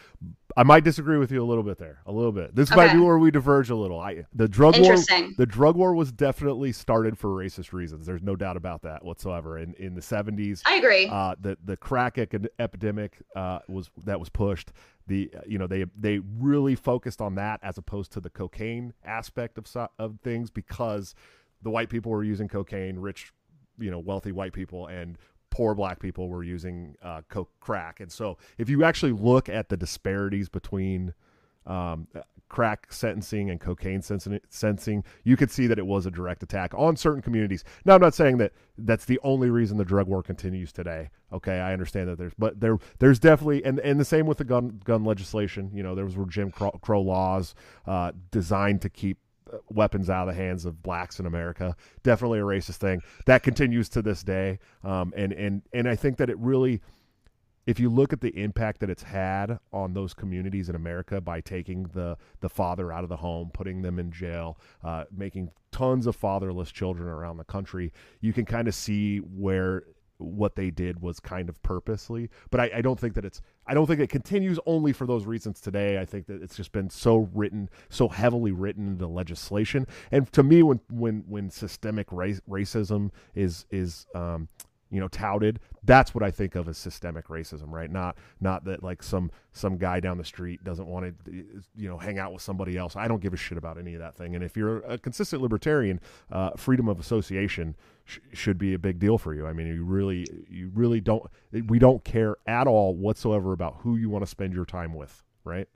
I 0.60 0.62
might 0.62 0.84
disagree 0.84 1.16
with 1.16 1.32
you 1.32 1.42
a 1.42 1.48
little 1.48 1.62
bit 1.62 1.78
there, 1.78 2.02
a 2.04 2.12
little 2.12 2.32
bit. 2.32 2.54
This 2.54 2.70
okay. 2.70 2.76
might 2.76 2.92
be 2.92 3.00
where 3.00 3.18
we 3.18 3.30
diverge 3.30 3.70
a 3.70 3.74
little. 3.74 3.98
I 3.98 4.26
the 4.34 4.46
drug 4.46 4.78
war, 4.78 4.94
the 5.38 5.46
drug 5.48 5.74
war 5.74 5.94
was 5.94 6.12
definitely 6.12 6.72
started 6.72 7.16
for 7.16 7.30
racist 7.30 7.72
reasons. 7.72 8.04
There's 8.04 8.22
no 8.22 8.36
doubt 8.36 8.58
about 8.58 8.82
that 8.82 9.02
whatsoever. 9.02 9.56
In 9.56 9.72
in 9.78 9.94
the 9.94 10.02
70s, 10.02 10.60
I 10.66 10.74
agree. 10.74 11.08
Uh, 11.10 11.34
the 11.40 11.56
the 11.64 11.78
crack 11.78 12.18
epidemic 12.18 13.16
uh, 13.34 13.60
was 13.68 13.88
that 14.04 14.20
was 14.20 14.28
pushed. 14.28 14.72
The 15.06 15.30
you 15.46 15.56
know 15.56 15.66
they 15.66 15.86
they 15.98 16.18
really 16.18 16.74
focused 16.74 17.22
on 17.22 17.36
that 17.36 17.60
as 17.62 17.78
opposed 17.78 18.12
to 18.12 18.20
the 18.20 18.28
cocaine 18.28 18.92
aspect 19.02 19.56
of 19.56 19.88
of 19.98 20.20
things 20.22 20.50
because 20.50 21.14
the 21.62 21.70
white 21.70 21.88
people 21.88 22.12
were 22.12 22.22
using 22.22 22.48
cocaine, 22.48 22.98
rich 22.98 23.32
you 23.78 23.90
know 23.90 23.98
wealthy 23.98 24.30
white 24.30 24.52
people 24.52 24.88
and 24.88 25.16
poor 25.60 25.74
black 25.74 26.00
people 26.00 26.30
were 26.30 26.42
using 26.42 26.96
uh, 27.02 27.20
coke 27.28 27.50
crack 27.60 28.00
and 28.00 28.10
so 28.10 28.38
if 28.56 28.70
you 28.70 28.82
actually 28.82 29.12
look 29.12 29.46
at 29.50 29.68
the 29.68 29.76
disparities 29.76 30.48
between 30.48 31.12
um, 31.66 32.06
crack 32.50 32.92
sentencing 32.92 33.48
and 33.48 33.60
cocaine 33.60 34.02
sentencing, 34.02 35.04
you 35.22 35.36
could 35.36 35.50
see 35.50 35.66
that 35.68 35.78
it 35.78 35.86
was 35.86 36.04
a 36.04 36.10
direct 36.10 36.42
attack 36.42 36.74
on 36.74 36.96
certain 36.96 37.22
communities. 37.22 37.64
Now, 37.84 37.94
I'm 37.94 38.00
not 38.00 38.12
saying 38.12 38.38
that 38.38 38.52
that's 38.76 39.04
the 39.04 39.20
only 39.22 39.50
reason 39.50 39.78
the 39.78 39.84
drug 39.84 40.08
war 40.08 40.22
continues 40.22 40.72
today. 40.72 41.10
Okay, 41.32 41.60
I 41.60 41.72
understand 41.72 42.08
that 42.08 42.18
there's, 42.18 42.32
but 42.36 42.60
there, 42.60 42.78
there's 42.98 43.20
definitely, 43.20 43.64
and 43.64 43.78
and 43.78 44.00
the 44.00 44.04
same 44.04 44.26
with 44.26 44.38
the 44.38 44.44
gun 44.44 44.80
gun 44.84 45.04
legislation. 45.04 45.70
You 45.72 45.84
know, 45.84 45.94
there 45.94 46.04
was 46.04 46.16
were 46.16 46.26
Jim 46.26 46.50
Crow, 46.50 46.72
Crow 46.82 47.00
laws 47.00 47.54
uh, 47.86 48.12
designed 48.32 48.82
to 48.82 48.90
keep 48.90 49.18
uh, 49.18 49.29
weapons 49.68 50.10
out 50.10 50.28
of 50.28 50.34
the 50.34 50.40
hands 50.40 50.64
of 50.64 50.82
blacks 50.82 51.20
in 51.20 51.26
America. 51.26 51.76
Definitely 52.02 52.40
a 52.40 52.42
racist 52.42 52.76
thing 52.76 53.00
that 53.26 53.42
continues 53.42 53.88
to 53.90 54.02
this 54.02 54.22
day. 54.22 54.58
Um, 54.84 55.12
and 55.16 55.32
and 55.32 55.62
and 55.72 55.88
I 55.88 55.96
think 55.96 56.16
that 56.18 56.30
it 56.30 56.38
really 56.38 56.80
if 57.66 57.78
you 57.78 57.88
look 57.88 58.12
at 58.12 58.20
the 58.20 58.36
impact 58.36 58.80
that 58.80 58.90
it's 58.90 59.02
had 59.02 59.58
on 59.72 59.92
those 59.92 60.14
communities 60.14 60.68
in 60.68 60.74
America 60.74 61.20
by 61.20 61.40
taking 61.40 61.84
the 61.94 62.16
the 62.40 62.48
father 62.48 62.92
out 62.92 63.04
of 63.04 63.08
the 63.08 63.16
home, 63.16 63.50
putting 63.52 63.82
them 63.82 63.98
in 63.98 64.10
jail, 64.10 64.58
uh, 64.82 65.04
making 65.14 65.50
tons 65.70 66.06
of 66.06 66.16
fatherless 66.16 66.72
children 66.72 67.08
around 67.08 67.36
the 67.36 67.44
country, 67.44 67.92
you 68.20 68.32
can 68.32 68.44
kind 68.44 68.66
of 68.66 68.74
see 68.74 69.18
where 69.18 69.84
what 70.20 70.56
they 70.56 70.70
did 70.70 71.00
was 71.00 71.20
kind 71.20 71.48
of 71.48 71.62
purposely. 71.62 72.30
But 72.50 72.60
I, 72.60 72.70
I, 72.76 72.82
don't 72.82 72.98
think 72.98 73.14
that 73.14 73.24
it's 73.24 73.40
I 73.66 73.74
don't 73.74 73.86
think 73.86 74.00
it 74.00 74.08
continues 74.08 74.58
only 74.66 74.92
for 74.92 75.06
those 75.06 75.26
reasons 75.26 75.60
today. 75.60 75.98
I 75.98 76.04
think 76.04 76.26
that 76.26 76.42
it's 76.42 76.56
just 76.56 76.72
been 76.72 76.90
so 76.90 77.28
written, 77.34 77.68
so 77.88 78.08
heavily 78.08 78.52
written 78.52 78.88
into 78.88 79.06
legislation. 79.06 79.86
And 80.10 80.30
to 80.32 80.42
me, 80.42 80.62
when 80.62 80.80
when 80.90 81.24
when 81.26 81.50
systemic 81.50 82.10
race, 82.12 82.40
racism 82.48 83.10
is 83.34 83.66
is 83.70 84.06
um, 84.14 84.48
you 84.90 85.00
know 85.00 85.08
touted 85.08 85.60
that's 85.84 86.14
what 86.14 86.22
i 86.22 86.30
think 86.30 86.54
of 86.54 86.68
as 86.68 86.76
systemic 86.76 87.28
racism 87.28 87.70
right 87.70 87.90
not 87.90 88.16
not 88.40 88.64
that 88.64 88.82
like 88.82 89.02
some 89.02 89.30
some 89.52 89.76
guy 89.78 90.00
down 90.00 90.18
the 90.18 90.24
street 90.24 90.62
doesn't 90.64 90.86
want 90.86 91.06
to 91.24 91.32
you 91.76 91.88
know 91.88 91.96
hang 91.96 92.18
out 92.18 92.32
with 92.32 92.42
somebody 92.42 92.76
else 92.76 92.96
i 92.96 93.08
don't 93.08 93.22
give 93.22 93.32
a 93.32 93.36
shit 93.36 93.56
about 93.56 93.78
any 93.78 93.94
of 93.94 94.00
that 94.00 94.16
thing 94.16 94.34
and 94.34 94.44
if 94.44 94.56
you're 94.56 94.78
a 94.80 94.98
consistent 94.98 95.40
libertarian 95.40 96.00
uh, 96.32 96.50
freedom 96.56 96.88
of 96.88 96.98
association 96.98 97.74
sh- 98.10 98.18
should 98.32 98.58
be 98.58 98.74
a 98.74 98.78
big 98.78 98.98
deal 98.98 99.18
for 99.18 99.34
you 99.34 99.46
i 99.46 99.52
mean 99.52 99.66
you 99.66 99.84
really 99.84 100.26
you 100.48 100.70
really 100.74 101.00
don't 101.00 101.22
we 101.66 101.78
don't 101.78 102.04
care 102.04 102.36
at 102.46 102.66
all 102.66 102.94
whatsoever 102.94 103.52
about 103.52 103.76
who 103.80 103.96
you 103.96 104.10
want 104.10 104.22
to 104.22 104.30
spend 104.30 104.52
your 104.52 104.64
time 104.64 104.94
with 104.94 105.22
right 105.44 105.68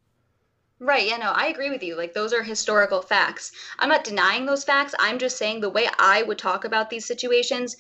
Right, 0.81 1.07
yeah, 1.07 1.17
no, 1.17 1.31
I 1.31 1.47
agree 1.47 1.71
with 1.71 1.85
you. 1.85 1.97
Like, 1.97 2.13
those 2.15 2.33
are 2.33 2.43
historical 2.43 3.01
facts. 3.01 3.53
I'm 3.79 3.89
not 3.89 4.03
denying 4.05 4.45
those 4.45 4.65
facts. 4.65 4.93
I'm 4.99 5.19
just 5.19 5.39
saying 5.39 5.61
the 5.61 5.71
way 5.71 5.89
I 5.99 6.23
would 6.25 6.37
talk 6.37 6.65
about 6.65 6.91
these 6.91 7.07
situations 7.07 7.77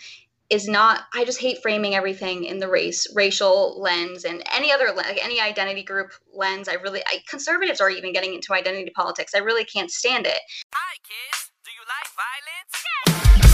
is 0.51 0.69
not 0.69 1.05
i 1.15 1.25
just 1.25 1.41
hate 1.41 1.63
framing 1.63 1.95
everything 1.95 2.45
in 2.45 2.59
the 2.59 2.69
race 2.69 3.07
racial 3.15 3.81
lens 3.81 4.25
and 4.25 4.43
any 4.55 4.71
other 4.71 4.93
like 4.95 5.19
any 5.25 5.41
identity 5.41 5.83
group 5.83 6.13
lens 6.35 6.69
i 6.69 6.75
really 6.75 7.01
I, 7.07 7.21
conservatives 7.29 7.81
are 7.81 7.91
even 7.91 8.13
getting 8.13 8.35
into 8.35 8.53
identity 8.53 8.91
politics 8.95 9.35
i 9.35 9.39
really 9.39 9.65
can't 9.65 9.91
stand 9.91 10.27
it 10.27 10.39
hi 10.75 10.97
kids 11.03 11.51
do 11.65 11.71
you 11.71 11.81
like 11.89 12.09
violence 12.15 13.54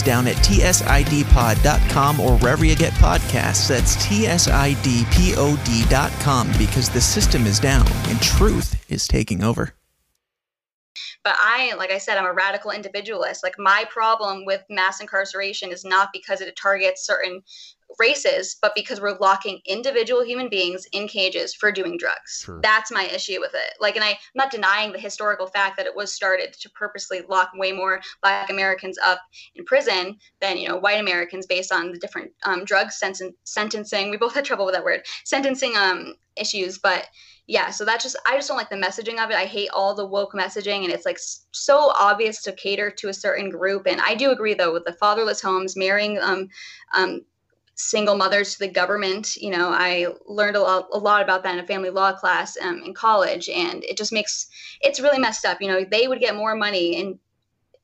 Down 0.03 0.27
at 0.27 0.35
tsidpod.com 0.37 2.19
or 2.19 2.37
wherever 2.37 2.65
you 2.65 2.75
get 2.75 2.93
podcasts. 2.93 3.67
That's 3.67 3.95
tsidpod.com 3.97 4.91
because 6.57 6.89
the 6.89 7.01
system 7.01 7.45
is 7.45 7.59
down 7.59 7.85
and 8.07 8.21
truth 8.21 8.83
is 8.89 9.07
taking 9.07 9.43
over. 9.43 9.73
But 11.23 11.35
I, 11.39 11.73
like 11.77 11.91
I 11.91 11.99
said, 11.99 12.17
I'm 12.17 12.25
a 12.25 12.33
radical 12.33 12.71
individualist. 12.71 13.43
Like 13.43 13.59
my 13.59 13.85
problem 13.89 14.45
with 14.45 14.63
mass 14.69 15.01
incarceration 15.01 15.71
is 15.71 15.85
not 15.85 16.09
because 16.13 16.41
it 16.41 16.55
targets 16.55 17.05
certain 17.05 17.41
races, 18.01 18.57
but 18.59 18.73
because 18.75 18.99
we're 18.99 19.17
locking 19.19 19.59
individual 19.65 20.25
human 20.25 20.49
beings 20.49 20.87
in 20.91 21.07
cages 21.07 21.53
for 21.53 21.71
doing 21.71 21.97
drugs. 21.97 22.41
Sure. 22.43 22.59
That's 22.61 22.91
my 22.91 23.05
issue 23.05 23.39
with 23.39 23.53
it. 23.53 23.75
Like, 23.79 23.95
and 23.95 24.03
I, 24.03 24.09
am 24.09 24.17
not 24.33 24.49
denying 24.49 24.91
the 24.91 24.99
historical 24.99 25.45
fact 25.45 25.77
that 25.77 25.85
it 25.85 25.95
was 25.95 26.11
started 26.11 26.51
to 26.53 26.69
purposely 26.71 27.21
lock 27.29 27.51
way 27.53 27.71
more 27.71 28.01
Black 28.23 28.49
Americans 28.49 28.97
up 29.05 29.19
in 29.55 29.63
prison 29.65 30.17
than 30.41 30.57
you 30.57 30.67
know 30.67 30.77
white 30.77 30.99
Americans 30.99 31.45
based 31.45 31.71
on 31.71 31.91
the 31.91 31.99
different 31.99 32.31
um, 32.43 32.65
drug 32.65 32.91
sen- 32.91 33.35
sentencing. 33.43 34.09
We 34.09 34.17
both 34.17 34.33
had 34.33 34.45
trouble 34.45 34.65
with 34.65 34.73
that 34.73 34.83
word 34.83 35.01
sentencing 35.23 35.77
um, 35.77 36.15
issues, 36.35 36.79
but 36.79 37.07
yeah. 37.47 37.69
So 37.69 37.85
that's 37.85 38.03
just 38.03 38.17
I 38.27 38.35
just 38.35 38.47
don't 38.47 38.57
like 38.57 38.69
the 38.69 38.75
messaging 38.75 39.23
of 39.23 39.29
it. 39.29 39.35
I 39.35 39.45
hate 39.45 39.69
all 39.73 39.93
the 39.93 40.05
woke 40.05 40.33
messaging, 40.33 40.83
and 40.83 40.91
it's 40.91 41.05
like 41.05 41.19
so 41.51 41.91
obvious 41.99 42.41
to 42.43 42.53
cater 42.53 42.89
to 42.89 43.09
a 43.09 43.13
certain 43.13 43.49
group. 43.49 43.87
And 43.87 44.01
I 44.01 44.15
do 44.15 44.31
agree 44.31 44.53
though 44.53 44.73
with 44.73 44.85
the 44.85 44.93
fatherless 44.93 45.41
homes, 45.41 45.75
marrying 45.75 46.17
um, 46.19 46.47
um, 46.95 47.21
single 47.89 48.15
mothers 48.15 48.53
to 48.53 48.59
the 48.59 48.67
government. 48.67 49.35
You 49.35 49.51
know, 49.51 49.69
I 49.69 50.07
learned 50.27 50.55
a 50.55 50.61
lot, 50.61 50.87
a 50.93 50.97
lot 50.97 51.23
about 51.23 51.43
that 51.43 51.53
in 51.53 51.63
a 51.63 51.67
family 51.67 51.89
law 51.89 52.13
class 52.13 52.57
um, 52.61 52.81
in 52.83 52.93
college, 52.93 53.49
and 53.49 53.83
it 53.83 53.97
just 53.97 54.13
makes 54.13 54.47
it's 54.81 54.99
really 54.99 55.19
messed 55.19 55.45
up. 55.45 55.61
You 55.61 55.67
know, 55.67 55.83
they 55.83 56.07
would 56.07 56.19
get 56.19 56.35
more 56.35 56.55
money 56.55 57.19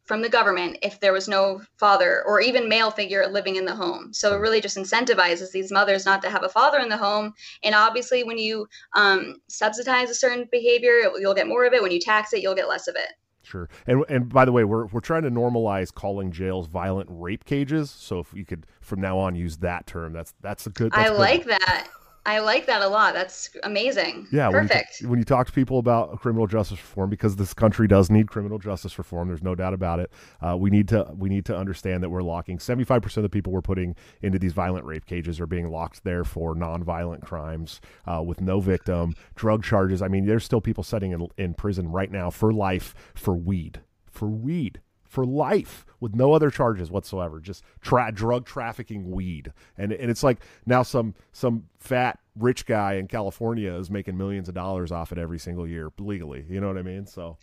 from 0.07 0.21
the 0.21 0.29
government 0.29 0.77
if 0.81 0.99
there 1.01 1.11
was 1.11 1.27
no 1.27 1.61
father 1.77 2.23
or 2.25 2.39
even 2.39 2.69
male 2.69 2.89
figure 2.89 3.27
living 3.27 3.57
in 3.57 3.65
the 3.65 3.75
home. 3.75 4.13
So 4.13 4.33
it 4.33 4.39
really 4.39 4.61
just 4.61 4.77
incentivizes 4.77 5.51
these 5.51 5.71
mothers 5.71 6.05
not 6.05 6.21
to 6.21 6.29
have 6.29 6.43
a 6.43 6.49
father 6.49 6.79
in 6.79 6.87
the 6.87 6.97
home. 6.97 7.33
And 7.61 7.75
obviously, 7.75 8.23
when 8.23 8.37
you 8.37 8.67
um, 8.95 9.41
subsidize 9.49 10.09
a 10.09 10.15
certain 10.15 10.47
behavior, 10.51 11.11
you'll 11.19 11.35
get 11.35 11.47
more 11.47 11.65
of 11.65 11.73
it. 11.73 11.83
When 11.83 11.91
you 11.91 11.99
tax 11.99 12.33
it, 12.33 12.41
you'll 12.41 12.55
get 12.55 12.69
less 12.69 12.87
of 12.87 12.95
it. 12.95 13.09
Sure. 13.47 13.69
And 13.85 14.03
and 14.09 14.27
by 14.27 14.43
the 14.43 14.51
way, 14.51 14.65
we're 14.65 14.87
we're 14.87 14.99
trying 14.99 15.23
to 15.23 15.31
normalize 15.31 15.93
calling 15.93 16.31
jails 16.33 16.67
violent 16.67 17.07
rape 17.09 17.45
cages. 17.45 17.89
So 17.89 18.19
if 18.19 18.33
you 18.33 18.43
could 18.43 18.67
from 18.81 18.99
now 18.99 19.17
on 19.17 19.35
use 19.35 19.57
that 19.57 19.87
term, 19.87 20.11
that's 20.11 20.33
that's 20.41 20.67
a 20.67 20.69
good. 20.69 20.91
That's 20.91 21.11
I 21.11 21.13
like 21.13 21.45
that. 21.45 21.87
I 22.27 22.39
like 22.39 22.65
that 22.65 22.81
a 22.81 22.87
lot. 22.89 23.13
That's 23.13 23.49
amazing. 23.63 24.27
Yeah, 24.33 24.51
perfect. 24.51 24.97
When 24.99 25.05
you, 25.05 25.09
when 25.11 25.19
you, 25.19 25.23
talk 25.23 25.47
to 25.47 25.53
people 25.53 25.79
about 25.79 26.19
criminal 26.19 26.45
justice 26.45 26.77
reform, 26.77 27.09
because 27.09 27.37
this 27.37 27.53
country 27.53 27.87
does 27.87 28.09
need 28.09 28.27
criminal 28.27 28.59
justice 28.59 28.97
reform, 28.97 29.29
there's 29.29 29.41
no 29.41 29.55
doubt 29.55 29.73
about 29.73 30.01
it. 30.01 30.11
Uh, 30.41 30.57
we 30.57 30.69
need 30.69 30.89
to 30.89 31.09
we 31.15 31.29
need 31.29 31.45
to 31.45 31.55
understand 31.55 32.03
that 32.03 32.09
we're 32.09 32.21
locking 32.21 32.59
75 32.59 33.01
percent 33.01 33.23
of 33.25 33.31
the 33.31 33.33
people 33.33 33.53
we're 33.53 33.61
putting 33.61 33.95
into 34.21 34.37
these 34.37 34.51
violent 34.51 34.85
rape 34.85 35.05
cages 35.05 35.39
are 35.39 35.47
being 35.47 35.69
locked 35.69 36.03
there 36.03 36.25
for 36.25 36.53
nonviolent 36.53 37.23
crimes 37.23 37.79
uh, 38.05 38.21
with 38.21 38.41
no 38.41 38.59
victim, 38.59 39.15
drug 39.35 39.63
charges. 39.63 40.01
I 40.01 40.09
mean, 40.09 40.25
there's 40.25 40.43
still 40.43 40.61
people 40.61 40.83
sitting 40.83 41.13
in 41.13 41.27
in 41.37 41.53
prison 41.53 41.89
right 41.93 42.11
now 42.11 42.29
for 42.29 42.51
life 42.51 42.93
for 43.15 43.35
weed, 43.35 43.79
for 44.11 44.27
weed 44.27 44.81
for 45.17 45.25
life 45.25 45.83
with 45.99 46.13
no 46.13 46.31
other 46.31 46.51
charges 46.51 46.91
whatsoever, 46.91 47.39
just 47.39 47.63
tra- 47.81 48.11
drug 48.13 48.45
trafficking 48.45 49.09
weed. 49.09 49.51
And 49.75 49.91
and 49.91 50.11
it's 50.11 50.21
like 50.21 50.37
now 50.67 50.83
some 50.83 51.15
some 51.31 51.63
fat 51.79 52.19
rich 52.35 52.67
guy 52.67 52.93
in 52.93 53.07
California 53.07 53.73
is 53.73 53.89
making 53.89 54.15
millions 54.15 54.47
of 54.47 54.53
dollars 54.53 54.91
off 54.91 55.11
it 55.11 55.17
every 55.17 55.39
single 55.39 55.67
year 55.67 55.91
legally. 55.97 56.45
You 56.47 56.61
know 56.61 56.67
what 56.67 56.77
I 56.77 56.83
mean? 56.83 57.07
So 57.07 57.35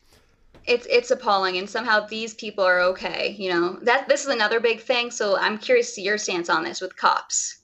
it's 0.66 0.86
it's 0.88 1.10
appalling 1.10 1.58
and 1.58 1.68
somehow 1.68 2.06
these 2.06 2.34
people 2.34 2.62
are 2.62 2.78
okay, 2.78 3.34
you 3.36 3.50
know. 3.50 3.80
That 3.82 4.08
this 4.08 4.22
is 4.22 4.28
another 4.28 4.60
big 4.60 4.80
thing, 4.80 5.10
so 5.10 5.36
I'm 5.36 5.58
curious 5.58 5.88
to 5.88 5.94
see 5.94 6.02
your 6.02 6.16
stance 6.16 6.48
on 6.48 6.62
this 6.62 6.80
with 6.80 6.96
cops. 6.96 7.58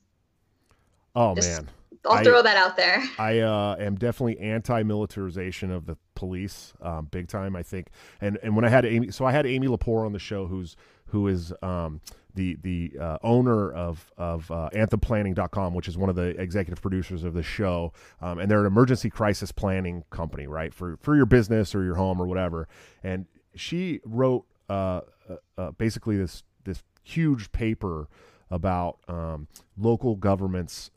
Oh 1.14 1.36
Just, 1.36 1.48
man. 1.48 1.68
I'll 2.04 2.24
throw 2.24 2.42
that 2.42 2.56
out 2.56 2.76
there. 2.76 3.00
I 3.16 3.40
uh, 3.40 3.76
am 3.78 3.94
definitely 3.94 4.40
anti-militarization 4.40 5.70
of 5.70 5.86
the 5.86 5.96
police, 6.20 6.74
um, 6.82 7.06
big 7.10 7.28
time. 7.28 7.56
I 7.56 7.62
think, 7.62 7.88
and 8.20 8.38
and 8.42 8.54
when 8.54 8.64
I 8.64 8.68
had 8.68 8.84
Amy, 8.84 9.10
so 9.10 9.24
I 9.24 9.32
had 9.32 9.46
Amy 9.46 9.66
Lepore 9.66 10.04
on 10.04 10.12
the 10.12 10.18
show, 10.18 10.46
who's 10.46 10.76
who 11.06 11.26
is 11.28 11.52
um, 11.62 12.02
the 12.34 12.58
the 12.62 12.92
uh, 13.00 13.18
owner 13.22 13.72
of 13.72 14.12
of 14.18 14.50
uh, 14.50 14.68
AnthemPlanning.com, 14.74 15.72
which 15.72 15.88
is 15.88 15.96
one 15.96 16.10
of 16.10 16.16
the 16.16 16.38
executive 16.40 16.82
producers 16.82 17.24
of 17.24 17.32
the 17.32 17.42
show, 17.42 17.94
um, 18.20 18.38
and 18.38 18.50
they're 18.50 18.60
an 18.60 18.66
emergency 18.66 19.08
crisis 19.08 19.50
planning 19.50 20.04
company, 20.10 20.46
right 20.46 20.74
for 20.74 20.98
for 20.98 21.16
your 21.16 21.26
business 21.26 21.74
or 21.74 21.82
your 21.82 21.94
home 21.94 22.20
or 22.20 22.26
whatever. 22.26 22.68
And 23.02 23.24
she 23.56 24.00
wrote 24.04 24.44
uh, 24.68 25.00
uh, 25.28 25.36
uh 25.56 25.70
basically 25.72 26.18
this 26.18 26.42
this 26.64 26.82
huge 27.02 27.50
paper 27.50 28.08
about 28.50 28.98
um, 29.08 29.48
local 29.78 30.16
governments 30.16 30.90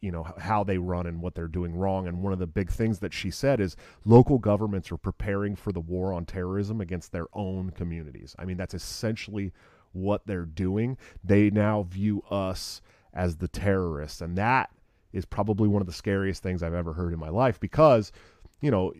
you 0.00 0.10
know 0.10 0.26
how 0.38 0.62
they 0.64 0.78
run 0.78 1.06
and 1.06 1.20
what 1.20 1.34
they're 1.34 1.48
doing 1.48 1.74
wrong 1.74 2.06
and 2.06 2.22
one 2.22 2.32
of 2.32 2.38
the 2.38 2.46
big 2.46 2.70
things 2.70 2.98
that 2.98 3.12
she 3.12 3.30
said 3.30 3.60
is 3.60 3.76
local 4.04 4.38
governments 4.38 4.90
are 4.92 4.96
preparing 4.96 5.56
for 5.56 5.72
the 5.72 5.80
war 5.80 6.12
on 6.12 6.24
terrorism 6.24 6.80
against 6.80 7.12
their 7.12 7.26
own 7.32 7.70
communities 7.70 8.34
i 8.38 8.44
mean 8.44 8.56
that's 8.56 8.74
essentially 8.74 9.52
what 9.92 10.26
they're 10.26 10.44
doing, 10.44 10.96
they 11.24 11.50
now 11.50 11.82
view 11.82 12.22
us 12.30 12.80
as 13.12 13.36
the 13.36 13.48
terrorists. 13.48 14.20
And 14.20 14.36
that 14.38 14.70
is 15.12 15.24
probably 15.24 15.68
one 15.68 15.82
of 15.82 15.86
the 15.86 15.92
scariest 15.92 16.42
things 16.42 16.62
I've 16.62 16.74
ever 16.74 16.92
heard 16.92 17.12
in 17.12 17.18
my 17.18 17.30
life 17.30 17.58
because, 17.58 18.12
you 18.60 18.70
know, 18.70 18.92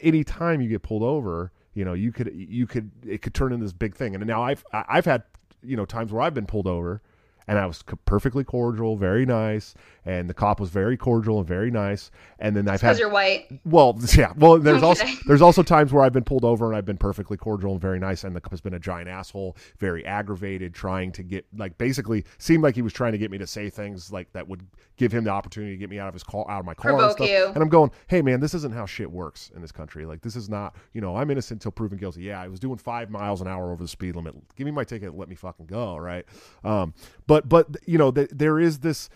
anytime 0.00 0.60
you 0.60 0.68
get 0.68 0.82
pulled 0.82 1.02
over, 1.02 1.52
you 1.74 1.84
know, 1.84 1.94
you 1.94 2.12
could, 2.12 2.32
you 2.34 2.66
could, 2.66 2.90
it 3.06 3.22
could 3.22 3.34
turn 3.34 3.52
into 3.52 3.64
this 3.64 3.72
big 3.72 3.96
thing. 3.96 4.14
And 4.14 4.24
now 4.26 4.42
I've, 4.42 4.64
I've 4.72 5.06
had, 5.06 5.24
you 5.62 5.76
know, 5.76 5.84
times 5.84 6.12
where 6.12 6.22
I've 6.22 6.34
been 6.34 6.46
pulled 6.46 6.66
over 6.66 7.02
and 7.46 7.58
I 7.58 7.66
was 7.66 7.82
perfectly 8.06 8.44
cordial, 8.44 8.96
very 8.96 9.26
nice, 9.26 9.74
and 10.04 10.28
the 10.28 10.34
cop 10.34 10.60
was 10.60 10.70
very 10.70 10.96
cordial 10.96 11.38
and 11.38 11.46
very 11.46 11.70
nice. 11.70 12.10
And 12.38 12.56
then 12.56 12.68
I've 12.68 12.80
had 12.80 12.98
you're 12.98 13.08
white. 13.08 13.60
Well, 13.64 13.98
yeah. 14.16 14.32
Well, 14.36 14.58
there's 14.58 14.82
also 14.82 15.04
there's 15.26 15.42
also 15.42 15.62
times 15.62 15.92
where 15.92 16.02
I've 16.02 16.12
been 16.12 16.24
pulled 16.24 16.44
over 16.44 16.66
and 16.66 16.76
I've 16.76 16.86
been 16.86 16.98
perfectly 16.98 17.36
cordial 17.36 17.72
and 17.72 17.80
very 17.80 17.98
nice, 17.98 18.24
and 18.24 18.34
the 18.34 18.40
cop 18.40 18.52
has 18.52 18.60
been 18.60 18.74
a 18.74 18.78
giant 18.78 19.08
asshole, 19.08 19.56
very 19.78 20.04
aggravated, 20.04 20.74
trying 20.74 21.12
to 21.12 21.22
get 21.22 21.46
like 21.56 21.76
basically 21.78 22.24
seemed 22.38 22.62
like 22.62 22.74
he 22.74 22.82
was 22.82 22.92
trying 22.92 23.12
to 23.12 23.18
get 23.18 23.30
me 23.30 23.38
to 23.38 23.46
say 23.46 23.70
things 23.70 24.12
like 24.12 24.32
that 24.32 24.48
would 24.48 24.66
give 24.96 25.12
him 25.12 25.24
the 25.24 25.30
opportunity 25.30 25.72
to 25.72 25.78
get 25.78 25.90
me 25.90 25.98
out 25.98 26.08
of 26.08 26.14
his 26.14 26.22
car, 26.22 26.48
out 26.48 26.60
of 26.60 26.66
my 26.66 26.74
car, 26.74 26.92
Provoke 26.92 27.20
and, 27.20 27.28
you. 27.28 27.46
and 27.46 27.58
I'm 27.58 27.68
going, 27.68 27.90
hey 28.06 28.22
man, 28.22 28.40
this 28.40 28.54
isn't 28.54 28.72
how 28.72 28.86
shit 28.86 29.10
works 29.10 29.50
in 29.54 29.60
this 29.60 29.72
country. 29.72 30.06
Like 30.06 30.22
this 30.22 30.36
is 30.36 30.48
not, 30.48 30.76
you 30.92 31.00
know, 31.00 31.16
I'm 31.16 31.30
innocent 31.30 31.60
until 31.60 31.72
proven 31.72 31.98
guilty. 31.98 32.22
Yeah, 32.22 32.40
I 32.40 32.48
was 32.48 32.60
doing 32.60 32.78
five 32.78 33.10
miles 33.10 33.40
an 33.40 33.48
hour 33.48 33.72
over 33.72 33.82
the 33.82 33.88
speed 33.88 34.16
limit. 34.16 34.34
Give 34.56 34.64
me 34.64 34.70
my 34.70 34.84
ticket, 34.84 35.16
let 35.16 35.28
me 35.28 35.34
fucking 35.34 35.66
go, 35.66 35.96
right? 35.96 36.24
Um, 36.62 36.94
but 37.26 37.33
but 37.34 37.48
but 37.48 37.76
you 37.86 37.98
know 37.98 38.12
th- 38.12 38.30
there 38.32 38.60
is 38.60 38.78
this. 38.78 39.08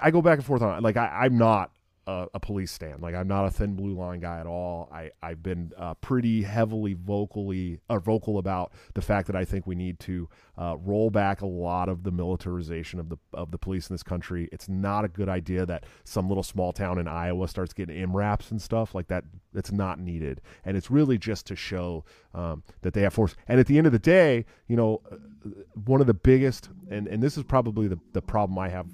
I 0.00 0.10
go 0.12 0.22
back 0.22 0.38
and 0.38 0.46
forth 0.46 0.62
on 0.62 0.78
it. 0.78 0.82
Like 0.82 0.96
I, 0.96 1.24
I'm 1.24 1.36
not 1.36 1.72
a, 2.08 2.26
a, 2.34 2.40
police 2.40 2.72
stand. 2.72 3.02
Like 3.02 3.14
I'm 3.14 3.28
not 3.28 3.44
a 3.44 3.50
thin 3.50 3.74
blue 3.74 3.92
line 3.92 4.20
guy 4.20 4.40
at 4.40 4.46
all. 4.46 4.88
I 4.90 5.10
I've 5.22 5.42
been 5.42 5.72
uh, 5.76 5.94
pretty 5.94 6.42
heavily 6.42 6.94
vocally 6.94 7.80
or 7.90 7.98
uh, 7.98 8.00
vocal 8.00 8.38
about 8.38 8.72
the 8.94 9.02
fact 9.02 9.26
that 9.26 9.36
I 9.36 9.44
think 9.44 9.66
we 9.66 9.74
need 9.74 10.00
to 10.00 10.28
uh, 10.56 10.76
roll 10.78 11.10
back 11.10 11.42
a 11.42 11.46
lot 11.46 11.90
of 11.90 12.04
the 12.04 12.10
militarization 12.10 12.98
of 12.98 13.10
the 13.10 13.18
of 13.34 13.50
the 13.50 13.58
police 13.58 13.90
in 13.90 13.94
this 13.94 14.02
country. 14.02 14.48
It's 14.50 14.70
not 14.70 15.04
a 15.04 15.08
good 15.08 15.28
idea 15.28 15.66
that 15.66 15.84
some 16.04 16.28
little 16.28 16.42
small 16.42 16.72
town 16.72 16.98
in 16.98 17.06
Iowa 17.06 17.46
starts 17.46 17.74
getting 17.74 18.08
MRAPs 18.08 18.50
and 18.50 18.60
stuff 18.60 18.94
like 18.94 19.08
that. 19.08 19.24
That's 19.52 19.72
not 19.72 20.00
needed, 20.00 20.40
and 20.64 20.78
it's 20.78 20.90
really 20.90 21.18
just 21.18 21.46
to 21.46 21.56
show 21.56 22.04
um, 22.32 22.62
that 22.80 22.94
they 22.94 23.02
have 23.02 23.12
force. 23.12 23.36
And 23.48 23.60
at 23.60 23.66
the 23.66 23.76
end 23.76 23.86
of 23.86 23.92
the 23.92 23.98
day, 23.98 24.46
you 24.66 24.76
know, 24.76 25.02
uh, 25.12 25.16
one 25.84 26.00
of 26.00 26.06
the 26.06 26.14
biggest 26.14 26.70
and 26.90 27.06
and 27.06 27.22
this 27.22 27.36
is 27.36 27.44
probably 27.44 27.86
the 27.86 27.98
the 28.14 28.22
problem 28.22 28.58
I 28.58 28.70
have 28.70 28.86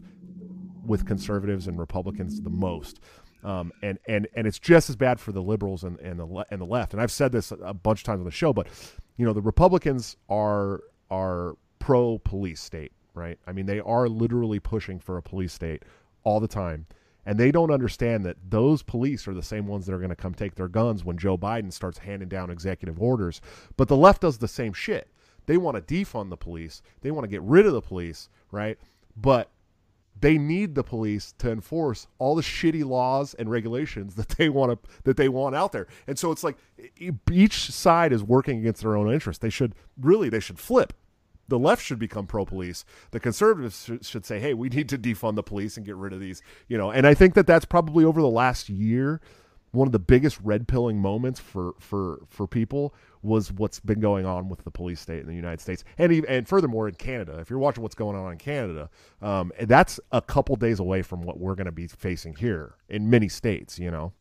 with 0.86 1.06
conservatives 1.06 1.66
and 1.66 1.78
Republicans 1.78 2.40
the 2.40 2.50
most. 2.50 3.00
Um, 3.42 3.72
and 3.82 3.98
and 4.06 4.26
and 4.34 4.46
it's 4.46 4.58
just 4.58 4.88
as 4.88 4.96
bad 4.96 5.20
for 5.20 5.32
the 5.32 5.42
liberals 5.42 5.84
and 5.84 5.98
and 6.00 6.18
the 6.18 6.24
le- 6.24 6.46
and 6.50 6.60
the 6.60 6.66
left. 6.66 6.94
And 6.94 7.02
I've 7.02 7.12
said 7.12 7.30
this 7.30 7.52
a 7.52 7.74
bunch 7.74 8.00
of 8.00 8.04
times 8.04 8.20
on 8.20 8.24
the 8.24 8.30
show, 8.30 8.52
but 8.52 8.68
you 9.16 9.26
know 9.26 9.32
the 9.32 9.42
Republicans 9.42 10.16
are 10.30 10.80
are 11.10 11.56
pro 11.78 12.18
police 12.18 12.62
state, 12.62 12.92
right? 13.12 13.38
I 13.46 13.52
mean 13.52 13.66
they 13.66 13.80
are 13.80 14.08
literally 14.08 14.60
pushing 14.60 14.98
for 14.98 15.18
a 15.18 15.22
police 15.22 15.52
state 15.52 15.82
all 16.24 16.40
the 16.40 16.48
time. 16.48 16.86
And 17.26 17.38
they 17.38 17.50
don't 17.50 17.70
understand 17.70 18.24
that 18.26 18.36
those 18.50 18.82
police 18.82 19.26
are 19.26 19.32
the 19.32 19.42
same 19.42 19.66
ones 19.66 19.86
that 19.86 19.94
are 19.94 19.98
going 19.98 20.10
to 20.10 20.16
come 20.16 20.34
take 20.34 20.56
their 20.56 20.68
guns 20.68 21.04
when 21.04 21.16
Joe 21.16 21.38
Biden 21.38 21.72
starts 21.72 21.96
handing 21.96 22.28
down 22.28 22.50
executive 22.50 23.00
orders. 23.00 23.40
But 23.78 23.88
the 23.88 23.96
left 23.96 24.22
does 24.22 24.36
the 24.36 24.48
same 24.48 24.74
shit. 24.74 25.08
They 25.46 25.56
want 25.56 25.76
to 25.76 25.94
defund 25.94 26.30
the 26.30 26.36
police. 26.36 26.82
They 27.00 27.10
want 27.10 27.24
to 27.24 27.28
get 27.28 27.42
rid 27.42 27.64
of 27.66 27.72
the 27.72 27.80
police, 27.80 28.28
right? 28.50 28.78
But 29.16 29.50
they 30.20 30.38
need 30.38 30.74
the 30.74 30.84
police 30.84 31.32
to 31.38 31.50
enforce 31.50 32.06
all 32.18 32.34
the 32.34 32.42
shitty 32.42 32.84
laws 32.84 33.34
and 33.34 33.50
regulations 33.50 34.14
that 34.14 34.28
they 34.30 34.48
want 34.48 34.82
to 34.82 34.90
that 35.04 35.16
they 35.16 35.28
want 35.28 35.54
out 35.54 35.72
there. 35.72 35.86
And 36.06 36.18
so 36.18 36.30
it's 36.30 36.44
like 36.44 36.56
each 37.30 37.70
side 37.70 38.12
is 38.12 38.22
working 38.22 38.58
against 38.58 38.82
their 38.82 38.96
own 38.96 39.12
interest. 39.12 39.40
They 39.40 39.50
should 39.50 39.74
really 40.00 40.28
they 40.28 40.40
should 40.40 40.58
flip. 40.58 40.92
The 41.46 41.58
left 41.58 41.82
should 41.82 41.98
become 41.98 42.26
pro 42.26 42.46
police. 42.46 42.86
The 43.10 43.20
conservatives 43.20 43.90
should 44.00 44.24
say, 44.24 44.40
"Hey, 44.40 44.54
we 44.54 44.70
need 44.70 44.88
to 44.88 44.98
defund 44.98 45.34
the 45.34 45.42
police 45.42 45.76
and 45.76 45.84
get 45.84 45.96
rid 45.96 46.14
of 46.14 46.20
these." 46.20 46.40
You 46.68 46.78
know, 46.78 46.90
and 46.90 47.06
I 47.06 47.12
think 47.12 47.34
that 47.34 47.46
that's 47.46 47.66
probably 47.66 48.04
over 48.04 48.22
the 48.22 48.28
last 48.28 48.70
year 48.70 49.20
one 49.74 49.88
of 49.88 49.92
the 49.92 49.98
biggest 49.98 50.38
red 50.42 50.66
pilling 50.68 50.98
moments 50.98 51.40
for 51.40 51.74
for 51.78 52.22
for 52.28 52.46
people 52.46 52.94
was 53.22 53.52
what's 53.52 53.80
been 53.80 54.00
going 54.00 54.26
on 54.26 54.48
with 54.48 54.62
the 54.64 54.70
police 54.70 55.00
state 55.00 55.20
in 55.20 55.26
the 55.26 55.34
United 55.34 55.60
States, 55.60 55.84
and 55.98 56.12
even, 56.12 56.28
and 56.28 56.48
furthermore 56.48 56.88
in 56.88 56.94
Canada. 56.94 57.38
If 57.38 57.50
you're 57.50 57.58
watching 57.58 57.82
what's 57.82 57.94
going 57.94 58.16
on 58.16 58.32
in 58.32 58.38
Canada, 58.38 58.90
um, 59.22 59.52
that's 59.62 59.98
a 60.12 60.20
couple 60.20 60.56
days 60.56 60.78
away 60.78 61.02
from 61.02 61.22
what 61.22 61.38
we're 61.38 61.54
going 61.54 61.66
to 61.66 61.72
be 61.72 61.86
facing 61.86 62.36
here 62.36 62.74
in 62.88 63.10
many 63.10 63.28
states. 63.28 63.78
You 63.78 63.90
know. 63.90 64.12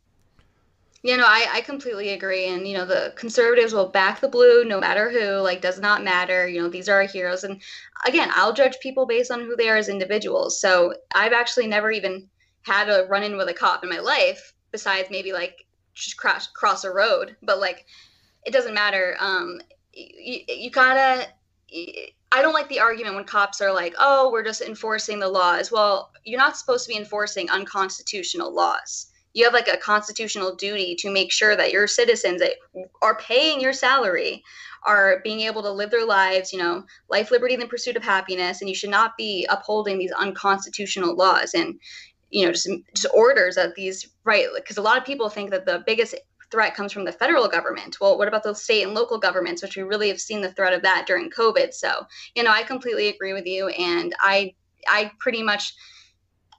You 1.06 1.18
know, 1.18 1.26
I, 1.26 1.48
I 1.56 1.62
completely 1.62 2.12
agree. 2.12 2.48
And, 2.48 2.66
you 2.66 2.78
know, 2.78 2.86
the 2.86 3.12
conservatives 3.18 3.74
will 3.74 3.90
back 3.90 4.22
the 4.22 4.30
blue 4.30 4.64
no 4.64 4.80
matter 4.80 5.10
who, 5.10 5.42
like, 5.42 5.60
does 5.60 5.78
not 5.78 6.02
matter. 6.02 6.48
You 6.48 6.62
know, 6.62 6.70
these 6.70 6.88
are 6.88 7.02
our 7.02 7.08
heroes. 7.08 7.44
And 7.44 7.62
again, 8.08 8.30
I'll 8.32 8.54
judge 8.54 8.80
people 8.80 9.06
based 9.06 9.30
on 9.30 9.42
who 9.42 9.58
they 9.58 9.68
are 9.68 9.76
as 9.76 9.90
individuals. 9.90 10.62
So 10.62 10.94
I've 11.14 11.34
actually 11.34 11.68
never 11.68 11.92
even 11.92 12.30
had 12.62 12.88
a 12.88 13.06
run 13.10 13.24
in 13.24 13.36
with 13.36 13.50
a 13.50 13.54
cop 13.54 13.84
in 13.84 13.90
my 13.90 14.00
life, 14.00 14.53
besides 14.74 15.08
maybe 15.10 15.32
like 15.32 15.66
just 15.94 16.18
cross, 16.18 16.48
cross 16.48 16.84
a 16.84 16.92
road. 16.92 17.38
But, 17.42 17.62
like, 17.62 17.86
it 18.46 18.52
doesn't 18.52 18.74
matter. 18.74 19.16
Um, 19.20 19.62
you, 19.94 20.40
you 20.48 20.70
gotta. 20.70 21.28
I 22.32 22.42
don't 22.42 22.54
like 22.54 22.70
the 22.70 22.80
argument 22.80 23.16
when 23.16 23.26
cops 23.26 23.62
are 23.62 23.74
like, 23.74 23.96
"Oh, 23.98 24.32
we're 24.32 24.44
just 24.44 24.62
enforcing 24.62 25.20
the 25.20 25.30
laws." 25.30 25.72
Well, 25.72 26.12
you're 26.26 26.40
not 26.40 26.58
supposed 26.58 26.86
to 26.86 26.90
be 26.90 26.98
enforcing 26.98 27.50
unconstitutional 27.50 28.54
laws. 28.54 29.08
You 29.34 29.46
have 29.46 29.54
like 29.54 29.68
a 29.68 29.78
constitutional 29.78 30.56
duty 30.56 30.96
to 31.00 31.12
make 31.12 31.32
sure 31.32 31.56
that 31.56 31.72
your 31.72 31.88
citizens 31.88 32.42
that 32.42 32.54
are 33.02 33.18
paying 33.18 33.62
your 33.62 33.74
salary 33.74 34.44
are 34.86 35.22
being 35.24 35.40
able 35.42 35.64
to 35.64 35.72
live 35.72 35.90
their 35.90 36.06
lives, 36.06 36.52
you 36.52 36.60
know, 36.60 36.84
life, 37.10 37.32
liberty, 37.32 37.54
and 37.54 37.64
the 37.64 37.68
pursuit 37.68 37.96
of 37.96 38.04
happiness. 38.04 38.62
And 38.62 38.70
you 38.70 38.76
should 38.76 38.92
not 38.92 39.18
be 39.18 39.48
upholding 39.50 39.98
these 39.98 40.12
unconstitutional 40.12 41.16
laws 41.16 41.54
and, 41.54 41.80
you 42.34 42.46
know, 42.46 42.52
just, 42.52 42.70
just 42.96 43.14
orders 43.14 43.56
that 43.56 43.76
these, 43.76 44.10
right? 44.24 44.48
Because 44.56 44.78
a 44.78 44.82
lot 44.82 44.98
of 44.98 45.06
people 45.06 45.30
think 45.30 45.52
that 45.52 45.66
the 45.66 45.84
biggest 45.86 46.16
threat 46.52 46.76
comes 46.76 46.92
from 46.92 47.06
the 47.06 47.12
federal 47.12 47.48
government. 47.48 47.98
Well, 48.02 48.18
what 48.18 48.28
about 48.28 48.44
the 48.44 48.54
state 48.54 48.84
and 48.84 48.94
local 48.94 49.20
governments, 49.20 49.62
which 49.62 49.78
we 49.78 49.84
really 49.84 50.10
have 50.10 50.20
seen 50.20 50.42
the 50.42 50.52
threat 50.52 50.74
of 50.74 50.82
that 50.82 51.06
during 51.06 51.30
COVID? 51.30 51.74
So, 51.74 52.06
you 52.36 52.44
know, 52.44 52.52
I 52.52 52.64
completely 52.64 53.08
agree 53.10 53.34
with 53.34 53.46
you, 53.46 53.70
and 53.70 54.14
I, 54.20 54.54
I 54.88 55.12
pretty 55.20 55.44
much. 55.44 55.74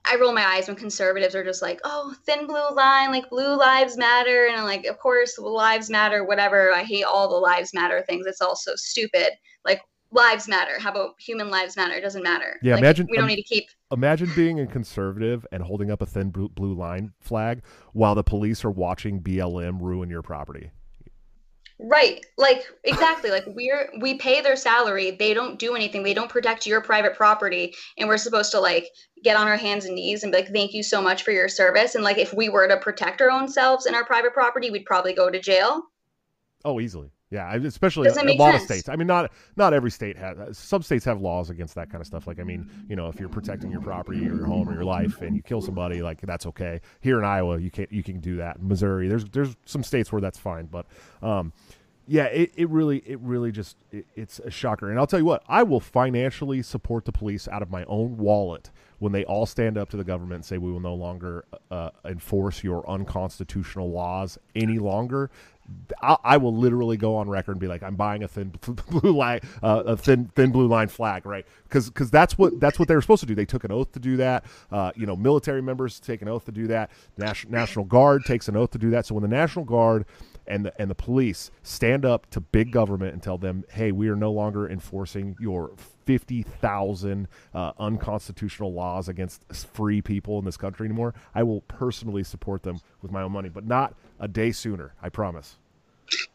I 0.07 0.17
roll 0.17 0.33
my 0.33 0.45
eyes 0.45 0.67
when 0.67 0.77
conservatives 0.77 1.33
are 1.33 1.43
just 1.43 1.63
like, 1.63 1.79
oh, 1.83 2.13
thin 2.27 2.45
blue 2.45 2.69
line, 2.75 3.09
like 3.09 3.27
blue 3.27 3.57
lives 3.57 3.97
matter. 3.97 4.45
And 4.45 4.55
I'm 4.55 4.63
like, 4.63 4.85
of 4.85 4.99
course, 4.99 5.35
lives 5.39 5.89
matter, 5.89 6.23
whatever. 6.23 6.71
I 6.71 6.83
hate 6.83 7.05
all 7.05 7.27
the 7.27 7.37
lives 7.37 7.71
matter 7.73 8.03
things. 8.07 8.27
It's 8.27 8.39
all 8.39 8.55
so 8.55 8.73
stupid. 8.75 9.29
Like, 9.65 9.81
lives 10.11 10.47
matter. 10.47 10.79
How 10.79 10.91
about 10.91 11.15
human 11.19 11.49
lives 11.49 11.75
matter? 11.75 11.95
It 11.95 12.01
doesn't 12.01 12.21
matter. 12.21 12.59
Yeah, 12.61 12.73
like, 12.73 12.83
imagine 12.83 13.07
we 13.09 13.17
don't 13.17 13.23
um, 13.23 13.29
need 13.29 13.37
to 13.37 13.43
keep. 13.43 13.65
Imagine 13.95 14.29
being 14.35 14.59
a 14.59 14.67
conservative 14.67 15.47
and 15.53 15.63
holding 15.63 15.89
up 15.89 16.01
a 16.01 16.05
thin 16.05 16.29
blue 16.29 16.73
line 16.73 17.13
flag 17.21 17.63
while 17.93 18.13
the 18.13 18.25
police 18.25 18.65
are 18.65 18.69
watching 18.69 19.23
BLM 19.23 19.79
ruin 19.79 20.09
your 20.09 20.21
property. 20.21 20.71
Right. 21.79 22.25
Like 22.37 22.65
exactly. 22.83 23.31
like 23.31 23.45
we're 23.47 23.89
we 24.01 24.15
pay 24.15 24.41
their 24.41 24.57
salary. 24.57 25.11
They 25.11 25.33
don't 25.33 25.57
do 25.57 25.75
anything. 25.75 26.03
They 26.03 26.13
don't 26.13 26.29
protect 26.29 26.67
your 26.67 26.81
private 26.81 27.15
property 27.15 27.73
and 27.97 28.09
we're 28.09 28.17
supposed 28.17 28.51
to 28.51 28.59
like 28.59 28.89
get 29.23 29.37
on 29.37 29.47
our 29.47 29.55
hands 29.55 29.85
and 29.85 29.95
knees 29.95 30.23
and 30.23 30.31
be 30.33 30.39
like 30.39 30.51
thank 30.51 30.73
you 30.73 30.83
so 30.83 31.01
much 31.01 31.23
for 31.23 31.31
your 31.31 31.47
service 31.47 31.95
and 31.95 32.03
like 32.03 32.17
if 32.17 32.33
we 32.33 32.49
were 32.49 32.67
to 32.67 32.75
protect 32.75 33.21
our 33.21 33.31
own 33.31 33.47
selves 33.47 33.85
and 33.85 33.95
our 33.95 34.03
private 34.03 34.33
property, 34.33 34.71
we'd 34.71 34.85
probably 34.85 35.13
go 35.13 35.29
to 35.29 35.39
jail. 35.39 35.83
Oh, 36.65 36.81
easily. 36.81 37.11
Yeah, 37.31 37.55
especially 37.55 38.07
a, 38.07 38.11
a 38.11 38.35
lot 38.35 38.51
sense. 38.51 38.63
of 38.63 38.67
states. 38.67 38.89
I 38.89 38.95
mean, 38.95 39.07
not 39.07 39.31
not 39.55 39.73
every 39.73 39.89
state 39.89 40.15
has. 40.15 40.57
Some 40.57 40.83
states 40.83 41.03
have 41.05 41.21
laws 41.21 41.49
against 41.49 41.73
that 41.75 41.89
kind 41.89 41.99
of 41.99 42.05
stuff. 42.05 42.27
Like, 42.27 42.39
I 42.39 42.43
mean, 42.43 42.69
you 42.87 42.95
know, 42.95 43.07
if 43.07 43.19
you're 43.19 43.29
protecting 43.29 43.71
your 43.71 43.81
property 43.81 44.19
or 44.19 44.35
your 44.35 44.45
home 44.45 44.69
or 44.69 44.73
your 44.73 44.85
life, 44.85 45.21
and 45.21 45.35
you 45.35 45.41
kill 45.41 45.61
somebody, 45.61 46.03
like 46.03 46.21
that's 46.21 46.45
okay. 46.45 46.81
Here 47.01 47.17
in 47.17 47.25
Iowa, 47.25 47.59
you 47.59 47.71
can't. 47.71 47.91
You 47.91 48.03
can 48.03 48.19
do 48.19 48.37
that. 48.37 48.61
Missouri, 48.61 49.07
there's 49.07 49.25
there's 49.25 49.55
some 49.65 49.83
states 49.83 50.11
where 50.11 50.21
that's 50.21 50.37
fine, 50.37 50.67
but 50.67 50.85
um, 51.23 51.51
yeah, 52.07 52.25
it, 52.25 52.51
it 52.55 52.69
really 52.69 52.99
it 53.07 53.19
really 53.21 53.51
just 53.51 53.75
it, 53.91 54.05
it's 54.15 54.39
a 54.39 54.51
shocker. 54.51 54.91
And 54.91 54.99
I'll 54.99 55.07
tell 55.07 55.19
you 55.19 55.25
what, 55.25 55.43
I 55.47 55.63
will 55.63 55.79
financially 55.79 56.61
support 56.61 57.05
the 57.05 57.11
police 57.11 57.47
out 57.47 57.63
of 57.63 57.71
my 57.71 57.83
own 57.85 58.17
wallet 58.17 58.69
when 58.99 59.11
they 59.11 59.25
all 59.25 59.45
stand 59.45 59.77
up 59.77 59.89
to 59.89 59.97
the 59.97 60.03
government 60.03 60.35
and 60.35 60.45
say 60.45 60.57
we 60.57 60.71
will 60.71 60.79
no 60.79 60.95
longer 60.95 61.45
uh, 61.71 61.89
enforce 62.05 62.63
your 62.63 62.89
unconstitutional 62.89 63.91
laws 63.91 64.37
any 64.55 64.79
longer. 64.79 65.29
I, 66.01 66.17
I, 66.23 66.37
will 66.37 66.55
literally 66.55 66.95
go 66.95 67.15
on 67.15 67.27
record 67.27 67.53
and 67.53 67.59
be 67.59 67.67
like, 67.67 67.81
I'm 67.81 67.95
buying 67.95 68.23
a 68.23 68.27
thin 68.27 68.53
blue 68.89 69.11
line, 69.11 69.39
uh, 69.63 69.83
a 69.85 69.97
thin 69.97 70.29
thin 70.35 70.51
blue 70.51 70.67
line 70.67 70.89
flag, 70.89 71.25
right? 71.25 71.45
Because 71.63 71.89
because 71.89 72.11
that's 72.11 72.37
what 72.37 72.59
that's 72.59 72.77
what 72.77 72.87
they 72.87 72.93
were 72.93 73.01
supposed 73.01 73.21
to 73.21 73.25
do. 73.25 73.33
They 73.33 73.45
took 73.45 73.63
an 73.63 73.71
oath 73.71 73.91
to 73.93 73.99
do 73.99 74.17
that. 74.17 74.45
Uh, 74.71 74.91
you 74.95 75.07
know, 75.07 75.15
military 75.15 75.63
members 75.63 75.99
take 75.99 76.21
an 76.21 76.27
oath 76.27 76.45
to 76.45 76.51
do 76.51 76.67
that. 76.67 76.91
National 77.17 77.51
National 77.51 77.85
Guard 77.85 78.25
takes 78.25 78.47
an 78.47 78.55
oath 78.55 78.71
to 78.71 78.77
do 78.77 78.91
that. 78.91 79.07
So 79.07 79.15
when 79.15 79.23
the 79.23 79.27
National 79.27 79.65
Guard 79.65 80.05
and 80.45 80.65
the 80.65 80.81
and 80.81 80.89
the 80.89 80.95
police 80.95 81.49
stand 81.63 82.05
up 82.05 82.29
to 82.29 82.39
big 82.39 82.71
government 82.71 83.13
and 83.13 83.23
tell 83.23 83.39
them, 83.39 83.63
hey, 83.71 83.91
we 83.91 84.07
are 84.09 84.15
no 84.15 84.31
longer 84.31 84.69
enforcing 84.69 85.35
your 85.39 85.71
50,000 86.05 87.27
uh, 87.53 87.71
unconstitutional 87.79 88.73
laws 88.73 89.09
against 89.09 89.43
free 89.73 90.01
people 90.01 90.39
in 90.39 90.45
this 90.45 90.57
country 90.57 90.85
anymore, 90.85 91.13
I 91.33 91.43
will 91.43 91.61
personally 91.61 92.23
support 92.23 92.63
them 92.63 92.79
with 93.01 93.11
my 93.11 93.21
own 93.21 93.31
money, 93.31 93.49
but 93.49 93.65
not 93.65 93.95
a 94.19 94.27
day 94.27 94.51
sooner. 94.51 94.93
I 95.01 95.09
promise. 95.09 95.57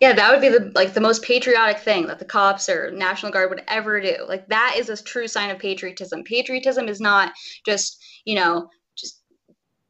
Yeah, 0.01 0.12
that 0.14 0.33
would 0.33 0.41
be 0.41 0.49
the 0.49 0.73
like 0.75 0.95
the 0.95 1.01
most 1.01 1.23
patriotic 1.23 1.79
thing 1.79 2.07
that 2.09 2.18
the 2.18 2.25
cops 2.25 2.68
or 2.68 2.91
National 2.91 3.31
Guard 3.31 3.51
would 3.51 3.62
ever 3.68 4.01
do. 4.01 4.16
Like 4.29 4.49
that 4.49 4.75
is 4.77 4.89
a 4.89 5.03
true 5.03 5.29
sign 5.29 5.51
of 5.51 5.59
patriotism. 5.59 6.25
Patriotism 6.25 6.89
is 6.89 7.01
not 7.01 7.33
just, 7.64 8.05
you 8.25 8.35
know, 8.35 8.68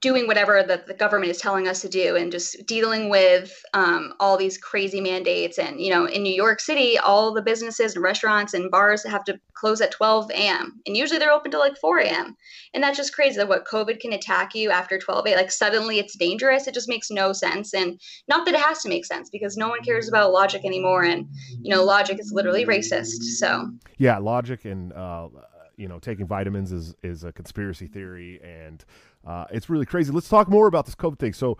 doing 0.00 0.26
whatever 0.26 0.62
that 0.62 0.86
the 0.86 0.94
government 0.94 1.30
is 1.30 1.38
telling 1.38 1.68
us 1.68 1.80
to 1.82 1.88
do 1.88 2.16
and 2.16 2.32
just 2.32 2.66
dealing 2.66 3.08
with 3.08 3.52
um, 3.74 4.14
all 4.20 4.36
these 4.36 4.56
crazy 4.56 5.00
mandates. 5.00 5.58
And 5.58 5.80
you 5.80 5.90
know 5.90 6.06
in 6.06 6.22
new 6.22 6.32
york 6.32 6.60
city 6.60 6.98
all 6.98 7.32
the 7.32 7.42
businesses 7.42 7.94
and 7.94 8.02
restaurants 8.02 8.54
and 8.54 8.70
bars 8.70 9.04
have 9.04 9.24
to 9.24 9.38
close 9.54 9.80
at 9.80 9.90
12 9.90 10.30
a.m 10.30 10.80
and 10.86 10.96
usually 10.96 11.18
they're 11.18 11.32
open 11.32 11.50
till 11.50 11.60
like 11.60 11.76
4 11.76 11.98
a.m 11.98 12.36
and 12.72 12.82
that's 12.82 12.96
just 12.96 13.14
crazy 13.14 13.36
that 13.36 13.48
what 13.48 13.66
covid 13.66 14.00
can 14.00 14.12
attack 14.12 14.54
you 14.54 14.70
after 14.70 14.98
12 14.98 15.26
a.m 15.26 15.40
like 15.40 15.50
suddenly 15.50 15.98
it's 15.98 16.16
dangerous. 16.16 16.66
It 16.66 16.74
just 16.74 16.88
makes 16.88 17.10
no 17.10 17.32
sense. 17.32 17.74
And 17.74 18.00
not 18.28 18.44
that 18.46 18.54
it 18.54 18.60
has 18.60 18.82
to 18.82 18.88
make 18.88 19.06
sense 19.06 19.30
because 19.30 19.56
no 19.56 19.68
one 19.68 19.82
cares 19.82 20.08
about 20.08 20.32
logic 20.32 20.64
anymore. 20.64 21.02
And 21.02 21.26
you 21.60 21.74
know 21.74 21.84
logic 21.84 22.20
is 22.20 22.32
literally 22.32 22.66
racist. 22.66 23.22
So. 23.38 23.70
Yeah 23.98 24.18
logic 24.18 24.64
and 24.64 24.92
uh, 24.92 25.28
you 25.76 25.88
know 25.88 25.98
taking 25.98 26.26
vitamins 26.26 26.72
is 26.72 26.94
is 27.02 27.24
a 27.24 27.32
conspiracy 27.32 27.86
theory. 27.86 28.40
And 28.42 28.84
uh, 29.26 29.46
it's 29.50 29.68
really 29.68 29.86
crazy. 29.86 30.12
Let's 30.12 30.28
talk 30.28 30.48
more 30.48 30.66
about 30.66 30.86
this 30.86 30.94
COVID 30.94 31.18
thing. 31.18 31.32
So, 31.32 31.58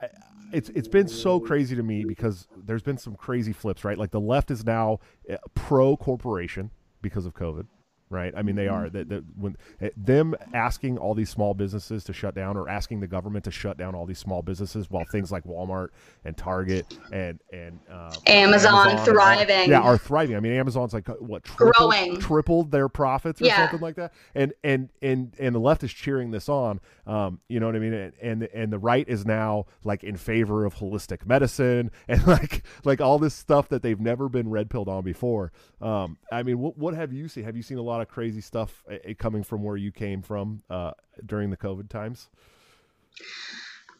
I, 0.00 0.08
it's 0.52 0.68
it's 0.70 0.88
been 0.88 1.08
so 1.08 1.38
crazy 1.38 1.76
to 1.76 1.82
me 1.82 2.04
because 2.04 2.48
there's 2.56 2.82
been 2.82 2.98
some 2.98 3.14
crazy 3.14 3.52
flips, 3.52 3.84
right? 3.84 3.96
Like 3.96 4.10
the 4.10 4.20
left 4.20 4.50
is 4.50 4.64
now 4.64 4.98
uh, 5.30 5.36
pro 5.54 5.96
corporation 5.96 6.70
because 7.02 7.24
of 7.24 7.34
COVID 7.34 7.66
right? 8.10 8.34
I 8.36 8.42
mean, 8.42 8.56
they 8.56 8.66
are 8.66 8.90
that 8.90 9.24
when 9.36 9.56
eh, 9.80 9.90
them 9.96 10.34
asking 10.52 10.98
all 10.98 11.14
these 11.14 11.30
small 11.30 11.54
businesses 11.54 12.02
to 12.04 12.12
shut 12.12 12.34
down 12.34 12.56
or 12.56 12.68
asking 12.68 13.00
the 13.00 13.06
government 13.06 13.44
to 13.44 13.52
shut 13.52 13.78
down 13.78 13.94
all 13.94 14.04
these 14.04 14.18
small 14.18 14.42
businesses 14.42 14.90
while 14.90 15.04
things 15.04 15.30
like 15.30 15.44
Walmart 15.44 15.88
and 16.24 16.36
Target 16.36 16.98
and 17.12 17.38
and 17.52 17.78
uh, 17.90 18.12
Amazon, 18.26 18.90
Amazon 18.90 19.04
thriving, 19.04 19.70
yeah, 19.70 19.80
are 19.80 19.96
thriving. 19.96 20.34
I 20.34 20.40
mean, 20.40 20.52
Amazon's 20.52 20.92
like 20.92 21.08
uh, 21.08 21.14
what 21.14 21.44
tripled, 21.44 21.92
growing, 21.92 22.20
tripled 22.20 22.72
their 22.72 22.88
profits 22.88 23.40
or 23.40 23.46
yeah. 23.46 23.56
something 23.56 23.80
like 23.80 23.94
that, 23.94 24.12
and 24.34 24.52
and 24.64 24.88
and 25.00 25.32
and 25.38 25.54
the 25.54 25.60
left 25.60 25.84
is 25.84 25.92
cheering 25.92 26.32
this 26.32 26.48
on. 26.48 26.80
Um, 27.10 27.40
you 27.48 27.58
know 27.58 27.66
what 27.66 27.74
I 27.74 27.80
mean? 27.80 27.92
And, 27.92 28.12
and 28.22 28.42
and 28.54 28.72
the 28.72 28.78
right 28.78 29.06
is 29.08 29.26
now 29.26 29.66
like 29.82 30.04
in 30.04 30.16
favor 30.16 30.64
of 30.64 30.76
holistic 30.76 31.26
medicine 31.26 31.90
and 32.08 32.24
like 32.24 32.62
like 32.84 33.00
all 33.00 33.18
this 33.18 33.34
stuff 33.34 33.68
that 33.70 33.82
they've 33.82 33.98
never 33.98 34.28
been 34.28 34.48
red 34.48 34.70
pilled 34.70 34.88
on 34.88 35.02
before. 35.02 35.50
Um, 35.80 36.18
I 36.30 36.44
mean, 36.44 36.60
what 36.60 36.78
what 36.78 36.94
have 36.94 37.12
you 37.12 37.26
seen? 37.26 37.42
Have 37.42 37.56
you 37.56 37.64
seen 37.64 37.78
a 37.78 37.82
lot 37.82 38.00
of 38.00 38.06
crazy 38.06 38.40
stuff 38.40 38.84
uh, 38.88 39.12
coming 39.18 39.42
from 39.42 39.64
where 39.64 39.76
you 39.76 39.90
came 39.90 40.22
from 40.22 40.62
uh, 40.70 40.92
during 41.26 41.50
the 41.50 41.56
COVID 41.56 41.88
times? 41.88 42.28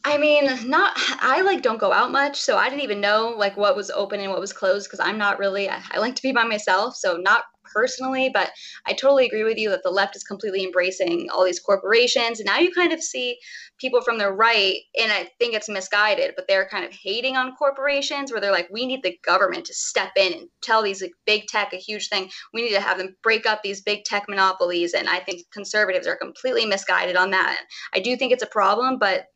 I 0.04 0.16
mean, 0.16 0.48
not 0.68 0.92
I 0.96 1.42
like 1.42 1.62
don't 1.62 1.80
go 1.80 1.92
out 1.92 2.12
much, 2.12 2.40
so 2.40 2.56
I 2.56 2.68
didn't 2.70 2.82
even 2.82 3.00
know 3.00 3.34
like 3.36 3.56
what 3.56 3.74
was 3.74 3.90
open 3.90 4.20
and 4.20 4.30
what 4.30 4.40
was 4.40 4.52
closed 4.52 4.86
because 4.86 5.00
I'm 5.00 5.18
not 5.18 5.40
really 5.40 5.68
I, 5.68 5.82
I, 5.90 5.98
like 5.98 6.14
to 6.14 6.22
be 6.22 6.30
by 6.30 6.44
myself, 6.44 6.94
so 6.94 7.16
not 7.16 7.42
personally, 7.72 8.30
but 8.32 8.50
I 8.86 8.92
totally 8.92 9.26
agree 9.26 9.44
with 9.44 9.58
you 9.58 9.70
that 9.70 9.82
the 9.82 9.90
left 9.90 10.16
is 10.16 10.22
completely 10.22 10.64
embracing 10.64 11.28
all 11.30 11.44
these 11.44 11.60
corporations, 11.60 12.40
and 12.40 12.46
now 12.46 12.58
you 12.58 12.72
kind 12.72 12.92
of 12.92 13.02
see 13.02 13.38
people 13.78 14.00
from 14.02 14.18
the 14.18 14.30
right, 14.30 14.76
and 15.00 15.10
I 15.10 15.30
think 15.38 15.54
it's 15.54 15.68
misguided, 15.68 16.34
but 16.36 16.46
they're 16.46 16.68
kind 16.68 16.84
of 16.84 16.92
hating 16.92 17.36
on 17.36 17.56
corporations 17.56 18.30
where 18.30 18.40
they're 18.40 18.52
like, 18.52 18.68
we 18.70 18.86
need 18.86 19.02
the 19.02 19.18
government 19.24 19.64
to 19.66 19.74
step 19.74 20.10
in 20.16 20.32
and 20.32 20.48
tell 20.62 20.82
these 20.82 21.02
like, 21.02 21.12
big 21.26 21.46
tech 21.46 21.72
a 21.72 21.76
huge 21.76 22.08
thing. 22.08 22.30
We 22.52 22.62
need 22.62 22.74
to 22.74 22.80
have 22.80 22.98
them 22.98 23.16
break 23.22 23.46
up 23.46 23.62
these 23.62 23.80
big 23.80 24.04
tech 24.04 24.26
monopolies, 24.28 24.94
and 24.94 25.08
I 25.08 25.20
think 25.20 25.42
conservatives 25.52 26.06
are 26.06 26.16
completely 26.16 26.66
misguided 26.66 27.16
on 27.16 27.30
that. 27.30 27.62
I 27.94 28.00
do 28.00 28.16
think 28.16 28.32
it's 28.32 28.42
a 28.42 28.46
problem, 28.46 28.98
but 28.98 29.26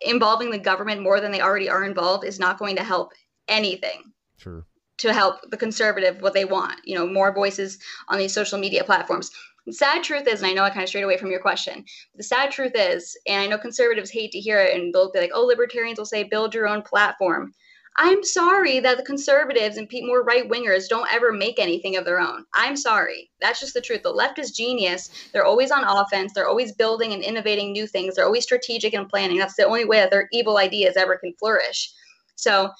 involving 0.00 0.50
the 0.50 0.58
government 0.58 1.02
more 1.02 1.20
than 1.20 1.30
they 1.32 1.40
already 1.40 1.68
are 1.68 1.84
involved 1.84 2.24
is 2.24 2.40
not 2.40 2.58
going 2.58 2.76
to 2.76 2.84
help 2.84 3.12
anything. 3.48 4.12
Sure. 4.36 4.66
To 5.02 5.12
help 5.12 5.50
the 5.50 5.56
conservative 5.56 6.22
what 6.22 6.32
they 6.32 6.44
want, 6.44 6.78
you 6.84 6.94
know, 6.96 7.08
more 7.08 7.34
voices 7.34 7.78
on 8.06 8.18
these 8.18 8.32
social 8.32 8.56
media 8.56 8.84
platforms. 8.84 9.32
The 9.66 9.72
sad 9.72 10.04
truth 10.04 10.28
is, 10.28 10.40
and 10.40 10.46
I 10.48 10.52
know 10.52 10.62
I 10.62 10.70
kind 10.70 10.84
of 10.84 10.88
strayed 10.88 11.02
away 11.02 11.16
from 11.16 11.32
your 11.32 11.40
question, 11.40 11.84
the 12.14 12.22
sad 12.22 12.52
truth 12.52 12.72
is, 12.76 13.18
and 13.26 13.42
I 13.42 13.46
know 13.48 13.58
conservatives 13.58 14.10
hate 14.10 14.30
to 14.30 14.38
hear 14.38 14.60
it, 14.60 14.74
and 14.76 14.94
they'll 14.94 15.10
be 15.10 15.18
like, 15.18 15.32
oh, 15.34 15.44
libertarians 15.44 15.98
will 15.98 16.06
say, 16.06 16.22
build 16.22 16.54
your 16.54 16.68
own 16.68 16.82
platform. 16.82 17.52
I'm 17.96 18.22
sorry 18.22 18.78
that 18.78 18.96
the 18.96 19.02
conservatives 19.02 19.76
and 19.76 19.88
more 20.04 20.22
right 20.22 20.48
wingers 20.48 20.88
don't 20.88 21.12
ever 21.12 21.32
make 21.32 21.58
anything 21.58 21.96
of 21.96 22.04
their 22.04 22.20
own. 22.20 22.44
I'm 22.54 22.76
sorry. 22.76 23.30
That's 23.40 23.60
just 23.60 23.74
the 23.74 23.80
truth. 23.80 24.02
The 24.02 24.10
left 24.10 24.38
is 24.38 24.52
genius. 24.52 25.10
They're 25.32 25.44
always 25.44 25.70
on 25.72 25.84
offense. 25.84 26.32
They're 26.32 26.48
always 26.48 26.72
building 26.72 27.12
and 27.12 27.22
innovating 27.22 27.72
new 27.72 27.86
things. 27.86 28.14
They're 28.14 28.24
always 28.24 28.44
strategic 28.44 28.94
and 28.94 29.08
planning. 29.08 29.38
That's 29.38 29.56
the 29.56 29.66
only 29.66 29.84
way 29.84 29.98
that 29.98 30.10
their 30.10 30.28
evil 30.32 30.58
ideas 30.58 30.96
ever 30.96 31.16
can 31.16 31.34
flourish. 31.34 31.92
So 32.36 32.70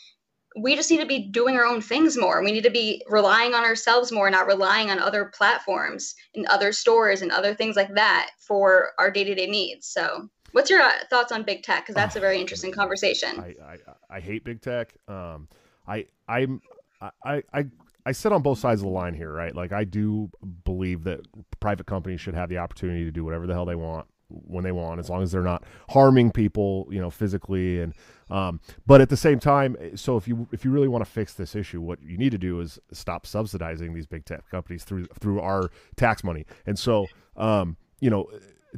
we 0.61 0.77
just 0.77 0.91
need 0.91 1.01
to 1.01 1.07
be 1.07 1.29
doing 1.31 1.57
our 1.57 1.65
own 1.65 1.81
things 1.81 2.17
more. 2.17 2.43
We 2.43 2.53
need 2.53 2.65
to 2.65 2.71
be 2.71 3.03
relying 3.09 3.55
on 3.55 3.65
ourselves 3.65 4.13
more, 4.13 4.31
not 4.31 4.47
relying 4.47 4.91
on 4.91 4.99
other 4.99 5.27
platforms 5.27 6.15
and 6.35 6.47
other 6.47 6.73
stores 6.73 7.23
and 7.23 7.31
other 7.31 7.55
things 7.55 7.77
like 7.77 7.95
that 7.95 8.31
for 8.39 8.91
our 8.99 9.11
day 9.11 9.25
to 9.25 9.35
day 9.35 9.47
needs. 9.47 9.87
So 9.87 10.29
What's 10.53 10.69
your 10.69 10.83
uh, 10.83 10.91
thoughts 11.09 11.33
on 11.33 11.43
big 11.43 11.63
tech? 11.63 11.85
Because 11.85 11.95
that's 11.95 12.15
a 12.15 12.21
very 12.21 12.39
interesting 12.41 12.73
conversation. 12.73 13.41
I, 13.41 13.55
I, 13.65 13.77
I 14.11 14.21
hate 14.21 14.45
big 14.45 14.61
tech. 14.61 14.95
Um, 15.09 15.49
I 15.89 16.07
I'm 16.29 16.61
I 17.01 17.43
I 17.53 17.65
I 18.05 18.13
sit 18.13 18.33
on 18.33 18.43
both 18.43 18.59
sides 18.59 18.83
of 18.83 18.87
the 18.87 18.93
line 18.93 19.15
here, 19.15 19.33
right? 19.33 19.55
Like 19.55 19.73
I 19.73 19.85
do 19.85 20.31
believe 20.65 21.05
that 21.05 21.21
private 21.61 21.87
companies 21.87 22.21
should 22.21 22.35
have 22.35 22.49
the 22.49 22.59
opportunity 22.59 23.05
to 23.05 23.11
do 23.11 23.25
whatever 23.25 23.47
the 23.47 23.55
hell 23.55 23.65
they 23.65 23.75
want 23.75 24.07
when 24.47 24.65
they 24.65 24.73
want, 24.73 25.01
as 25.01 25.11
long 25.11 25.23
as 25.23 25.33
they're 25.33 25.43
not 25.43 25.65
harming 25.91 26.33
people, 26.33 26.89
you 26.91 27.01
know, 27.01 27.11
physically. 27.11 27.81
And 27.81 27.95
um, 28.31 28.61
but 28.87 29.01
at 29.01 29.09
the 29.09 29.17
same 29.17 29.39
time, 29.39 29.77
so 29.95 30.17
if 30.17 30.27
you 30.27 30.49
if 30.53 30.65
you 30.65 30.71
really 30.71 30.89
want 30.89 31.05
to 31.05 31.11
fix 31.11 31.35
this 31.35 31.55
issue, 31.55 31.81
what 31.81 32.03
you 32.03 32.17
need 32.17 32.31
to 32.33 32.39
do 32.39 32.61
is 32.61 32.79
stop 32.93 33.27
subsidizing 33.27 33.95
these 33.95 34.07
big 34.07 34.25
tech 34.25 34.49
companies 34.51 34.85
through 34.85 35.07
through 35.21 35.41
our 35.41 35.71
tax 35.97 36.25
money. 36.25 36.47
And 36.67 36.79
so, 36.79 37.07
um, 37.37 37.77
you 38.01 38.11
know, 38.11 38.29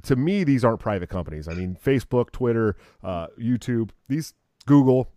to 0.03 0.17
me, 0.17 0.45
these 0.45 0.65
aren't 0.65 0.81
private 0.81 1.09
companies. 1.09 1.49
I 1.49 1.55
mean, 1.55 1.77
Facebook, 1.83 2.33
Twitter, 2.33 2.77
uh, 3.03 3.29
YouTube, 3.41 3.91
these 4.09 4.35
Google, 4.67 5.11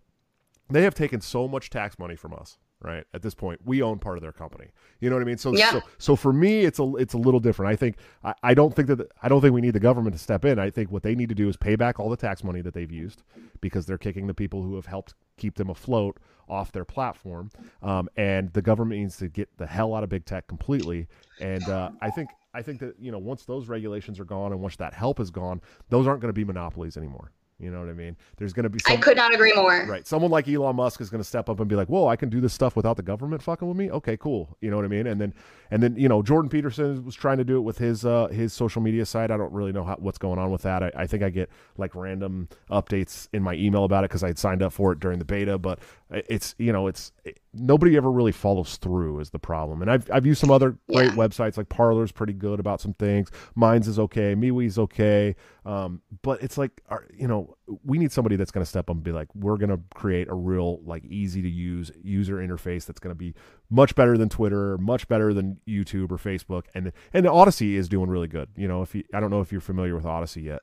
they 0.70 0.82
have 0.82 0.94
taken 0.94 1.20
so 1.20 1.48
much 1.48 1.70
tax 1.70 1.98
money 1.98 2.16
from 2.16 2.32
us. 2.34 2.58
Right 2.80 3.04
at 3.12 3.22
this 3.22 3.34
point, 3.34 3.60
we 3.64 3.82
own 3.82 3.98
part 3.98 4.18
of 4.18 4.22
their 4.22 4.32
company. 4.32 4.66
You 5.00 5.10
know 5.10 5.16
what 5.16 5.22
I 5.22 5.24
mean? 5.24 5.38
So, 5.38 5.52
yeah. 5.52 5.72
so, 5.72 5.82
so 5.98 6.16
for 6.16 6.32
me, 6.32 6.60
it's 6.60 6.78
a 6.78 6.94
it's 6.94 7.14
a 7.14 7.18
little 7.18 7.40
different. 7.40 7.72
I 7.72 7.76
think 7.76 7.96
I, 8.22 8.34
I 8.44 8.54
don't 8.54 8.74
think 8.74 8.86
that 8.86 9.10
I 9.20 9.28
don't 9.28 9.40
think 9.40 9.52
we 9.52 9.60
need 9.60 9.72
the 9.72 9.80
government 9.80 10.14
to 10.14 10.22
step 10.22 10.44
in. 10.44 10.60
I 10.60 10.70
think 10.70 10.92
what 10.92 11.02
they 11.02 11.16
need 11.16 11.28
to 11.28 11.34
do 11.34 11.48
is 11.48 11.56
pay 11.56 11.74
back 11.74 11.98
all 11.98 12.08
the 12.08 12.16
tax 12.16 12.44
money 12.44 12.60
that 12.60 12.74
they've 12.74 12.90
used 12.90 13.24
because 13.60 13.86
they're 13.86 13.98
kicking 13.98 14.28
the 14.28 14.34
people 14.34 14.62
who 14.62 14.76
have 14.76 14.86
helped 14.86 15.14
keep 15.36 15.56
them 15.56 15.70
afloat 15.70 16.18
off 16.48 16.72
their 16.72 16.84
platform. 16.84 17.50
Um, 17.82 18.08
and 18.16 18.52
the 18.52 18.62
government 18.62 19.00
needs 19.00 19.16
to 19.18 19.28
get 19.28 19.48
the 19.58 19.66
hell 19.66 19.94
out 19.94 20.02
of 20.02 20.08
big 20.08 20.24
tech 20.24 20.46
completely. 20.46 21.08
And 21.40 21.68
uh, 21.68 21.90
I 22.00 22.10
think 22.10 22.30
I 22.54 22.62
think 22.62 22.80
that 22.80 22.94
you 22.98 23.12
know 23.12 23.18
once 23.18 23.44
those 23.44 23.68
regulations 23.68 24.18
are 24.20 24.24
gone 24.24 24.52
and 24.52 24.60
once 24.60 24.76
that 24.76 24.94
help 24.94 25.20
is 25.20 25.30
gone, 25.30 25.60
those 25.88 26.06
aren't 26.06 26.20
going 26.20 26.30
to 26.30 26.38
be 26.38 26.44
monopolies 26.44 26.96
anymore. 26.96 27.32
You 27.60 27.72
know 27.72 27.80
what 27.80 27.88
I 27.88 27.92
mean? 27.92 28.16
There's 28.36 28.52
going 28.52 28.64
to 28.64 28.70
be. 28.70 28.78
Some, 28.78 28.96
I 28.96 29.00
could 29.00 29.16
not 29.16 29.34
agree 29.34 29.52
more. 29.52 29.84
Right. 29.88 30.06
Someone 30.06 30.30
like 30.30 30.46
Elon 30.46 30.76
Musk 30.76 31.00
is 31.00 31.10
going 31.10 31.20
to 31.20 31.28
step 31.28 31.48
up 31.48 31.58
and 31.58 31.68
be 31.68 31.74
like, 31.74 31.88
"Whoa, 31.88 32.06
I 32.06 32.14
can 32.14 32.28
do 32.28 32.40
this 32.40 32.52
stuff 32.52 32.76
without 32.76 32.96
the 32.96 33.02
government 33.02 33.42
fucking 33.42 33.66
with 33.66 33.76
me." 33.76 33.90
Okay, 33.90 34.16
cool. 34.16 34.56
You 34.60 34.70
know 34.70 34.76
what 34.76 34.84
I 34.84 34.88
mean? 34.88 35.08
And 35.08 35.20
then, 35.20 35.34
and 35.72 35.82
then 35.82 35.96
you 35.96 36.08
know, 36.08 36.22
Jordan 36.22 36.48
Peterson 36.48 37.04
was 37.04 37.16
trying 37.16 37.38
to 37.38 37.44
do 37.44 37.56
it 37.56 37.62
with 37.62 37.78
his 37.78 38.04
uh, 38.04 38.28
his 38.28 38.52
social 38.52 38.80
media 38.80 39.04
site. 39.04 39.32
I 39.32 39.36
don't 39.36 39.52
really 39.52 39.72
know 39.72 39.82
how, 39.82 39.96
what's 39.96 40.18
going 40.18 40.38
on 40.38 40.52
with 40.52 40.62
that. 40.62 40.84
I, 40.84 40.92
I 40.94 41.06
think 41.08 41.24
I 41.24 41.30
get 41.30 41.50
like 41.76 41.96
random 41.96 42.48
updates 42.70 43.26
in 43.32 43.42
my 43.42 43.54
email 43.54 43.82
about 43.82 44.04
it 44.04 44.10
because 44.10 44.22
I 44.22 44.28
had 44.28 44.38
signed 44.38 44.62
up 44.62 44.72
for 44.72 44.92
it 44.92 45.00
during 45.00 45.18
the 45.18 45.24
beta. 45.24 45.58
But 45.58 45.80
it's 46.10 46.54
you 46.58 46.72
know, 46.72 46.86
it's 46.86 47.12
it, 47.24 47.38
nobody 47.52 47.96
ever 47.96 48.10
really 48.10 48.32
follows 48.32 48.76
through 48.76 49.20
is 49.20 49.30
the 49.30 49.38
problem. 49.38 49.82
And 49.82 49.90
I've 49.90 50.10
I've 50.10 50.24
used 50.26 50.40
some 50.40 50.50
other 50.50 50.78
great 50.92 51.10
yeah. 51.10 51.16
websites 51.16 51.56
like 51.56 51.68
Parler's 51.68 52.12
pretty 52.12 52.32
good 52.32 52.60
about 52.60 52.80
some 52.80 52.94
things. 52.94 53.30
Minds 53.54 53.88
is 53.88 53.98
okay. 53.98 54.34
MeWe's 54.34 54.78
okay. 54.78 55.36
Um, 55.66 56.00
but 56.22 56.42
it's 56.42 56.56
like, 56.56 56.80
our, 56.88 57.06
you 57.14 57.28
know, 57.28 57.56
we 57.84 57.98
need 57.98 58.10
somebody 58.10 58.36
that's 58.36 58.50
going 58.50 58.64
to 58.64 58.68
step 58.68 58.88
up 58.88 58.96
and 58.96 59.04
be 59.04 59.12
like, 59.12 59.28
we're 59.34 59.58
going 59.58 59.68
to 59.68 59.80
create 59.94 60.28
a 60.28 60.34
real, 60.34 60.80
like, 60.82 61.04
easy 61.04 61.42
to 61.42 61.48
use 61.48 61.90
user 62.02 62.36
interface 62.36 62.86
that's 62.86 62.98
going 62.98 63.10
to 63.10 63.18
be 63.18 63.34
much 63.68 63.94
better 63.94 64.16
than 64.16 64.30
Twitter, 64.30 64.78
much 64.78 65.08
better 65.08 65.34
than 65.34 65.60
YouTube 65.68 66.10
or 66.10 66.16
Facebook, 66.16 66.64
and 66.74 66.92
and 67.12 67.26
Odysee 67.26 67.76
is 67.76 67.86
doing 67.86 68.08
really 68.08 68.28
good. 68.28 68.48
You 68.56 68.66
know, 68.66 68.80
if 68.80 68.94
you, 68.94 69.04
I 69.12 69.20
don't 69.20 69.30
know 69.30 69.42
if 69.42 69.52
you're 69.52 69.60
familiar 69.60 69.94
with 69.94 70.06
Odysee 70.06 70.40
yet. 70.42 70.60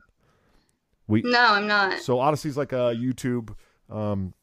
We 1.08 1.22
no, 1.22 1.40
I'm 1.40 1.68
not. 1.68 2.00
So 2.00 2.18
Odysee's 2.18 2.58
like 2.58 2.72
a 2.72 2.96
YouTube 2.96 3.54
um, 3.92 4.34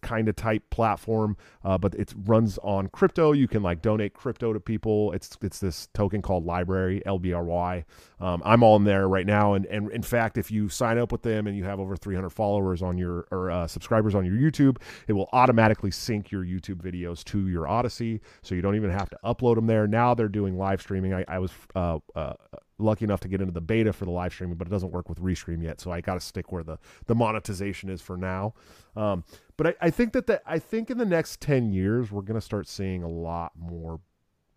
kind 0.00 0.28
of 0.28 0.36
type 0.36 0.62
platform, 0.70 1.36
uh, 1.64 1.78
but 1.78 1.94
it 1.94 2.12
runs 2.24 2.58
on 2.58 2.88
crypto. 2.88 3.32
You 3.32 3.48
can 3.48 3.62
like 3.62 3.82
donate 3.82 4.14
crypto 4.14 4.52
to 4.52 4.60
people. 4.60 5.12
It's 5.12 5.36
it's 5.42 5.58
this 5.58 5.88
token 5.94 6.22
called 6.22 6.44
Library 6.44 7.02
LBRY. 7.06 7.84
Um, 8.20 8.42
I'm 8.44 8.62
on 8.62 8.84
there 8.84 9.08
right 9.08 9.26
now, 9.26 9.54
and 9.54 9.66
and 9.66 9.90
in 9.90 10.02
fact, 10.02 10.38
if 10.38 10.50
you 10.50 10.68
sign 10.68 10.98
up 10.98 11.12
with 11.12 11.22
them 11.22 11.46
and 11.46 11.56
you 11.56 11.64
have 11.64 11.80
over 11.80 11.96
300 11.96 12.30
followers 12.30 12.82
on 12.82 12.98
your 12.98 13.26
or 13.30 13.50
uh, 13.50 13.66
subscribers 13.66 14.14
on 14.14 14.24
your 14.24 14.34
YouTube, 14.34 14.78
it 15.08 15.12
will 15.12 15.28
automatically 15.32 15.90
sync 15.90 16.30
your 16.30 16.44
YouTube 16.44 16.82
videos 16.82 17.24
to 17.24 17.48
your 17.48 17.68
Odysee, 17.68 18.20
so 18.42 18.54
you 18.54 18.62
don't 18.62 18.76
even 18.76 18.90
have 18.90 19.10
to 19.10 19.18
upload 19.24 19.56
them 19.56 19.66
there. 19.66 19.86
Now 19.86 20.14
they're 20.14 20.28
doing 20.28 20.56
live 20.56 20.80
streaming. 20.80 21.14
I, 21.14 21.24
I 21.28 21.38
was 21.38 21.50
uh, 21.74 21.98
uh 22.14 22.34
lucky 22.78 23.04
enough 23.04 23.20
to 23.20 23.28
get 23.28 23.40
into 23.40 23.52
the 23.52 23.60
beta 23.60 23.92
for 23.92 24.04
the 24.04 24.10
live 24.10 24.32
streaming, 24.32 24.56
but 24.56 24.66
it 24.66 24.70
doesn't 24.70 24.90
work 24.90 25.08
with 25.08 25.20
Restream 25.20 25.62
yet. 25.62 25.80
So 25.80 25.90
I 25.90 26.00
got 26.00 26.14
to 26.14 26.20
stick 26.20 26.52
where 26.52 26.62
the 26.62 26.78
the 27.06 27.14
monetization 27.14 27.88
is 27.88 28.00
for 28.00 28.16
now. 28.16 28.54
Um, 28.96 29.24
but 29.56 29.68
I, 29.68 29.74
I 29.82 29.90
think 29.90 30.12
that 30.12 30.26
the, 30.26 30.42
I 30.46 30.58
think 30.58 30.90
in 30.90 30.98
the 30.98 31.04
next 31.04 31.40
ten 31.40 31.72
years 31.72 32.10
we're 32.10 32.22
going 32.22 32.40
to 32.40 32.44
start 32.44 32.68
seeing 32.68 33.02
a 33.02 33.08
lot 33.08 33.52
more 33.56 34.00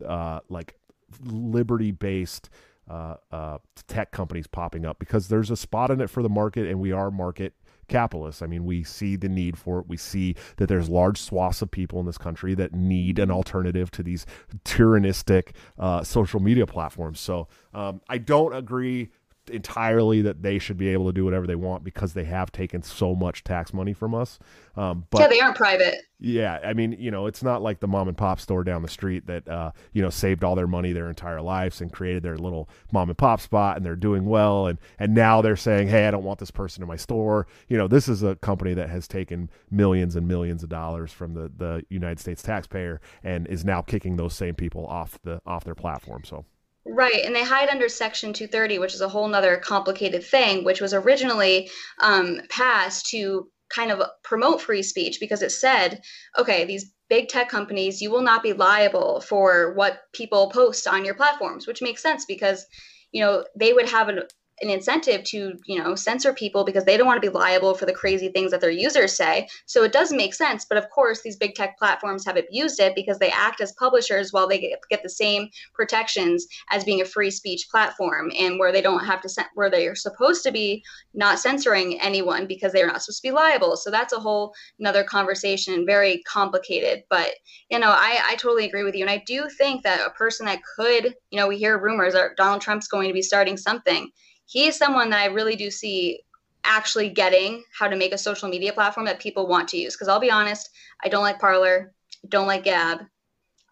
uh, 0.05 0.39
like 0.49 0.76
liberty 1.24 1.91
based 1.91 2.49
uh, 2.90 3.16
uh, 3.32 3.58
tech 3.88 4.12
companies 4.12 4.48
popping 4.48 4.86
up 4.86 5.00
because 5.00 5.28
there's 5.28 5.52
a 5.52 5.58
spot 5.58 5.92
in 5.92 6.02
it 6.02 6.10
for 6.10 6.22
the 6.22 6.30
market, 6.30 6.68
and 6.68 6.80
we 6.80 6.92
are 6.92 7.12
market 7.12 7.54
capitalists. 7.88 8.42
I 8.42 8.48
mean, 8.48 8.66
we 8.66 8.84
see 8.84 9.16
the 9.16 9.30
need 9.30 9.58
for 9.58 9.80
it. 9.80 9.88
We 9.88 9.98
see 9.98 10.36
that 10.58 10.68
there's 10.68 10.90
large 10.90 11.20
swaths 11.20 11.62
of 11.62 11.72
people 11.72 12.00
in 12.00 12.06
this 12.06 12.18
country 12.18 12.56
that 12.56 12.74
need 12.74 13.20
an 13.20 13.32
alternative 13.32 13.92
to 13.92 14.04
these 14.04 14.26
tyrannistic 14.64 15.52
uh, 15.78 16.04
social 16.04 16.40
media 16.40 16.66
platforms. 16.66 17.20
So 17.20 17.48
um, 17.74 18.02
I 18.10 18.18
don't 18.18 18.56
agree 18.56 19.12
entirely 19.50 20.22
that 20.22 20.41
they 20.41 20.60
should 20.60 20.78
be 20.78 20.89
able 20.89 21.06
to 21.08 21.14
do 21.14 21.26
whatever 21.26 21.48
they 21.48 21.56
want 21.56 21.84
because 21.84 22.14
they 22.14 22.26
have 22.26 22.52
taken 22.52 22.82
so 22.82 23.16
much 23.16 23.43
tax 23.43 23.74
money 23.74 23.93
from 23.93 24.14
us. 24.16 24.39
Um, 24.76 25.06
but 25.10 25.22
yeah, 25.22 25.28
they 25.28 25.39
aren't 25.39 25.56
private. 25.56 25.96
Yeah, 26.20 26.60
I 26.64 26.74
mean, 26.74 26.93
you 26.93 27.12
know, 27.12 27.28
it's 27.28 27.43
not 27.43 27.62
like 27.62 27.80
the 27.80 27.88
mom 27.88 28.08
and 28.08 28.18
pop 28.18 28.39
store 28.39 28.64
down 28.64 28.82
the 28.82 28.89
street 28.89 29.28
that 29.28 29.48
uh, 29.48 29.72
you 29.93 30.02
know 30.02 30.10
saved 30.10 30.43
all 30.43 30.56
their 30.56 30.68
money 30.68 30.93
their 30.93 31.10
entire 31.10 31.41
lives 31.41 31.82
and 31.82 31.91
created 31.91 32.24
their 32.24 32.38
little 32.38 32.70
mom 32.91 33.10
and 33.10 33.18
pop 33.18 33.41
spot 33.41 33.78
and 33.78 33.86
they're 33.86 33.96
doing 33.96 34.26
well 34.26 34.68
and 34.68 34.80
and 35.00 35.14
now 35.14 35.41
they're 35.41 35.56
saying, 35.56 35.88
hey, 35.88 36.08
I 36.08 36.12
don't 36.12 36.24
want 36.24 36.39
this 36.39 36.52
person 36.52 36.82
in 36.82 36.88
my 36.88 36.96
store. 36.96 37.48
You 37.68 37.78
know, 37.78 37.88
this 37.88 38.08
is 38.08 38.24
a 38.24 38.36
company 38.38 38.74
that 38.74 38.89
has 38.89 39.08
taken 39.08 39.50
millions 39.70 40.16
and 40.16 40.28
millions 40.28 40.64
of 40.64 40.70
dollars 40.70 41.12
from 41.12 41.34
the 41.34 41.52
the 41.56 41.86
United 41.89 42.20
States 42.20 42.41
taxpayer 42.41 43.02
and 43.24 43.48
is 43.48 43.66
now 43.66 43.82
kicking 43.82 44.16
those 44.16 44.34
same 44.34 44.56
people 44.56 44.86
off 44.88 45.20
the 45.24 45.41
off 45.46 45.64
their 45.64 45.76
platform. 45.76 46.24
So. 46.24 46.46
Right, 46.88 47.26
and 47.26 47.36
they 47.36 47.44
hide 47.44 47.70
under 47.70 47.90
Section 47.90 48.32
230, 48.32 48.78
which 48.78 48.94
is 48.94 49.02
a 49.02 49.10
whole 49.10 49.28
nother 49.28 49.58
complicated 49.58 50.24
thing, 50.24 50.64
which 50.64 50.82
was 50.82 50.94
originally 50.94 51.70
um, 52.00 52.42
passed 52.50 53.08
to 53.08 53.50
kind 53.70 53.92
of 53.92 54.08
promote 54.24 54.62
free 54.62 54.84
speech 54.84 55.20
because 55.20 55.42
it 55.42 55.52
said, 55.52 56.02
okay, 56.38 56.64
these 56.66 56.94
big 57.10 57.28
tech 57.28 57.50
companies, 57.50 58.02
you 58.02 58.12
will 58.12 58.22
not 58.22 58.44
be 58.44 58.54
liable 58.54 59.22
for 59.22 59.74
what 59.74 60.02
people 60.14 60.52
post 60.52 60.88
on 60.88 61.04
your 61.06 61.16
platforms, 61.16 61.66
which 61.66 61.82
makes 61.82 62.04
sense 62.04 62.26
because, 62.26 62.66
you 63.12 63.22
know, 63.22 63.44
they 63.58 63.74
would 63.74 63.90
have 63.90 64.08
an 64.08 64.22
an 64.62 64.70
incentive 64.70 65.24
to 65.24 65.58
you 65.66 65.82
know 65.82 65.95
censor 65.95 66.34
people 66.34 66.64
because 66.64 66.86
they 66.86 66.95
don't 66.97 67.08
want 67.08 67.22
to 67.22 67.30
be 67.30 67.34
liable 67.34 67.74
for 67.74 67.86
the 67.86 67.93
crazy 67.93 68.30
things 68.30 68.51
that 68.51 68.62
their 68.62 68.70
users 68.70 69.16
say. 69.16 69.47
So 69.66 69.84
it 69.84 69.91
does 69.91 70.12
make 70.12 70.34
sense 70.34 70.66
but 70.66 70.78
of 70.78 70.89
course 70.89 71.22
these 71.22 71.36
big 71.36 71.56
tech 71.56 71.78
platforms 71.78 72.26
have 72.26 72.38
abused 72.38 72.80
it 72.80 72.95
because 72.95 73.20
they 73.20 73.30
act 73.30 73.62
as 73.62 73.74
publishers 73.74 74.32
while 74.32 74.47
they 74.47 74.60
get, 74.60 75.03
the 75.03 75.10
same 75.10 75.49
protections 75.74 76.47
as 76.72 76.86
being 76.86 77.01
a 77.01 77.06
free 77.06 77.30
speech 77.30 77.68
platform 77.70 78.32
and 78.39 78.58
where 78.58 78.72
they 78.72 78.82
don't 78.82 79.06
have 79.06 79.22
to 79.22 79.30
where 79.56 79.70
they 79.70 79.88
are 79.88 79.95
supposed 79.95 80.41
to 80.43 80.51
be 80.51 80.82
not 81.14 81.38
censoring 81.38 81.99
anyone 81.99 82.47
because 82.47 82.72
they're 82.72 82.88
not 82.88 83.01
supposed 83.01 83.22
to 83.22 83.28
be 83.28 83.32
liable. 83.32 83.76
So 83.76 83.91
that's 83.91 84.14
a 84.14 84.20
whole 84.20 84.53
another 84.80 85.03
conversation 85.03 85.86
very 85.86 86.24
complicated 86.24 87.03
but 87.10 87.34
you 87.70 87.80
know 87.80 87.89
I, 87.89 88.22
I 88.30 88.36
totally 88.36 88.66
agree 88.66 88.84
with 88.84 88.95
you. 88.95 89.01
And 89.01 89.10
i 89.10 89.24
do 89.26 89.47
think 89.58 89.84
that 89.84 90.06
a 90.06 90.12
person 90.12 90.45
that 90.45 90.62
could 90.76 91.16
you 91.30 91.39
know 91.39 91.47
we 91.47 91.58
hear 91.58 91.78
rumors 91.78 92.14
that 92.14 92.38
donald 92.38 92.62
trump's 92.62 92.88
going 92.88 93.08
to 93.08 93.14
be 93.14 93.22
starting 93.22 93.58
something 93.58 94.10
he 94.46 94.68
is 94.68 94.78
someone 94.78 95.10
that 95.10 95.22
I 95.22 95.26
really 95.26 95.56
do 95.56 95.72
see 95.72 96.22
actually 96.64 97.10
getting 97.10 97.64
how 97.78 97.88
to 97.88 97.96
make 97.96 98.14
a 98.14 98.18
social 98.18 98.50
media 98.50 98.74
platform 98.74 99.06
that 99.06 99.20
people 99.20 99.48
want 99.48 99.68
to 99.70 99.78
use. 99.78 99.96
Because 99.96 100.08
I'll 100.08 100.20
be 100.20 100.32
honest, 100.32 100.70
I 101.04 101.10
don't 101.10 101.24
like 101.24 101.39
Parler, 101.39 101.93
don't 102.28 102.48
like 102.48 102.64
Gab. 102.64 103.00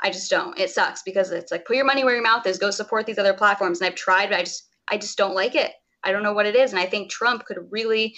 I 0.01 0.09
just 0.09 0.29
don't. 0.29 0.57
It 0.59 0.69
sucks 0.69 1.01
because 1.03 1.31
it's 1.31 1.51
like 1.51 1.65
put 1.65 1.75
your 1.75 1.85
money 1.85 2.03
where 2.03 2.13
your 2.13 2.23
mouth 2.23 2.45
is. 2.45 2.57
Go 2.57 2.71
support 2.71 3.05
these 3.05 3.17
other 3.17 3.33
platforms. 3.33 3.79
And 3.79 3.87
I've 3.87 3.95
tried, 3.95 4.29
but 4.29 4.39
I 4.39 4.43
just 4.43 4.67
I 4.87 4.97
just 4.97 5.17
don't 5.17 5.35
like 5.35 5.55
it. 5.55 5.71
I 6.03 6.11
don't 6.11 6.23
know 6.23 6.33
what 6.33 6.45
it 6.45 6.55
is. 6.55 6.71
And 6.71 6.79
I 6.79 6.85
think 6.85 7.09
Trump 7.09 7.45
could 7.45 7.57
really 7.71 8.15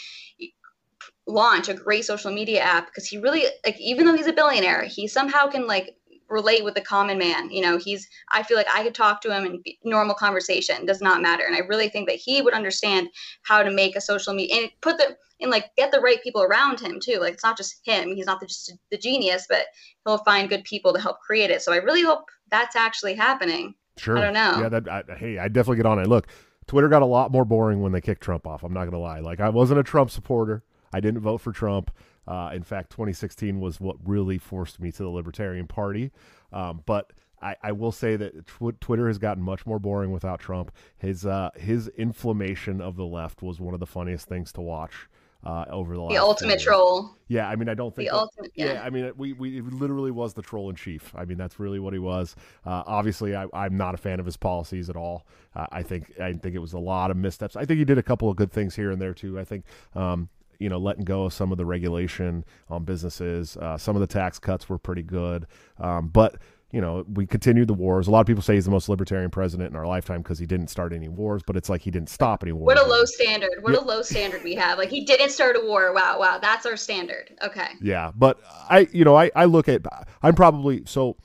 launch 1.28 1.70
a 1.70 1.74
great 1.74 2.06
social 2.06 2.32
media 2.32 2.62
app 2.62 2.88
because 2.88 3.06
he 3.08 3.18
really 3.18 3.46
like 3.66 3.80
even 3.80 4.06
though 4.06 4.16
he's 4.16 4.28
a 4.28 4.34
billionaire, 4.34 4.84
he 4.84 5.08
somehow 5.08 5.48
can 5.48 5.68
like 5.68 5.96
relate 6.30 6.64
with 6.64 6.74
the 6.74 6.82
common 6.82 7.18
man. 7.18 7.50
You 7.50 7.62
know, 7.62 7.78
he's, 7.78 8.08
I 8.32 8.44
feel 8.44 8.58
like 8.58 8.68
I 8.74 8.84
could 8.84 8.96
talk 8.96 9.22
to 9.22 9.34
him 9.34 9.46
in 9.46 9.64
normal 9.84 10.16
conversation 10.16 10.86
does 10.86 11.02
not 11.02 11.22
matter. 11.22 11.44
And 11.46 11.56
I 11.56 11.60
really 11.60 11.90
think 11.90 12.08
that 12.08 12.18
he 12.18 12.42
would 12.42 12.54
understand 12.54 13.10
how 13.44 13.64
to 13.64 13.72
make 13.72 13.96
a 13.96 14.02
social 14.02 14.34
media 14.34 14.62
and 14.62 14.72
put 14.82 14.98
the, 14.98 15.16
and 15.42 15.52
like 15.52 15.76
get 15.76 15.92
the 15.92 16.00
right 16.00 16.22
people 16.24 16.42
around 16.42 16.80
him 16.80 17.00
too. 17.00 17.20
Like 17.20 17.34
it's 17.34 17.44
not 17.44 17.58
just 17.58 17.82
him. 17.86 18.16
He's 18.16 18.26
not 18.26 18.40
the, 18.40 18.48
just 18.48 18.74
the 18.90 18.98
genius, 18.98 19.46
but 19.50 19.66
he'll 20.06 20.20
find 20.20 20.50
good 20.50 20.64
people 20.64 20.94
to 20.94 21.00
help 21.00 21.20
create 21.20 21.52
it. 21.52 21.62
So 21.62 21.74
I 21.74 21.78
really 21.78 22.04
hope 22.04 22.30
that's 22.50 22.76
actually 22.76 23.16
happening. 23.16 23.76
Sure. 23.98 24.18
I 24.18 24.22
don't 24.22 24.34
know. 24.34 24.62
Yeah. 24.62 24.70
That, 24.70 24.88
I, 24.90 25.04
hey, 25.16 25.38
I 25.38 25.48
definitely 25.48 25.78
get 25.78 25.86
on 25.86 26.00
it. 26.00 26.08
Look, 26.08 26.28
Twitter 26.68 26.90
got 26.90 27.02
a 27.02 27.06
lot 27.06 27.32
more 27.32 27.46
boring 27.46 27.82
when 27.82 27.92
they 27.92 28.02
kicked 28.02 28.22
Trump 28.22 28.48
off. 28.48 28.64
I'm 28.64 28.74
not 28.74 28.82
going 28.82 28.92
to 28.92 28.98
lie. 29.00 29.20
Like 29.20 29.40
I 29.40 29.50
wasn't 29.50 29.80
a 29.80 29.84
Trump 29.84 30.10
supporter. 30.10 30.64
I 30.94 31.00
didn't 31.00 31.22
vote 31.22 31.40
for 31.40 31.52
Trump. 31.52 31.92
Uh, 32.28 32.52
in 32.54 32.64
fact, 32.64 32.90
2016 32.92 33.60
was 33.60 33.80
what 33.80 33.98
really 34.04 34.38
forced 34.38 34.80
me 34.80 34.92
to 34.92 35.04
the 35.04 35.10
Libertarian 35.10 35.68
Party. 35.68 36.12
Um, 36.52 36.84
but 36.86 37.12
I, 37.42 37.56
I, 37.62 37.72
will 37.74 37.92
say 37.92 38.16
that 38.16 38.48
tw- 38.48 38.80
Twitter 38.80 39.08
has 39.08 39.18
gotten 39.18 39.44
much 39.44 39.66
more 39.66 39.80
boring 39.80 40.12
without 40.12 40.40
Trump. 40.40 40.72
His 40.98 41.26
uh, 41.26 41.52
his 41.56 41.88
inflammation 41.90 42.82
of 42.82 42.96
the 42.96 43.06
left 43.06 43.42
was 43.42 43.60
one 43.60 43.74
of 43.74 43.80
the 43.80 43.86
funniest 43.86 44.28
things 44.28 44.52
to 44.54 44.62
watch. 44.62 45.08
Uh, 45.44 45.64
over 45.70 45.96
the, 45.96 46.08
the 46.08 46.18
ultimate 46.18 46.60
troll. 46.60 47.16
Yeah, 47.28 47.48
I 47.48 47.56
mean, 47.56 47.70
I 47.70 47.76
don't 47.76 47.96
think 47.96 48.10
the 48.10 48.16
that, 48.16 48.20
ultimate. 48.20 48.52
Yeah. 48.56 48.74
yeah. 48.74 48.84
I 48.84 48.90
mean, 48.90 49.12
we 49.16 49.34
we 49.34 49.62
literally 49.62 50.10
was 50.10 50.34
the 50.34 50.42
troll 50.42 50.72
in 50.72 50.76
chief. 50.76 51.14
I 51.16 51.24
mean, 51.26 51.38
that's 51.38 51.60
really 51.60 51.78
what 51.78 51.94
he 51.94 52.00
was. 52.00 52.36
Uh, 52.66 52.82
obviously, 52.88 53.36
I, 53.36 53.46
am 53.54 53.78
not 53.78 53.94
a 53.94 53.98
fan 53.98 54.20
of 54.20 54.26
his 54.26 54.38
policies 54.38 54.90
at 54.90 54.96
all. 54.96 55.28
Uh, 55.56 55.68
I 55.72 55.84
think 55.84 56.20
I 56.20 56.34
think 56.34 56.56
it 56.56 56.60
was 56.60 56.74
a 56.74 56.80
lot 56.80 57.12
of 57.12 57.18
missteps. 57.18 57.56
I 57.56 57.64
think 57.64 57.78
he 57.78 57.86
did 57.86 58.00
a 58.00 58.04
couple 58.04 58.28
of 58.28 58.38
good 58.38 58.52
things 58.52 58.76
here 58.76 58.90
and 58.90 59.00
there 59.00 59.14
too. 59.14 59.40
I 59.40 59.44
think 59.44 59.66
um, 59.94 60.30
you 60.60 60.70
know, 60.70 60.78
letting 60.78 61.04
go 61.04 61.26
of 61.26 61.34
some 61.34 61.52
of 61.52 61.58
the 61.58 61.66
regulation 61.66 62.46
on 62.70 62.84
businesses. 62.84 63.58
Uh, 63.58 63.78
some 63.78 63.96
of 63.96 64.00
the 64.00 64.08
tax 64.08 64.40
cuts 64.40 64.70
were 64.70 64.78
pretty 64.78 65.04
good, 65.04 65.48
um, 65.80 66.08
but 66.08 66.36
you 66.72 66.82
know, 66.82 67.06
we 67.14 67.26
continued 67.26 67.70
the 67.70 67.74
wars. 67.74 68.08
A 68.08 68.12
lot 68.12 68.20
of 68.20 68.28
people 68.28 68.42
say 68.42 68.56
he's 68.56 68.66
the 68.66 68.72
most 68.72 68.90
libertarian 68.90 69.32
president 69.32 69.70
in 69.70 69.78
our 69.78 69.88
lifetime 69.88 70.22
because 70.22 70.40
he 70.40 70.46
didn't 70.46 70.68
start 70.68 70.92
any 70.92 71.08
wars, 71.08 71.42
but 71.46 71.56
it's 71.56 71.70
like 71.70 71.80
he 71.82 71.90
didn't 71.90 72.10
stop 72.10 72.44
any 72.44 72.52
wars. 72.52 72.66
What 72.66 72.86
a 72.86 72.86
low 72.86 73.06
standard! 73.06 73.62
What 73.62 73.74
yeah. 73.74 73.80
a 73.80 73.86
low 73.86 74.02
standard 74.02 74.44
we 74.44 74.56
have. 74.56 74.78
Like 74.78 74.90
he 74.90 75.06
didn't 75.06 75.30
start 75.30 75.56
a 75.56 75.66
war. 75.66 75.94
Wow, 75.94 76.20
wow, 76.20 76.38
that's 76.38 76.66
our 76.66 76.76
standard. 76.76 77.32
Okay. 77.42 77.68
Yeah, 77.82 78.12
but 78.14 78.40
I, 78.70 78.90
you 78.92 79.06
know, 79.06 79.16
I, 79.16 79.32
I 79.36 79.46
look 79.46 79.70
at, 79.70 79.86
I'm 80.22 80.36
probably 80.36 80.84
so, 80.86 81.16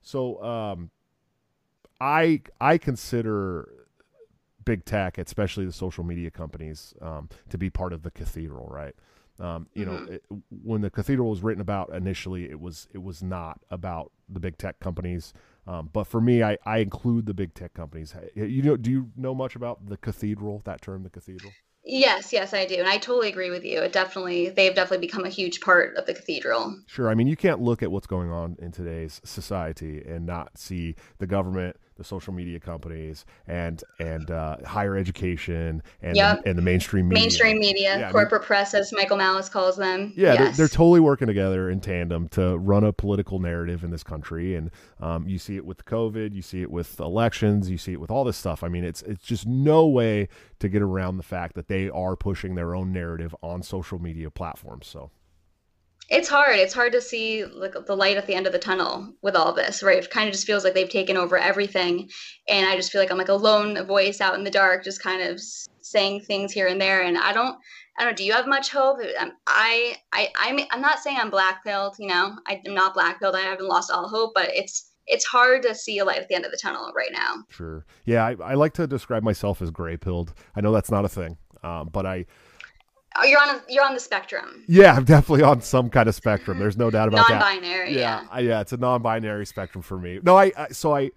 so, 0.00 0.40
um, 0.44 0.90
I, 2.00 2.42
I 2.60 2.78
consider 2.78 3.68
big 4.64 4.84
tech, 4.84 5.18
especially 5.18 5.64
the 5.64 5.72
social 5.72 6.04
media 6.04 6.30
companies, 6.30 6.94
um, 7.00 7.28
to 7.48 7.58
be 7.58 7.70
part 7.70 7.92
of 7.92 8.02
the 8.02 8.10
cathedral, 8.10 8.68
right? 8.68 8.94
Um, 9.38 9.68
you 9.72 9.86
mm-hmm. 9.86 10.06
know, 10.06 10.12
it, 10.12 10.22
when 10.62 10.82
the 10.82 10.90
cathedral 10.90 11.30
was 11.30 11.42
written 11.42 11.62
about 11.62 11.94
initially, 11.94 12.50
it 12.50 12.60
was 12.60 12.88
it 12.92 13.02
was 13.02 13.22
not 13.22 13.60
about 13.70 14.12
the 14.28 14.40
big 14.40 14.58
tech 14.58 14.80
companies. 14.80 15.32
Um, 15.66 15.88
but 15.92 16.04
for 16.04 16.20
me, 16.20 16.42
I, 16.42 16.58
I 16.64 16.78
include 16.78 17.26
the 17.26 17.34
big 17.34 17.54
tech 17.54 17.74
companies. 17.74 18.14
You 18.34 18.62
know, 18.62 18.76
do 18.76 18.90
you 18.90 19.10
know 19.16 19.34
much 19.34 19.56
about 19.56 19.86
the 19.86 19.96
cathedral? 19.96 20.60
That 20.64 20.82
term, 20.82 21.02
the 21.04 21.10
cathedral. 21.10 21.52
Yes, 21.82 22.32
yes, 22.32 22.52
I 22.52 22.66
do, 22.66 22.74
and 22.74 22.86
I 22.86 22.98
totally 22.98 23.28
agree 23.28 23.50
with 23.50 23.64
you. 23.64 23.80
It 23.80 23.92
definitely, 23.92 24.50
they've 24.50 24.74
definitely 24.74 25.06
become 25.06 25.24
a 25.24 25.30
huge 25.30 25.60
part 25.60 25.96
of 25.96 26.04
the 26.04 26.12
cathedral. 26.12 26.78
Sure, 26.86 27.08
I 27.08 27.14
mean, 27.14 27.26
you 27.26 27.36
can't 27.36 27.60
look 27.60 27.82
at 27.82 27.90
what's 27.90 28.06
going 28.06 28.30
on 28.30 28.56
in 28.60 28.70
today's 28.70 29.20
society 29.24 30.02
and 30.06 30.26
not 30.26 30.58
see 30.58 30.94
the 31.18 31.26
government 31.26 31.76
the 32.00 32.04
social 32.04 32.32
media 32.32 32.58
companies 32.58 33.26
and 33.46 33.84
and 33.98 34.30
uh, 34.30 34.56
higher 34.64 34.96
education 34.96 35.82
and 36.00 36.16
yep. 36.16 36.42
the, 36.42 36.48
and 36.48 36.58
the 36.58 36.62
mainstream 36.62 37.06
media. 37.06 37.22
mainstream 37.22 37.58
media, 37.58 37.98
yeah, 37.98 38.10
corporate 38.10 38.40
I 38.40 38.44
mean, 38.44 38.46
press, 38.46 38.72
as 38.72 38.90
Michael 38.90 39.18
Malice 39.18 39.50
calls 39.50 39.76
them. 39.76 40.14
Yeah, 40.16 40.32
yes. 40.32 40.38
they're, 40.38 40.52
they're, 40.66 40.76
totally 40.80 41.00
working 41.00 41.26
together 41.26 41.68
in 41.68 41.80
tandem 41.80 42.28
to 42.30 42.56
run 42.56 42.84
a 42.84 42.92
political 42.92 43.38
narrative 43.38 43.84
in 43.84 43.90
this 43.90 44.02
country, 44.02 44.54
and 44.54 44.70
um, 44.98 45.28
you 45.28 45.38
see 45.38 45.56
it 45.56 45.66
with 45.66 45.84
COVID, 45.84 46.34
you 46.34 46.40
see 46.40 46.62
it 46.62 46.70
with 46.70 46.98
elections, 46.98 47.68
you 47.68 47.76
see 47.76 47.92
it 47.92 48.00
with 48.00 48.10
all 48.10 48.24
this 48.24 48.38
stuff. 48.38 48.64
I 48.64 48.68
mean, 48.68 48.82
it's 48.82 49.02
it's 49.02 49.24
just 49.24 49.46
no 49.46 49.86
way 49.86 50.28
to 50.60 50.68
get 50.70 50.80
around 50.80 51.18
the 51.18 51.22
fact 51.22 51.54
that 51.54 51.68
they 51.68 51.90
are 51.90 52.16
pushing 52.16 52.54
their 52.54 52.74
own 52.74 52.92
narrative 52.92 53.36
on 53.42 53.62
social 53.62 53.98
media 53.98 54.30
platforms. 54.30 54.86
So 54.86 55.10
it's 56.10 56.28
hard. 56.28 56.58
It's 56.58 56.74
hard 56.74 56.92
to 56.92 57.00
see 57.00 57.44
like 57.44 57.74
the 57.86 57.96
light 57.96 58.16
at 58.16 58.26
the 58.26 58.34
end 58.34 58.46
of 58.48 58.52
the 58.52 58.58
tunnel 58.58 59.14
with 59.22 59.36
all 59.36 59.52
this, 59.52 59.82
right? 59.82 60.02
It 60.02 60.10
kind 60.10 60.28
of 60.28 60.34
just 60.34 60.46
feels 60.46 60.64
like 60.64 60.74
they've 60.74 60.88
taken 60.88 61.16
over 61.16 61.38
everything, 61.38 62.10
and 62.48 62.68
I 62.68 62.74
just 62.74 62.90
feel 62.90 63.00
like 63.00 63.12
I'm 63.12 63.18
like 63.18 63.28
a 63.28 63.34
lone 63.34 63.86
voice 63.86 64.20
out 64.20 64.34
in 64.34 64.42
the 64.42 64.50
dark, 64.50 64.82
just 64.84 65.02
kind 65.02 65.22
of 65.22 65.40
saying 65.80 66.22
things 66.22 66.52
here 66.52 66.66
and 66.66 66.80
there. 66.80 67.02
And 67.02 67.16
I 67.16 67.32
don't, 67.32 67.56
I 67.98 68.04
don't. 68.04 68.16
Do 68.16 68.24
you 68.24 68.32
have 68.32 68.48
much 68.48 68.70
hope? 68.70 68.98
Um, 69.20 69.32
I, 69.46 69.96
I, 70.12 70.28
I'm, 70.36 70.58
I'm 70.72 70.80
not 70.80 70.98
saying 70.98 71.16
I'm 71.18 71.30
blackpilled. 71.30 71.94
You 72.00 72.08
know, 72.08 72.36
I'm 72.46 72.74
not 72.74 72.94
blackpilled. 72.94 73.34
I 73.34 73.42
haven't 73.42 73.68
lost 73.68 73.92
all 73.92 74.08
hope, 74.08 74.32
but 74.34 74.50
it's 74.52 74.90
it's 75.06 75.24
hard 75.24 75.62
to 75.62 75.74
see 75.74 75.98
a 75.98 76.04
light 76.04 76.18
at 76.18 76.28
the 76.28 76.34
end 76.34 76.44
of 76.44 76.50
the 76.50 76.58
tunnel 76.60 76.92
right 76.94 77.10
now. 77.12 77.44
Sure. 77.48 77.86
Yeah, 78.04 78.26
I, 78.26 78.36
I 78.42 78.54
like 78.54 78.72
to 78.74 78.86
describe 78.86 79.22
myself 79.22 79.62
as 79.62 79.70
gray 79.70 79.96
pilled. 79.96 80.34
I 80.56 80.60
know 80.60 80.72
that's 80.72 80.90
not 80.90 81.04
a 81.04 81.08
thing, 81.08 81.38
um, 81.62 81.88
but 81.92 82.04
I 82.04 82.26
you're 83.24 83.40
on 83.40 83.56
a, 83.56 83.62
you're 83.68 83.84
on 83.84 83.94
the 83.94 84.00
spectrum. 84.00 84.64
Yeah, 84.68 84.94
I'm 84.94 85.04
definitely 85.04 85.44
on 85.44 85.60
some 85.62 85.90
kind 85.90 86.08
of 86.08 86.14
spectrum. 86.14 86.58
There's 86.58 86.76
no 86.76 86.90
doubt 86.90 87.08
about 87.08 87.28
non-binary, 87.28 87.94
that. 87.94 88.00
Yeah, 88.00 88.26
yeah, 88.32 88.38
yeah. 88.38 88.60
It's 88.60 88.72
a 88.72 88.76
non-binary 88.76 89.46
spectrum 89.46 89.82
for 89.82 89.98
me. 89.98 90.20
No, 90.22 90.36
I, 90.36 90.52
I 90.56 90.68
so 90.68 90.94
I 90.94 91.10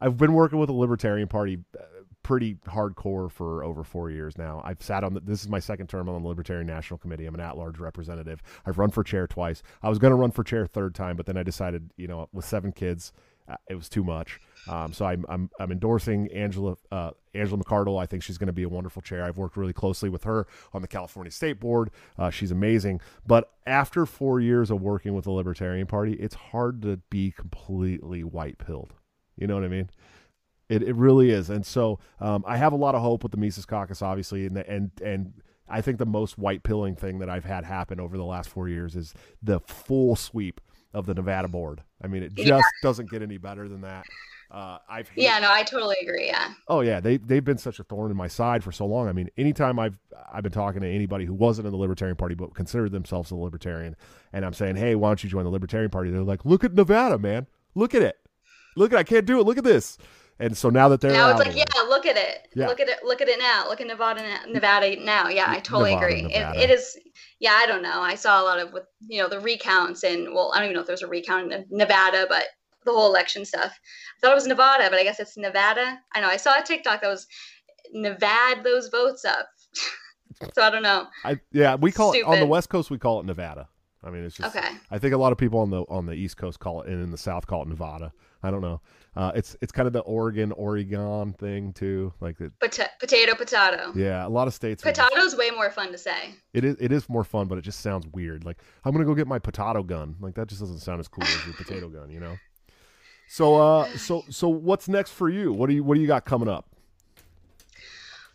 I've 0.00 0.16
been 0.16 0.32
working 0.32 0.58
with 0.58 0.68
the 0.68 0.74
Libertarian 0.74 1.28
Party 1.28 1.58
uh, 1.78 1.82
pretty 2.22 2.56
hardcore 2.66 3.30
for 3.30 3.64
over 3.64 3.82
four 3.82 4.10
years 4.10 4.36
now. 4.36 4.60
I've 4.64 4.82
sat 4.82 5.02
on 5.02 5.14
the, 5.14 5.20
this 5.20 5.40
is 5.40 5.48
my 5.48 5.60
second 5.60 5.86
term 5.86 6.08
on 6.08 6.22
the 6.22 6.28
Libertarian 6.28 6.66
National 6.66 6.98
Committee. 6.98 7.24
I'm 7.24 7.34
an 7.34 7.40
at-large 7.40 7.78
representative. 7.78 8.42
I've 8.66 8.78
run 8.78 8.90
for 8.90 9.02
chair 9.02 9.26
twice. 9.26 9.62
I 9.82 9.88
was 9.88 9.98
going 9.98 10.10
to 10.10 10.16
run 10.16 10.30
for 10.30 10.44
chair 10.44 10.66
third 10.66 10.94
time, 10.94 11.16
but 11.16 11.24
then 11.24 11.38
I 11.38 11.42
decided, 11.42 11.90
you 11.96 12.06
know, 12.06 12.28
with 12.32 12.44
seven 12.44 12.72
kids, 12.72 13.12
uh, 13.48 13.56
it 13.70 13.76
was 13.76 13.88
too 13.88 14.04
much. 14.04 14.40
Um, 14.68 14.92
so 14.92 15.06
I'm, 15.06 15.24
I'm, 15.28 15.50
I'm 15.58 15.72
endorsing 15.72 16.30
Angela 16.32 16.76
uh, 16.92 17.10
Angela 17.34 17.62
McArdle. 17.62 18.00
I 18.00 18.06
think 18.06 18.22
she's 18.22 18.38
going 18.38 18.48
to 18.48 18.52
be 18.52 18.64
a 18.64 18.68
wonderful 18.68 19.02
chair. 19.02 19.24
I've 19.24 19.38
worked 19.38 19.56
really 19.56 19.72
closely 19.72 20.08
with 20.08 20.24
her 20.24 20.46
on 20.72 20.82
the 20.82 20.88
California 20.88 21.30
State 21.30 21.60
Board. 21.60 21.90
Uh, 22.18 22.30
she's 22.30 22.50
amazing. 22.50 23.00
But 23.26 23.50
after 23.66 24.06
four 24.06 24.40
years 24.40 24.70
of 24.70 24.82
working 24.82 25.14
with 25.14 25.24
the 25.24 25.30
Libertarian 25.30 25.86
Party, 25.86 26.14
it's 26.14 26.34
hard 26.34 26.82
to 26.82 26.98
be 27.10 27.30
completely 27.30 28.24
white 28.24 28.58
pilled. 28.58 28.94
You 29.36 29.46
know 29.46 29.54
what 29.54 29.64
I 29.64 29.68
mean? 29.68 29.90
It, 30.68 30.82
it 30.82 30.96
really 30.96 31.30
is. 31.30 31.48
And 31.48 31.64
so 31.64 31.98
um, 32.20 32.44
I 32.46 32.56
have 32.56 32.72
a 32.72 32.76
lot 32.76 32.94
of 32.94 33.00
hope 33.00 33.22
with 33.22 33.32
the 33.32 33.38
Mises 33.38 33.64
Caucus, 33.64 34.02
obviously, 34.02 34.46
and 34.46 34.56
the, 34.56 34.68
and 34.68 34.90
and 35.02 35.32
I 35.68 35.80
think 35.80 35.98
the 35.98 36.06
most 36.06 36.38
white 36.38 36.62
pilling 36.62 36.96
thing 36.96 37.18
that 37.18 37.28
I've 37.28 37.44
had 37.44 37.64
happen 37.64 38.00
over 38.00 38.16
the 38.16 38.24
last 38.24 38.48
four 38.48 38.68
years 38.68 38.96
is 38.96 39.14
the 39.42 39.60
full 39.60 40.16
sweep 40.16 40.60
of 40.94 41.06
the 41.06 41.14
Nevada 41.14 41.48
board. 41.48 41.82
I 42.02 42.06
mean, 42.06 42.22
it 42.22 42.34
just 42.34 42.48
yeah. 42.48 42.60
doesn't 42.82 43.10
get 43.10 43.22
any 43.22 43.38
better 43.38 43.68
than 43.68 43.82
that. 43.82 44.04
Uh, 44.50 44.78
I've 44.88 45.08
hated, 45.10 45.24
yeah, 45.24 45.38
no, 45.40 45.52
I 45.52 45.62
totally 45.62 45.96
agree. 46.00 46.26
Yeah. 46.26 46.54
Oh 46.68 46.80
yeah, 46.80 47.00
they 47.00 47.18
they've 47.18 47.44
been 47.44 47.58
such 47.58 47.80
a 47.80 47.84
thorn 47.84 48.10
in 48.10 48.16
my 48.16 48.28
side 48.28 48.64
for 48.64 48.72
so 48.72 48.86
long. 48.86 49.06
I 49.06 49.12
mean, 49.12 49.28
anytime 49.36 49.78
I've 49.78 49.98
I've 50.32 50.42
been 50.42 50.52
talking 50.52 50.80
to 50.80 50.88
anybody 50.88 51.26
who 51.26 51.34
wasn't 51.34 51.66
in 51.66 51.72
the 51.72 51.78
Libertarian 51.78 52.16
Party 52.16 52.34
but 52.34 52.54
considered 52.54 52.92
themselves 52.92 53.30
a 53.30 53.34
Libertarian, 53.34 53.94
and 54.32 54.46
I'm 54.46 54.54
saying, 54.54 54.76
hey, 54.76 54.94
why 54.94 55.10
don't 55.10 55.22
you 55.22 55.28
join 55.28 55.44
the 55.44 55.50
Libertarian 55.50 55.90
Party? 55.90 56.10
They're 56.10 56.22
like, 56.22 56.46
look 56.46 56.64
at 56.64 56.72
Nevada, 56.72 57.18
man, 57.18 57.46
look 57.74 57.94
at 57.94 58.00
it, 58.00 58.16
look 58.74 58.90
at 58.92 58.98
I 58.98 59.02
can't 59.02 59.26
do 59.26 59.38
it. 59.38 59.44
Look 59.44 59.58
at 59.58 59.64
this. 59.64 59.98
And 60.40 60.56
so 60.56 60.70
now 60.70 60.88
that 60.88 61.00
they're 61.00 61.12
now 61.12 61.30
it's 61.30 61.40
like, 61.40 61.56
yeah, 61.56 61.82
look 61.88 62.06
at 62.06 62.16
it, 62.16 62.48
yeah. 62.54 62.68
look 62.68 62.80
at 62.80 62.88
it, 62.88 62.98
look 63.04 63.20
at 63.20 63.28
it 63.28 63.38
now, 63.40 63.68
look 63.68 63.80
at 63.80 63.86
Nevada, 63.86 64.22
Nevada 64.48 64.96
now. 65.04 65.28
Yeah, 65.28 65.50
I 65.50 65.58
totally 65.58 65.94
Nevada, 65.94 66.14
agree. 66.14 66.32
It, 66.32 66.56
it 66.56 66.70
is, 66.70 66.96
yeah, 67.40 67.52
I 67.52 67.66
don't 67.66 67.82
know. 67.82 68.00
I 68.00 68.14
saw 68.14 68.40
a 68.40 68.44
lot 68.44 68.60
of 68.60 68.72
with 68.72 68.84
you 69.00 69.20
know 69.20 69.28
the 69.28 69.40
recounts 69.40 70.04
and 70.04 70.32
well, 70.32 70.52
I 70.54 70.58
don't 70.58 70.66
even 70.66 70.74
know 70.76 70.80
if 70.80 70.86
there's 70.86 71.02
a 71.02 71.08
recount 71.08 71.52
in 71.52 71.66
Nevada, 71.70 72.26
but 72.28 72.44
the 72.88 72.98
whole 72.98 73.08
election 73.08 73.44
stuff. 73.44 73.78
I 74.16 74.20
thought 74.20 74.32
it 74.32 74.34
was 74.34 74.46
Nevada, 74.46 74.88
but 74.90 74.98
I 74.98 75.04
guess 75.04 75.20
it's 75.20 75.36
Nevada. 75.36 75.98
I 76.14 76.20
know 76.20 76.28
I 76.28 76.36
saw 76.36 76.58
a 76.58 76.62
TikTok 76.62 77.00
that 77.02 77.08
was 77.08 77.26
Nevada 77.92 78.62
those 78.62 78.88
votes 78.88 79.24
up. 79.24 79.48
so 80.54 80.62
I 80.62 80.70
don't 80.70 80.82
know. 80.82 81.06
I 81.24 81.38
yeah, 81.52 81.74
we 81.74 81.92
call 81.92 82.12
Stupid. 82.12 82.28
it 82.28 82.32
on 82.32 82.40
the 82.40 82.46
West 82.46 82.68
Coast. 82.68 82.90
We 82.90 82.98
call 82.98 83.20
it 83.20 83.26
Nevada. 83.26 83.68
I 84.02 84.10
mean, 84.10 84.24
it's 84.24 84.36
just. 84.36 84.56
Okay. 84.56 84.68
I 84.90 84.98
think 84.98 85.14
a 85.14 85.18
lot 85.18 85.32
of 85.32 85.38
people 85.38 85.60
on 85.60 85.70
the 85.70 85.82
on 85.88 86.06
the 86.06 86.12
East 86.12 86.36
Coast 86.36 86.60
call 86.60 86.82
it, 86.82 86.88
and 86.88 87.02
in 87.02 87.10
the 87.10 87.18
South 87.18 87.46
call 87.46 87.62
it 87.62 87.68
Nevada. 87.68 88.12
I 88.42 88.50
don't 88.50 88.60
know. 88.60 88.80
Uh, 89.16 89.32
it's 89.34 89.56
it's 89.60 89.72
kind 89.72 89.88
of 89.88 89.92
the 89.92 90.00
Oregon 90.00 90.52
Oregon 90.52 91.32
thing 91.32 91.72
too, 91.72 92.12
like 92.20 92.38
the 92.38 92.52
Pot- 92.60 92.90
potato 93.00 93.34
potato. 93.34 93.92
Yeah, 93.96 94.24
a 94.24 94.28
lot 94.28 94.46
of 94.46 94.54
states. 94.54 94.82
Potato 94.82 95.18
is 95.22 95.34
way 95.34 95.50
more 95.50 95.70
fun 95.70 95.90
to 95.90 95.98
say. 95.98 96.34
It 96.54 96.64
is 96.64 96.76
it 96.78 96.92
is 96.92 97.08
more 97.08 97.24
fun, 97.24 97.48
but 97.48 97.58
it 97.58 97.62
just 97.62 97.80
sounds 97.80 98.06
weird. 98.12 98.44
Like 98.44 98.58
I'm 98.84 98.92
gonna 98.92 99.04
go 99.04 99.14
get 99.14 99.26
my 99.26 99.40
potato 99.40 99.82
gun. 99.82 100.14
Like 100.20 100.34
that 100.36 100.46
just 100.46 100.60
doesn't 100.60 100.78
sound 100.78 101.00
as 101.00 101.08
cool 101.08 101.24
as 101.24 101.46
your 101.46 101.54
potato 101.54 101.88
gun, 101.88 102.10
you 102.10 102.20
know. 102.20 102.36
So 103.28 103.56
uh, 103.56 103.86
so 103.96 104.24
so 104.30 104.48
what's 104.48 104.88
next 104.88 105.10
for 105.10 105.28
you? 105.28 105.52
What 105.52 105.68
do 105.68 105.74
you 105.74 105.84
what 105.84 105.94
do 105.94 106.00
you 106.00 106.06
got 106.06 106.24
coming 106.24 106.48
up? 106.48 106.66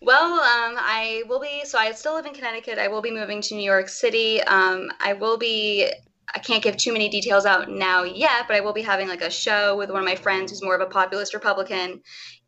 Well, 0.02 0.34
um, 0.34 0.76
I 0.78 1.24
will 1.28 1.40
be. 1.40 1.62
So 1.66 1.78
I 1.78 1.92
still 1.94 2.14
live 2.14 2.26
in 2.26 2.34
Connecticut. 2.34 2.78
I 2.78 2.90
will 2.90 3.02
be 3.02 3.12
moving 3.12 3.42
to 3.42 3.56
New 3.56 3.64
York 3.64 3.90
City. 3.90 4.42
Um, 4.44 4.92
I 5.00 5.14
will 5.14 5.38
be 5.38 5.92
I 6.34 6.40
can't 6.40 6.64
give 6.64 6.78
too 6.78 6.94
many 6.94 7.10
details 7.10 7.46
out 7.46 7.70
now 7.70 8.04
yet, 8.04 8.46
but 8.48 8.56
I 8.56 8.62
will 8.62 8.74
be 8.74 8.82
having 8.82 9.08
like 9.08 9.22
a 9.22 9.30
show 9.30 9.76
with 9.78 9.90
one 9.90 10.00
of 10.00 10.06
my 10.06 10.16
friends 10.16 10.52
who's 10.52 10.64
more 10.64 10.76
of 10.76 10.82
a 10.82 10.90
populist 10.90 11.34
Republican, 11.34 12.02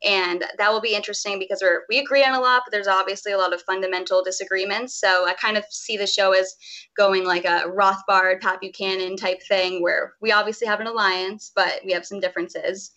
and 0.03 0.45
that 0.57 0.71
will 0.71 0.81
be 0.81 0.95
interesting 0.95 1.39
because 1.39 1.61
we're 1.61 1.83
we 1.89 1.99
agree 1.99 2.23
on 2.23 2.33
a 2.33 2.39
lot, 2.39 2.63
but 2.65 2.71
there's 2.71 2.87
obviously 2.87 3.33
a 3.33 3.37
lot 3.37 3.53
of 3.53 3.61
fundamental 3.63 4.23
disagreements. 4.23 4.99
So 4.99 5.27
I 5.27 5.33
kind 5.33 5.57
of 5.57 5.65
see 5.69 5.97
the 5.97 6.07
show 6.07 6.31
as 6.31 6.55
going 6.95 7.25
like 7.25 7.45
a 7.45 7.65
Rothbard, 7.67 8.41
Pat 8.41 8.61
Buchanan 8.61 9.17
type 9.17 9.41
thing, 9.43 9.81
where 9.81 10.13
we 10.21 10.31
obviously 10.31 10.67
have 10.67 10.79
an 10.79 10.87
alliance, 10.87 11.51
but 11.53 11.81
we 11.85 11.91
have 11.91 12.05
some 12.05 12.19
differences. 12.19 12.91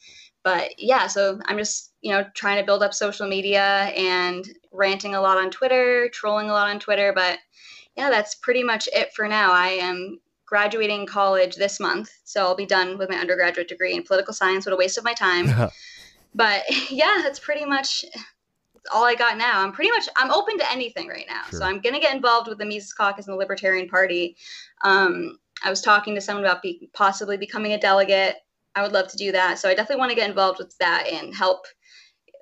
But 0.44 0.78
yeah, 0.78 1.08
so 1.08 1.40
I'm 1.46 1.58
just 1.58 1.92
you 2.02 2.12
know 2.12 2.24
trying 2.34 2.58
to 2.58 2.66
build 2.66 2.82
up 2.82 2.94
social 2.94 3.26
media 3.26 3.92
and 3.96 4.48
ranting 4.72 5.14
a 5.14 5.20
lot 5.20 5.38
on 5.38 5.50
Twitter, 5.50 6.08
trolling 6.12 6.50
a 6.50 6.52
lot 6.52 6.70
on 6.70 6.78
Twitter, 6.78 7.12
but 7.12 7.38
yeah, 7.96 8.10
that's 8.10 8.36
pretty 8.36 8.62
much 8.62 8.88
it 8.92 9.12
for 9.12 9.26
now. 9.26 9.52
I 9.52 9.70
am 9.70 10.20
graduating 10.48 11.04
college 11.06 11.56
this 11.56 11.78
month, 11.78 12.10
so 12.24 12.40
I'll 12.40 12.56
be 12.56 12.66
done 12.66 12.96
with 12.96 13.10
my 13.10 13.16
undergraduate 13.16 13.68
degree 13.68 13.94
in 13.94 14.02
political 14.02 14.32
science. 14.32 14.64
What 14.64 14.72
a 14.72 14.76
waste 14.76 14.96
of 14.96 15.04
my 15.04 15.12
time. 15.12 15.70
but 16.34 16.62
yeah, 16.90 17.20
that's 17.22 17.38
pretty 17.38 17.66
much 17.66 18.04
all 18.92 19.04
I 19.04 19.14
got 19.14 19.36
now. 19.36 19.62
I'm 19.62 19.72
pretty 19.72 19.90
much 19.90 20.08
I'm 20.16 20.30
open 20.30 20.58
to 20.58 20.72
anything 20.72 21.08
right 21.08 21.26
now. 21.28 21.42
Sure. 21.50 21.60
So 21.60 21.66
I'm 21.66 21.80
gonna 21.80 22.00
get 22.00 22.14
involved 22.14 22.48
with 22.48 22.58
the 22.58 22.64
Mises 22.64 22.94
Caucus 22.94 23.26
and 23.26 23.34
the 23.34 23.38
Libertarian 23.38 23.88
Party. 23.88 24.36
Um, 24.82 25.38
I 25.62 25.68
was 25.68 25.82
talking 25.82 26.14
to 26.14 26.20
someone 26.20 26.44
about 26.44 26.62
be, 26.62 26.88
possibly 26.94 27.36
becoming 27.36 27.72
a 27.72 27.78
delegate. 27.78 28.36
I 28.74 28.82
would 28.82 28.92
love 28.92 29.08
to 29.08 29.16
do 29.16 29.32
that. 29.32 29.58
So 29.58 29.68
I 29.68 29.74
definitely 29.74 30.00
want 30.00 30.10
to 30.10 30.16
get 30.16 30.28
involved 30.28 30.58
with 30.58 30.76
that 30.78 31.08
and 31.08 31.34
help 31.34 31.66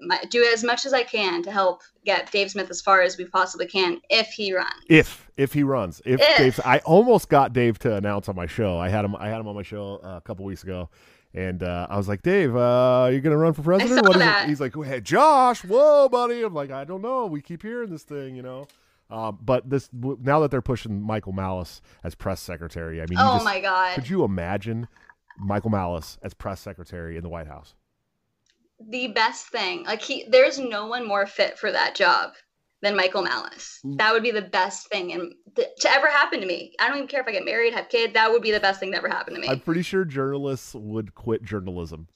my, 0.00 0.20
do 0.30 0.44
as 0.52 0.62
much 0.62 0.86
as 0.86 0.92
I 0.92 1.02
can 1.02 1.42
to 1.42 1.50
help 1.50 1.82
get 2.04 2.30
Dave 2.30 2.50
Smith 2.50 2.70
as 2.70 2.80
far 2.80 3.02
as 3.02 3.16
we 3.16 3.24
possibly 3.24 3.66
can 3.66 4.00
if 4.10 4.28
he 4.28 4.54
runs. 4.54 4.70
If 4.88 5.30
if 5.36 5.52
he 5.52 5.62
runs, 5.62 6.00
if, 6.04 6.20
if. 6.20 6.36
Dave, 6.36 6.60
I 6.64 6.78
almost 6.78 7.28
got 7.28 7.52
Dave 7.52 7.78
to 7.80 7.94
announce 7.96 8.28
on 8.28 8.36
my 8.36 8.46
show. 8.46 8.78
I 8.78 8.88
had 8.88 9.04
him. 9.04 9.16
I 9.16 9.28
had 9.28 9.40
him 9.40 9.48
on 9.48 9.54
my 9.54 9.62
show 9.62 10.00
uh, 10.02 10.16
a 10.16 10.20
couple 10.20 10.44
weeks 10.44 10.62
ago, 10.62 10.88
and 11.34 11.62
uh, 11.62 11.86
I 11.88 11.96
was 11.96 12.08
like, 12.08 12.22
Dave, 12.22 12.56
uh, 12.56 13.10
you 13.12 13.20
gonna 13.20 13.36
run 13.36 13.52
for 13.52 13.62
president? 13.62 14.06
I 14.06 14.12
saw 14.12 14.18
that. 14.18 14.48
He's 14.48 14.60
like, 14.60 14.74
hey, 14.84 15.00
Josh, 15.00 15.64
whoa, 15.64 16.08
buddy. 16.08 16.42
I'm 16.42 16.54
like, 16.54 16.70
I 16.70 16.84
don't 16.84 17.02
know. 17.02 17.26
We 17.26 17.40
keep 17.40 17.62
hearing 17.62 17.90
this 17.90 18.02
thing, 18.02 18.34
you 18.36 18.42
know. 18.42 18.66
Um, 19.08 19.38
but 19.40 19.70
this 19.70 19.88
now 19.92 20.40
that 20.40 20.50
they're 20.50 20.60
pushing 20.60 21.00
Michael 21.00 21.32
Malice 21.32 21.80
as 22.02 22.16
press 22.16 22.40
secretary, 22.40 23.00
I 23.00 23.06
mean, 23.06 23.18
oh 23.20 23.34
just, 23.34 23.44
my 23.44 23.60
god, 23.60 23.94
could 23.94 24.08
you 24.08 24.24
imagine 24.24 24.88
Michael 25.38 25.70
Malice 25.70 26.18
as 26.22 26.34
press 26.34 26.60
secretary 26.60 27.16
in 27.16 27.22
the 27.22 27.28
White 27.28 27.46
House? 27.46 27.75
The 28.80 29.08
best 29.08 29.48
thing. 29.48 29.84
Like 29.84 30.02
he, 30.02 30.26
there's 30.28 30.58
no 30.58 30.86
one 30.86 31.06
more 31.06 31.26
fit 31.26 31.58
for 31.58 31.72
that 31.72 31.94
job 31.94 32.32
than 32.82 32.96
Michael 32.96 33.22
Malice. 33.22 33.80
Mm. 33.84 33.98
That 33.98 34.12
would 34.12 34.22
be 34.22 34.30
the 34.30 34.42
best 34.42 34.88
thing 34.88 35.12
and 35.12 35.32
th- 35.54 35.68
to 35.80 35.90
ever 35.90 36.08
happen 36.08 36.40
to 36.40 36.46
me. 36.46 36.72
I 36.78 36.88
don't 36.88 36.98
even 36.98 37.08
care 37.08 37.20
if 37.20 37.26
I 37.26 37.32
get 37.32 37.44
married, 37.44 37.74
have 37.74 37.88
kids. 37.88 38.12
That 38.14 38.30
would 38.30 38.42
be 38.42 38.52
the 38.52 38.60
best 38.60 38.80
thing 38.80 38.92
to 38.92 38.98
ever 38.98 39.08
happen 39.08 39.34
to 39.34 39.40
me. 39.40 39.48
I'm 39.48 39.60
pretty 39.60 39.82
sure 39.82 40.04
journalists 40.04 40.74
would 40.74 41.14
quit 41.14 41.42
journalism. 41.42 42.08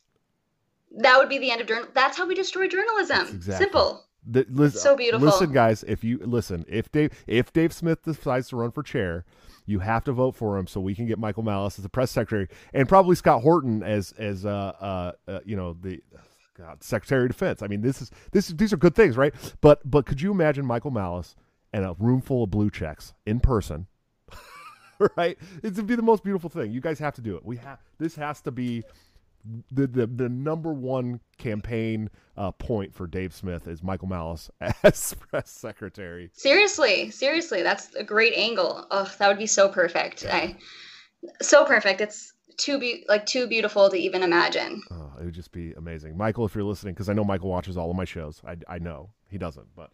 That 0.99 1.19
would 1.19 1.29
be 1.29 1.39
the 1.39 1.51
end 1.51 1.61
of 1.61 1.67
journal. 1.67 1.89
That's 1.95 2.17
how 2.17 2.27
we 2.27 2.35
destroy 2.35 2.69
journalism. 2.69 3.29
Exactly. 3.29 3.65
Simple. 3.65 4.07
The, 4.27 4.45
listen, 4.51 4.81
so 4.81 4.97
beautiful. 4.97 5.27
Listen, 5.27 5.53
guys. 5.53 5.83
If 5.85 6.05
you 6.05 6.19
listen, 6.19 6.67
if 6.69 6.93
Dave, 6.93 7.13
if 7.27 7.53
Dave 7.53 7.73
Smith 7.73 8.03
decides 8.03 8.49
to 8.49 8.57
run 8.57 8.71
for 8.71 8.83
chair, 8.83 9.25
you 9.65 9.79
have 9.79 10.05
to 10.05 10.13
vote 10.13 10.35
for 10.35 10.59
him 10.59 10.67
so 10.67 10.81
we 10.81 10.95
can 10.95 11.07
get 11.07 11.19
Michael 11.19 11.43
Malice 11.43 11.79
as 11.79 11.85
the 11.85 11.89
press 11.89 12.11
secretary 12.11 12.49
and 12.75 12.87
probably 12.89 13.17
Scott 13.17 13.41
Horton 13.41 13.83
as 13.83 14.13
as 14.19 14.45
uh, 14.45 14.73
uh, 14.81 15.13
uh 15.31 15.41
you 15.47 15.57
know 15.57 15.75
the 15.81 16.03
God, 16.61 16.83
Secretary 16.83 17.25
of 17.25 17.31
Defense. 17.31 17.63
I 17.63 17.69
mean, 17.69 17.81
this 17.81 18.03
is 18.03 18.11
this 18.33 18.49
these 18.49 18.73
are 18.73 18.77
good 18.77 18.95
things, 18.95 19.17
right? 19.17 19.35
But 19.61 19.89
but 19.91 20.05
could 20.05 20.21
you 20.21 20.31
imagine 20.31 20.67
Michael 20.67 20.91
Malice 20.91 21.35
and 21.73 21.85
a 21.85 21.97
room 21.99 22.21
full 22.21 22.45
of 22.45 22.51
blue 22.51 22.71
checks 22.71 23.15
in 23.25 23.41
person? 23.41 23.87
right? 25.17 25.39
It 25.63 25.75
would 25.77 25.87
be 25.87 25.95
the 25.95 26.03
most 26.03 26.23
beautiful 26.23 26.51
thing. 26.51 26.71
You 26.71 26.83
guys 26.83 26.99
have 26.99 27.15
to 27.15 27.23
do 27.23 27.37
it. 27.37 27.45
We 27.45 27.57
have 27.57 27.79
this 27.99 28.15
has 28.17 28.43
to 28.43 28.51
be 28.51 28.83
the 29.73 29.87
the, 29.87 30.07
the 30.07 30.29
number 30.29 30.75
one 30.75 31.21
campaign 31.39 32.11
uh, 32.37 32.51
point 32.53 32.95
for 32.95 33.07
Dave 33.07 33.33
Smith 33.33 33.67
is 33.67 33.83
Michael 33.83 34.09
Malice 34.09 34.51
as 34.83 35.15
press 35.15 35.51
secretary. 35.51 36.31
Seriously, 36.35 37.11
seriously, 37.11 37.63
that's 37.63 37.95
a 37.95 38.05
great 38.05 38.35
angle. 38.35 38.87
Oh, 38.91 39.11
that 39.19 39.29
would 39.29 39.39
be 39.39 39.47
so 39.47 39.71
perfect. 39.71 40.25
Yeah. 40.25 40.37
I, 40.37 40.57
so 41.41 41.65
perfect. 41.65 42.03
It's 42.03 42.35
too 42.57 42.79
be 42.79 43.05
like 43.09 43.27
too 43.27 43.47
beautiful 43.47 43.89
to 43.91 43.97
even 43.97 44.23
imagine. 44.23 44.83
Oh, 44.91 45.13
it 45.21 45.25
would 45.25 45.35
just 45.35 45.53
be 45.53 45.73
amazing, 45.73 46.17
Michael. 46.17 46.45
If 46.45 46.55
you're 46.55 46.65
listening, 46.65 46.95
because 46.95 47.09
I 47.09 47.13
know 47.13 47.25
Michael 47.25 47.51
watches 47.51 47.77
all 47.77 47.91
of 47.91 47.97
my 47.97 48.05
shows. 48.05 48.41
I 48.47 48.57
I 48.69 48.79
know 48.79 49.11
he 49.29 49.39
doesn't, 49.39 49.67
but 49.75 49.91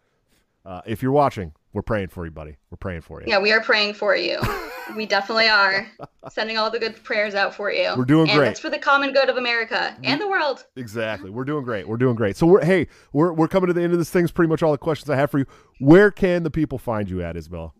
uh, 0.67 0.81
if 0.85 1.01
you're 1.01 1.13
watching, 1.13 1.53
we're 1.71 1.81
praying 1.81 2.09
for 2.09 2.25
you, 2.25 2.31
buddy. 2.31 2.57
We're 2.69 2.77
praying 2.77 3.01
for 3.01 3.21
you. 3.21 3.27
Yeah, 3.29 3.39
we 3.39 3.53
are 3.53 3.61
praying 3.61 3.93
for 3.93 4.15
you. 4.15 4.39
we 4.97 5.05
definitely 5.05 5.47
are 5.47 5.87
sending 6.29 6.57
all 6.57 6.69
the 6.69 6.79
good 6.79 7.01
prayers 7.03 7.35
out 7.35 7.55
for 7.55 7.71
you. 7.71 7.93
We're 7.95 8.03
doing 8.03 8.29
and 8.29 8.37
great. 8.37 8.49
It's 8.49 8.59
for 8.59 8.69
the 8.69 8.77
common 8.77 9.13
good 9.13 9.29
of 9.29 9.37
America 9.37 9.95
and 10.03 10.19
the 10.19 10.27
world. 10.27 10.65
Exactly. 10.75 11.29
We're 11.29 11.45
doing 11.45 11.63
great. 11.63 11.87
We're 11.87 11.97
doing 11.97 12.15
great. 12.15 12.35
So 12.35 12.45
we're 12.47 12.65
hey, 12.65 12.87
we're 13.13 13.31
we're 13.31 13.47
coming 13.47 13.67
to 13.67 13.73
the 13.73 13.81
end 13.81 13.93
of 13.93 13.99
this 13.99 14.09
thing. 14.09 14.23
It's 14.23 14.31
pretty 14.33 14.49
much 14.49 14.61
all 14.61 14.73
the 14.73 14.77
questions 14.77 15.09
I 15.09 15.15
have 15.15 15.31
for 15.31 15.39
you. 15.39 15.45
Where 15.79 16.11
can 16.11 16.43
the 16.43 16.51
people 16.51 16.77
find 16.77 17.09
you 17.09 17.21
at, 17.21 17.37
Isabel? 17.37 17.73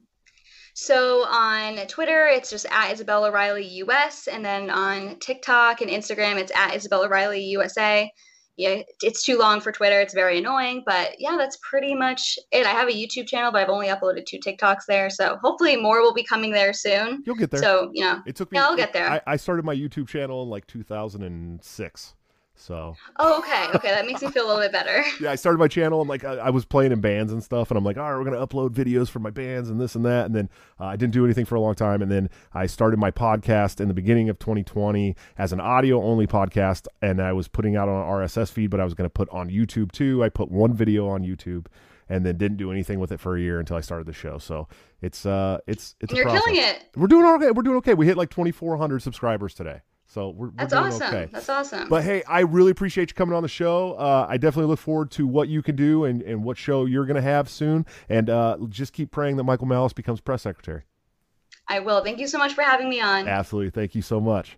So 0.80 1.26
on 1.26 1.88
Twitter, 1.88 2.28
it's 2.28 2.52
just 2.52 2.68
at 2.70 2.92
Isabella 2.92 3.30
O'Reilly 3.30 3.66
US, 3.82 4.28
and 4.28 4.46
then 4.46 4.70
on 4.70 5.18
TikTok 5.18 5.82
and 5.82 5.90
Instagram, 5.90 6.38
it's 6.38 6.52
at 6.56 6.76
Isabella 6.76 7.08
O'Reilly 7.08 7.44
USA. 7.46 8.12
Yeah, 8.58 8.84
it's 9.02 9.24
too 9.24 9.40
long 9.40 9.60
for 9.60 9.72
Twitter. 9.72 10.00
It's 10.00 10.14
very 10.14 10.38
annoying, 10.38 10.84
but 10.86 11.16
yeah, 11.18 11.36
that's 11.36 11.58
pretty 11.68 11.96
much 11.96 12.38
it. 12.52 12.68
I 12.68 12.74
have 12.74 12.90
a 12.90 12.92
YouTube 12.92 13.28
channel, 13.28 13.52
but 13.52 13.64
I've 13.64 13.70
only 13.70 13.88
uploaded 13.88 14.28
two 14.28 14.38
TikToks 14.38 14.86
there, 14.88 15.10
so 15.10 15.38
hopefully 15.42 15.76
more 15.78 16.04
will 16.04 16.14
be 16.14 16.24
coming 16.24 16.52
there 16.52 16.74
soon. 16.74 17.24
You'll 17.26 17.38
get 17.38 17.50
there. 17.50 17.60
So 17.60 17.90
you 17.92 18.04
know, 18.04 18.22
it 18.28 18.36
took 18.36 18.52
me. 18.52 18.60
Yeah, 18.60 18.68
I'll 18.68 18.78
get 18.78 18.94
there. 18.94 19.10
I, 19.10 19.22
I 19.26 19.36
started 19.38 19.66
my 19.66 19.76
YouTube 19.76 20.08
channel 20.08 20.44
in 20.44 20.50
like 20.50 20.68
2006. 20.68 22.16
So. 22.58 22.96
Oh, 23.18 23.38
okay. 23.40 23.68
Okay, 23.76 23.90
that 23.90 24.06
makes 24.06 24.22
me 24.22 24.30
feel 24.30 24.46
a 24.46 24.48
little 24.48 24.62
bit 24.62 24.72
better. 24.72 25.04
yeah, 25.22 25.32
I 25.32 25.36
started 25.36 25.60
my 25.60 25.68
channel. 25.68 26.02
I'm 26.02 26.08
like, 26.08 26.24
I, 26.24 26.34
I, 26.34 26.50
was 26.50 26.66
playing 26.66 26.92
in 26.92 27.00
bands 27.00 27.32
and 27.32 27.44
stuff, 27.44 27.70
and 27.70 27.78
I'm 27.78 27.84
like, 27.84 27.98
all 27.98 28.12
right, 28.12 28.18
we're 28.18 28.30
gonna 28.30 28.46
upload 28.46 28.72
videos 28.72 29.10
for 29.10 29.20
my 29.20 29.30
bands 29.30 29.70
and 29.70 29.80
this 29.80 29.96
and 29.96 30.04
that. 30.06 30.26
And 30.26 30.36
then 30.36 30.50
uh, 30.80 30.86
I 30.86 30.96
didn't 30.96 31.14
do 31.14 31.24
anything 31.24 31.46
for 31.46 31.56
a 31.56 31.62
long 31.62 31.76
time, 31.76 32.02
and 32.02 32.12
then 32.12 32.30
I 32.54 32.66
started 32.66 32.98
my 32.98 33.12
podcast 33.12 33.80
in 33.80 33.88
the 33.88 33.94
beginning 33.94 34.28
of 34.30 34.40
2020 34.40 35.16
as 35.38 35.54
an 35.54 35.62
audio 35.62 36.02
only 36.02 36.26
podcast, 36.26 36.88
and 37.02 37.22
I 37.22 37.32
was 37.32 37.48
putting 37.48 37.76
out 37.76 37.88
on 37.88 38.06
RSS 38.06 38.52
feed, 38.52 38.72
but 38.72 38.80
I 38.80 38.84
was 38.84 38.96
gonna 38.96 39.10
put 39.10 39.30
on 39.30 39.50
YouTube 39.50 39.92
too. 39.92 40.24
I 40.24 40.30
put 40.30 40.52
one 40.52 40.74
video 40.74 41.08
on 41.08 41.24
YouTube. 41.24 41.68
And 42.10 42.26
then 42.26 42.38
didn't 42.38 42.56
do 42.56 42.72
anything 42.72 43.02
with 43.02 43.12
it 43.12 43.20
for 43.20 43.36
a 43.36 43.42
year 43.42 43.60
until 43.60 43.76
I 43.76 43.82
started 43.82 44.08
the 44.08 44.14
show. 44.14 44.38
So 44.38 44.70
it's 45.02 45.26
uh 45.26 45.58
it's 45.68 45.94
it's. 46.00 46.14
You're 46.14 46.24
killing 46.24 46.56
it. 46.56 46.86
We're 46.96 47.08
doing 47.08 47.26
okay. 47.26 47.52
We're 47.52 47.64
doing 47.64 47.76
okay. 47.80 47.96
We 47.96 48.06
hit 48.06 48.16
like 48.16 48.30
2,400 48.30 49.02
subscribers 49.02 49.54
today. 49.54 49.82
So 50.10 50.30
we're, 50.30 50.48
we're 50.48 50.54
that's 50.56 50.74
awesome. 50.74 51.08
Okay. 51.08 51.28
That's 51.32 51.50
awesome. 51.50 51.90
But 51.90 52.04
hey, 52.04 52.24
I 52.24 52.40
really 52.40 52.72
appreciate 52.72 53.10
you 53.10 53.14
coming 53.14 53.36
on 53.36 53.44
the 53.44 53.50
show. 53.50 53.94
Uh, 53.94 54.26
I 54.28 54.38
definitely 54.38 54.70
look 54.70 54.80
forward 54.80 55.12
to 55.12 55.28
what 55.28 55.50
you 55.50 55.62
can 55.62 55.76
do 55.76 56.06
and, 56.06 56.22
and 56.22 56.44
what 56.44 56.58
show 56.58 56.86
you're 56.86 57.06
going 57.06 57.16
to 57.16 57.22
have 57.22 57.50
soon. 57.50 57.86
And 58.08 58.30
uh, 58.30 58.58
just 58.70 58.94
keep 58.94 59.12
praying 59.12 59.36
that 59.36 59.44
Michael 59.44 59.68
Malice 59.68 59.94
becomes 59.94 60.22
press 60.22 60.44
secretary. 60.44 60.84
I 61.68 61.82
will. 61.82 62.02
Thank 62.04 62.20
you 62.20 62.28
so 62.28 62.38
much 62.38 62.54
for 62.54 62.62
having 62.62 62.88
me 62.88 63.02
on. 63.02 63.28
Absolutely. 63.28 63.72
Thank 63.72 63.96
you 63.96 64.02
so 64.02 64.22
much. 64.22 64.58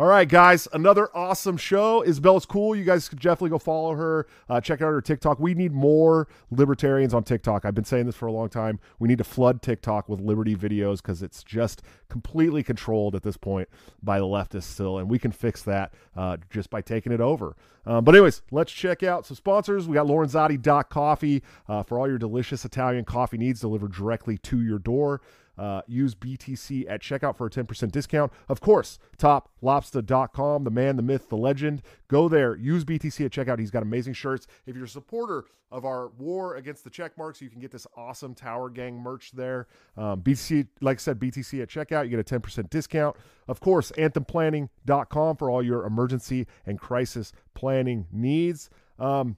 All 0.00 0.06
right, 0.06 0.28
guys, 0.28 0.68
another 0.72 1.08
awesome 1.12 1.56
show. 1.56 2.04
Isabella's 2.04 2.46
cool. 2.46 2.76
You 2.76 2.84
guys 2.84 3.08
could 3.08 3.18
definitely 3.18 3.50
go 3.50 3.58
follow 3.58 3.96
her. 3.96 4.28
Uh, 4.48 4.60
check 4.60 4.80
out 4.80 4.92
her 4.92 5.00
TikTok. 5.00 5.40
We 5.40 5.54
need 5.54 5.72
more 5.72 6.28
libertarians 6.52 7.12
on 7.12 7.24
TikTok. 7.24 7.64
I've 7.64 7.74
been 7.74 7.82
saying 7.82 8.06
this 8.06 8.14
for 8.14 8.26
a 8.26 8.32
long 8.32 8.48
time. 8.48 8.78
We 9.00 9.08
need 9.08 9.18
to 9.18 9.24
flood 9.24 9.60
TikTok 9.60 10.08
with 10.08 10.20
liberty 10.20 10.54
videos 10.54 10.98
because 10.98 11.20
it's 11.20 11.42
just 11.42 11.82
completely 12.08 12.62
controlled 12.62 13.16
at 13.16 13.24
this 13.24 13.36
point 13.36 13.68
by 14.00 14.20
the 14.20 14.24
leftists 14.24 14.62
still, 14.62 14.98
and 14.98 15.10
we 15.10 15.18
can 15.18 15.32
fix 15.32 15.64
that 15.64 15.92
uh, 16.16 16.36
just 16.48 16.70
by 16.70 16.80
taking 16.80 17.10
it 17.10 17.20
over. 17.20 17.56
Um, 17.84 18.04
but 18.04 18.14
anyways, 18.14 18.42
let's 18.52 18.70
check 18.70 19.02
out 19.02 19.26
some 19.26 19.34
sponsors. 19.36 19.88
We 19.88 19.94
got 19.94 20.06
Lorenzotti.coffee 20.06 21.42
uh, 21.68 21.82
for 21.82 21.98
all 21.98 22.06
your 22.06 22.18
delicious 22.18 22.64
Italian 22.64 23.04
coffee 23.04 23.38
needs 23.38 23.60
delivered 23.62 23.94
directly 23.94 24.38
to 24.38 24.60
your 24.60 24.78
door. 24.78 25.22
Uh, 25.58 25.82
use 25.86 26.14
BTC 26.14 26.88
at 26.88 27.02
checkout 27.02 27.36
for 27.36 27.46
a 27.46 27.50
10% 27.50 27.90
discount. 27.90 28.32
Of 28.48 28.60
course, 28.60 28.98
toplobster.com, 29.18 30.64
the 30.64 30.70
man, 30.70 30.96
the 30.96 31.02
myth, 31.02 31.28
the 31.28 31.36
legend. 31.36 31.82
Go 32.06 32.28
there, 32.28 32.54
use 32.54 32.84
BTC 32.84 33.24
at 33.24 33.32
checkout. 33.32 33.58
He's 33.58 33.70
got 33.70 33.82
amazing 33.82 34.12
shirts. 34.12 34.46
If 34.66 34.76
you're 34.76 34.84
a 34.84 34.88
supporter 34.88 35.44
of 35.70 35.84
our 35.84 36.08
war 36.18 36.56
against 36.56 36.84
the 36.84 36.90
check 36.90 37.18
marks, 37.18 37.42
you 37.42 37.50
can 37.50 37.60
get 37.60 37.70
this 37.70 37.86
awesome 37.96 38.34
Tower 38.34 38.70
Gang 38.70 38.98
merch 38.98 39.32
there. 39.32 39.66
Um, 39.96 40.22
BTC, 40.22 40.68
like 40.80 40.98
I 40.98 41.00
said, 41.00 41.18
BTC 41.18 41.62
at 41.62 41.68
checkout, 41.68 42.04
you 42.04 42.10
get 42.16 42.20
a 42.20 42.40
10% 42.40 42.70
discount. 42.70 43.16
Of 43.48 43.60
course, 43.60 43.90
anthemplanning.com 43.92 45.36
for 45.36 45.50
all 45.50 45.62
your 45.62 45.84
emergency 45.84 46.46
and 46.66 46.78
crisis 46.78 47.32
planning 47.54 48.06
needs. 48.12 48.70
Um, 48.98 49.36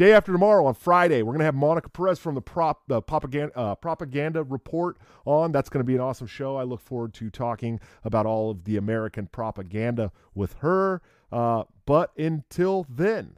Day 0.00 0.14
after 0.14 0.32
tomorrow 0.32 0.64
on 0.64 0.72
Friday, 0.72 1.20
we're 1.20 1.32
going 1.32 1.40
to 1.40 1.44
have 1.44 1.54
Monica 1.54 1.90
Perez 1.90 2.18
from 2.18 2.34
the 2.34 2.40
prop 2.40 2.84
the 2.88 3.02
propaganda 3.02 3.54
uh, 3.54 3.74
propaganda 3.74 4.42
report 4.42 4.96
on. 5.26 5.52
That's 5.52 5.68
going 5.68 5.80
to 5.80 5.84
be 5.84 5.94
an 5.94 6.00
awesome 6.00 6.26
show. 6.26 6.56
I 6.56 6.62
look 6.62 6.80
forward 6.80 7.12
to 7.12 7.28
talking 7.28 7.78
about 8.02 8.24
all 8.24 8.50
of 8.50 8.64
the 8.64 8.78
American 8.78 9.26
propaganda 9.26 10.10
with 10.34 10.54
her. 10.60 11.02
Uh, 11.30 11.64
but 11.84 12.16
until 12.16 12.86
then, 12.88 13.36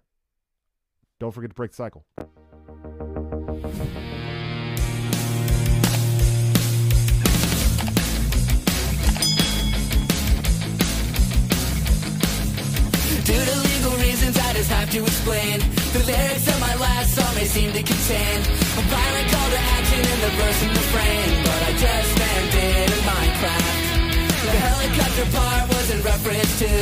don't 1.19 1.33
forget 1.33 1.51
to 1.51 1.55
break 1.55 1.73
the 1.73 1.77
cycle. 1.79 2.05
Have 14.73 14.91
to 14.91 15.03
explain. 15.05 15.61
The 15.93 16.03
lyrics 16.09 16.47
of 16.49 16.59
my 16.61 16.75
last 16.81 17.15
song 17.15 17.33
may 17.37 17.45
seem 17.45 17.71
to 17.73 17.83
contain 17.83 18.39
a 18.81 18.83
violent 18.89 19.29
call 19.33 19.49
to 19.53 19.61
action 19.77 20.01
in 20.01 20.19
the 20.25 20.33
verse 20.41 20.61
and 20.65 20.75
the 20.77 20.87
frame, 20.93 21.33
but 21.45 21.61
I 21.69 21.73
just 21.77 22.11
landed 22.21 22.89
in 22.89 23.01
Minecraft. 23.05 23.77
The 24.49 24.59
helicopter 24.67 25.27
part 25.37 25.65
was 25.69 25.87
in 25.95 26.01
reference 26.03 26.53
to 26.65 26.73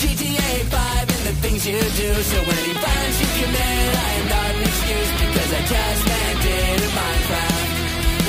GTA 0.00 0.52
5 0.70 1.14
and 1.16 1.22
the 1.30 1.36
things 1.42 1.66
you 1.66 1.78
do. 1.98 2.10
So 2.30 2.38
any 2.38 2.74
violence 2.78 3.18
you 3.22 3.30
commit, 3.42 3.90
I 4.06 4.10
am 4.20 4.26
not 4.30 4.50
an 4.54 4.62
excuse 4.62 5.10
because 5.22 5.50
I 5.50 5.62
just 5.66 6.00
landed 6.06 6.78
in 6.78 6.90
Minecraft. 6.94 7.66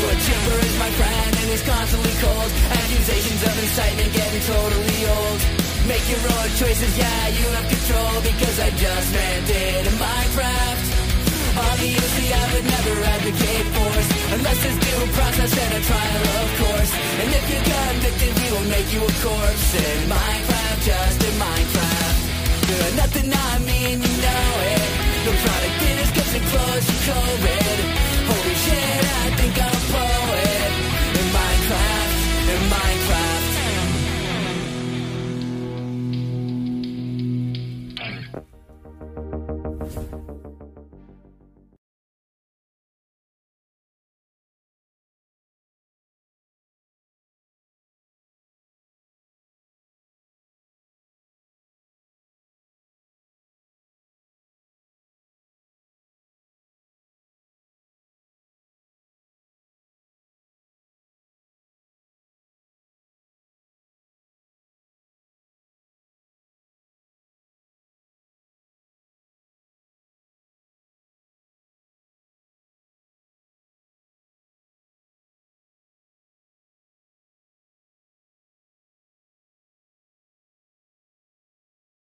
Well, 0.02 0.18
Chipper 0.26 0.60
is 0.68 0.76
my 0.82 0.92
friend 1.00 1.32
and 1.38 1.48
he's 1.54 1.66
constantly 1.66 2.16
cold. 2.24 2.50
Accusations 2.82 3.42
of 3.46 3.54
incitement 3.62 4.12
getting 4.14 4.44
totally 4.48 5.00
old. 5.06 5.77
Make 5.88 6.04
your 6.12 6.20
own 6.20 6.50
choices, 6.60 6.98
yeah, 7.00 7.28
you 7.32 7.48
have 7.56 7.68
control 7.72 8.20
Because 8.20 8.60
I 8.60 8.70
just 8.76 9.08
landed 9.16 9.88
in 9.88 9.96
Minecraft. 9.96 10.86
Obviously 11.58 12.28
I 12.28 12.44
would 12.52 12.68
never 12.68 12.94
advocate 13.16 13.68
force. 13.72 14.10
Unless 14.36 14.58
there's 14.64 14.80
due 14.84 15.04
process 15.16 15.52
and 15.56 15.74
a 15.80 15.82
trial, 15.88 16.24
of 16.44 16.50
course. 16.60 16.92
And 16.92 17.30
if 17.40 17.44
you're 17.48 17.66
convicted, 17.72 18.32
we 18.36 18.48
will 18.52 18.68
make 18.68 18.90
you 18.92 19.02
a 19.02 19.14
corpse 19.24 19.70
In 19.80 20.00
Minecraft, 20.12 20.80
just 20.84 21.24
in 21.24 21.36
Minecraft. 21.40 22.20
You're 22.68 22.94
nothing 23.00 23.32
I 23.32 23.52
mean, 23.64 23.98
you 24.04 24.16
know 24.28 24.48
it. 24.76 24.92
The 25.24 25.34
product 25.40 25.82
is 25.88 26.10
getting 26.20 26.46
close 26.52 26.86
to 26.86 26.96
COVID. 27.08 27.78
Holy 28.28 28.56
shit, 28.66 29.04
I 29.24 29.28
think 29.40 29.56
I'm 29.56 29.72
a 29.72 29.84
poet. 29.96 30.47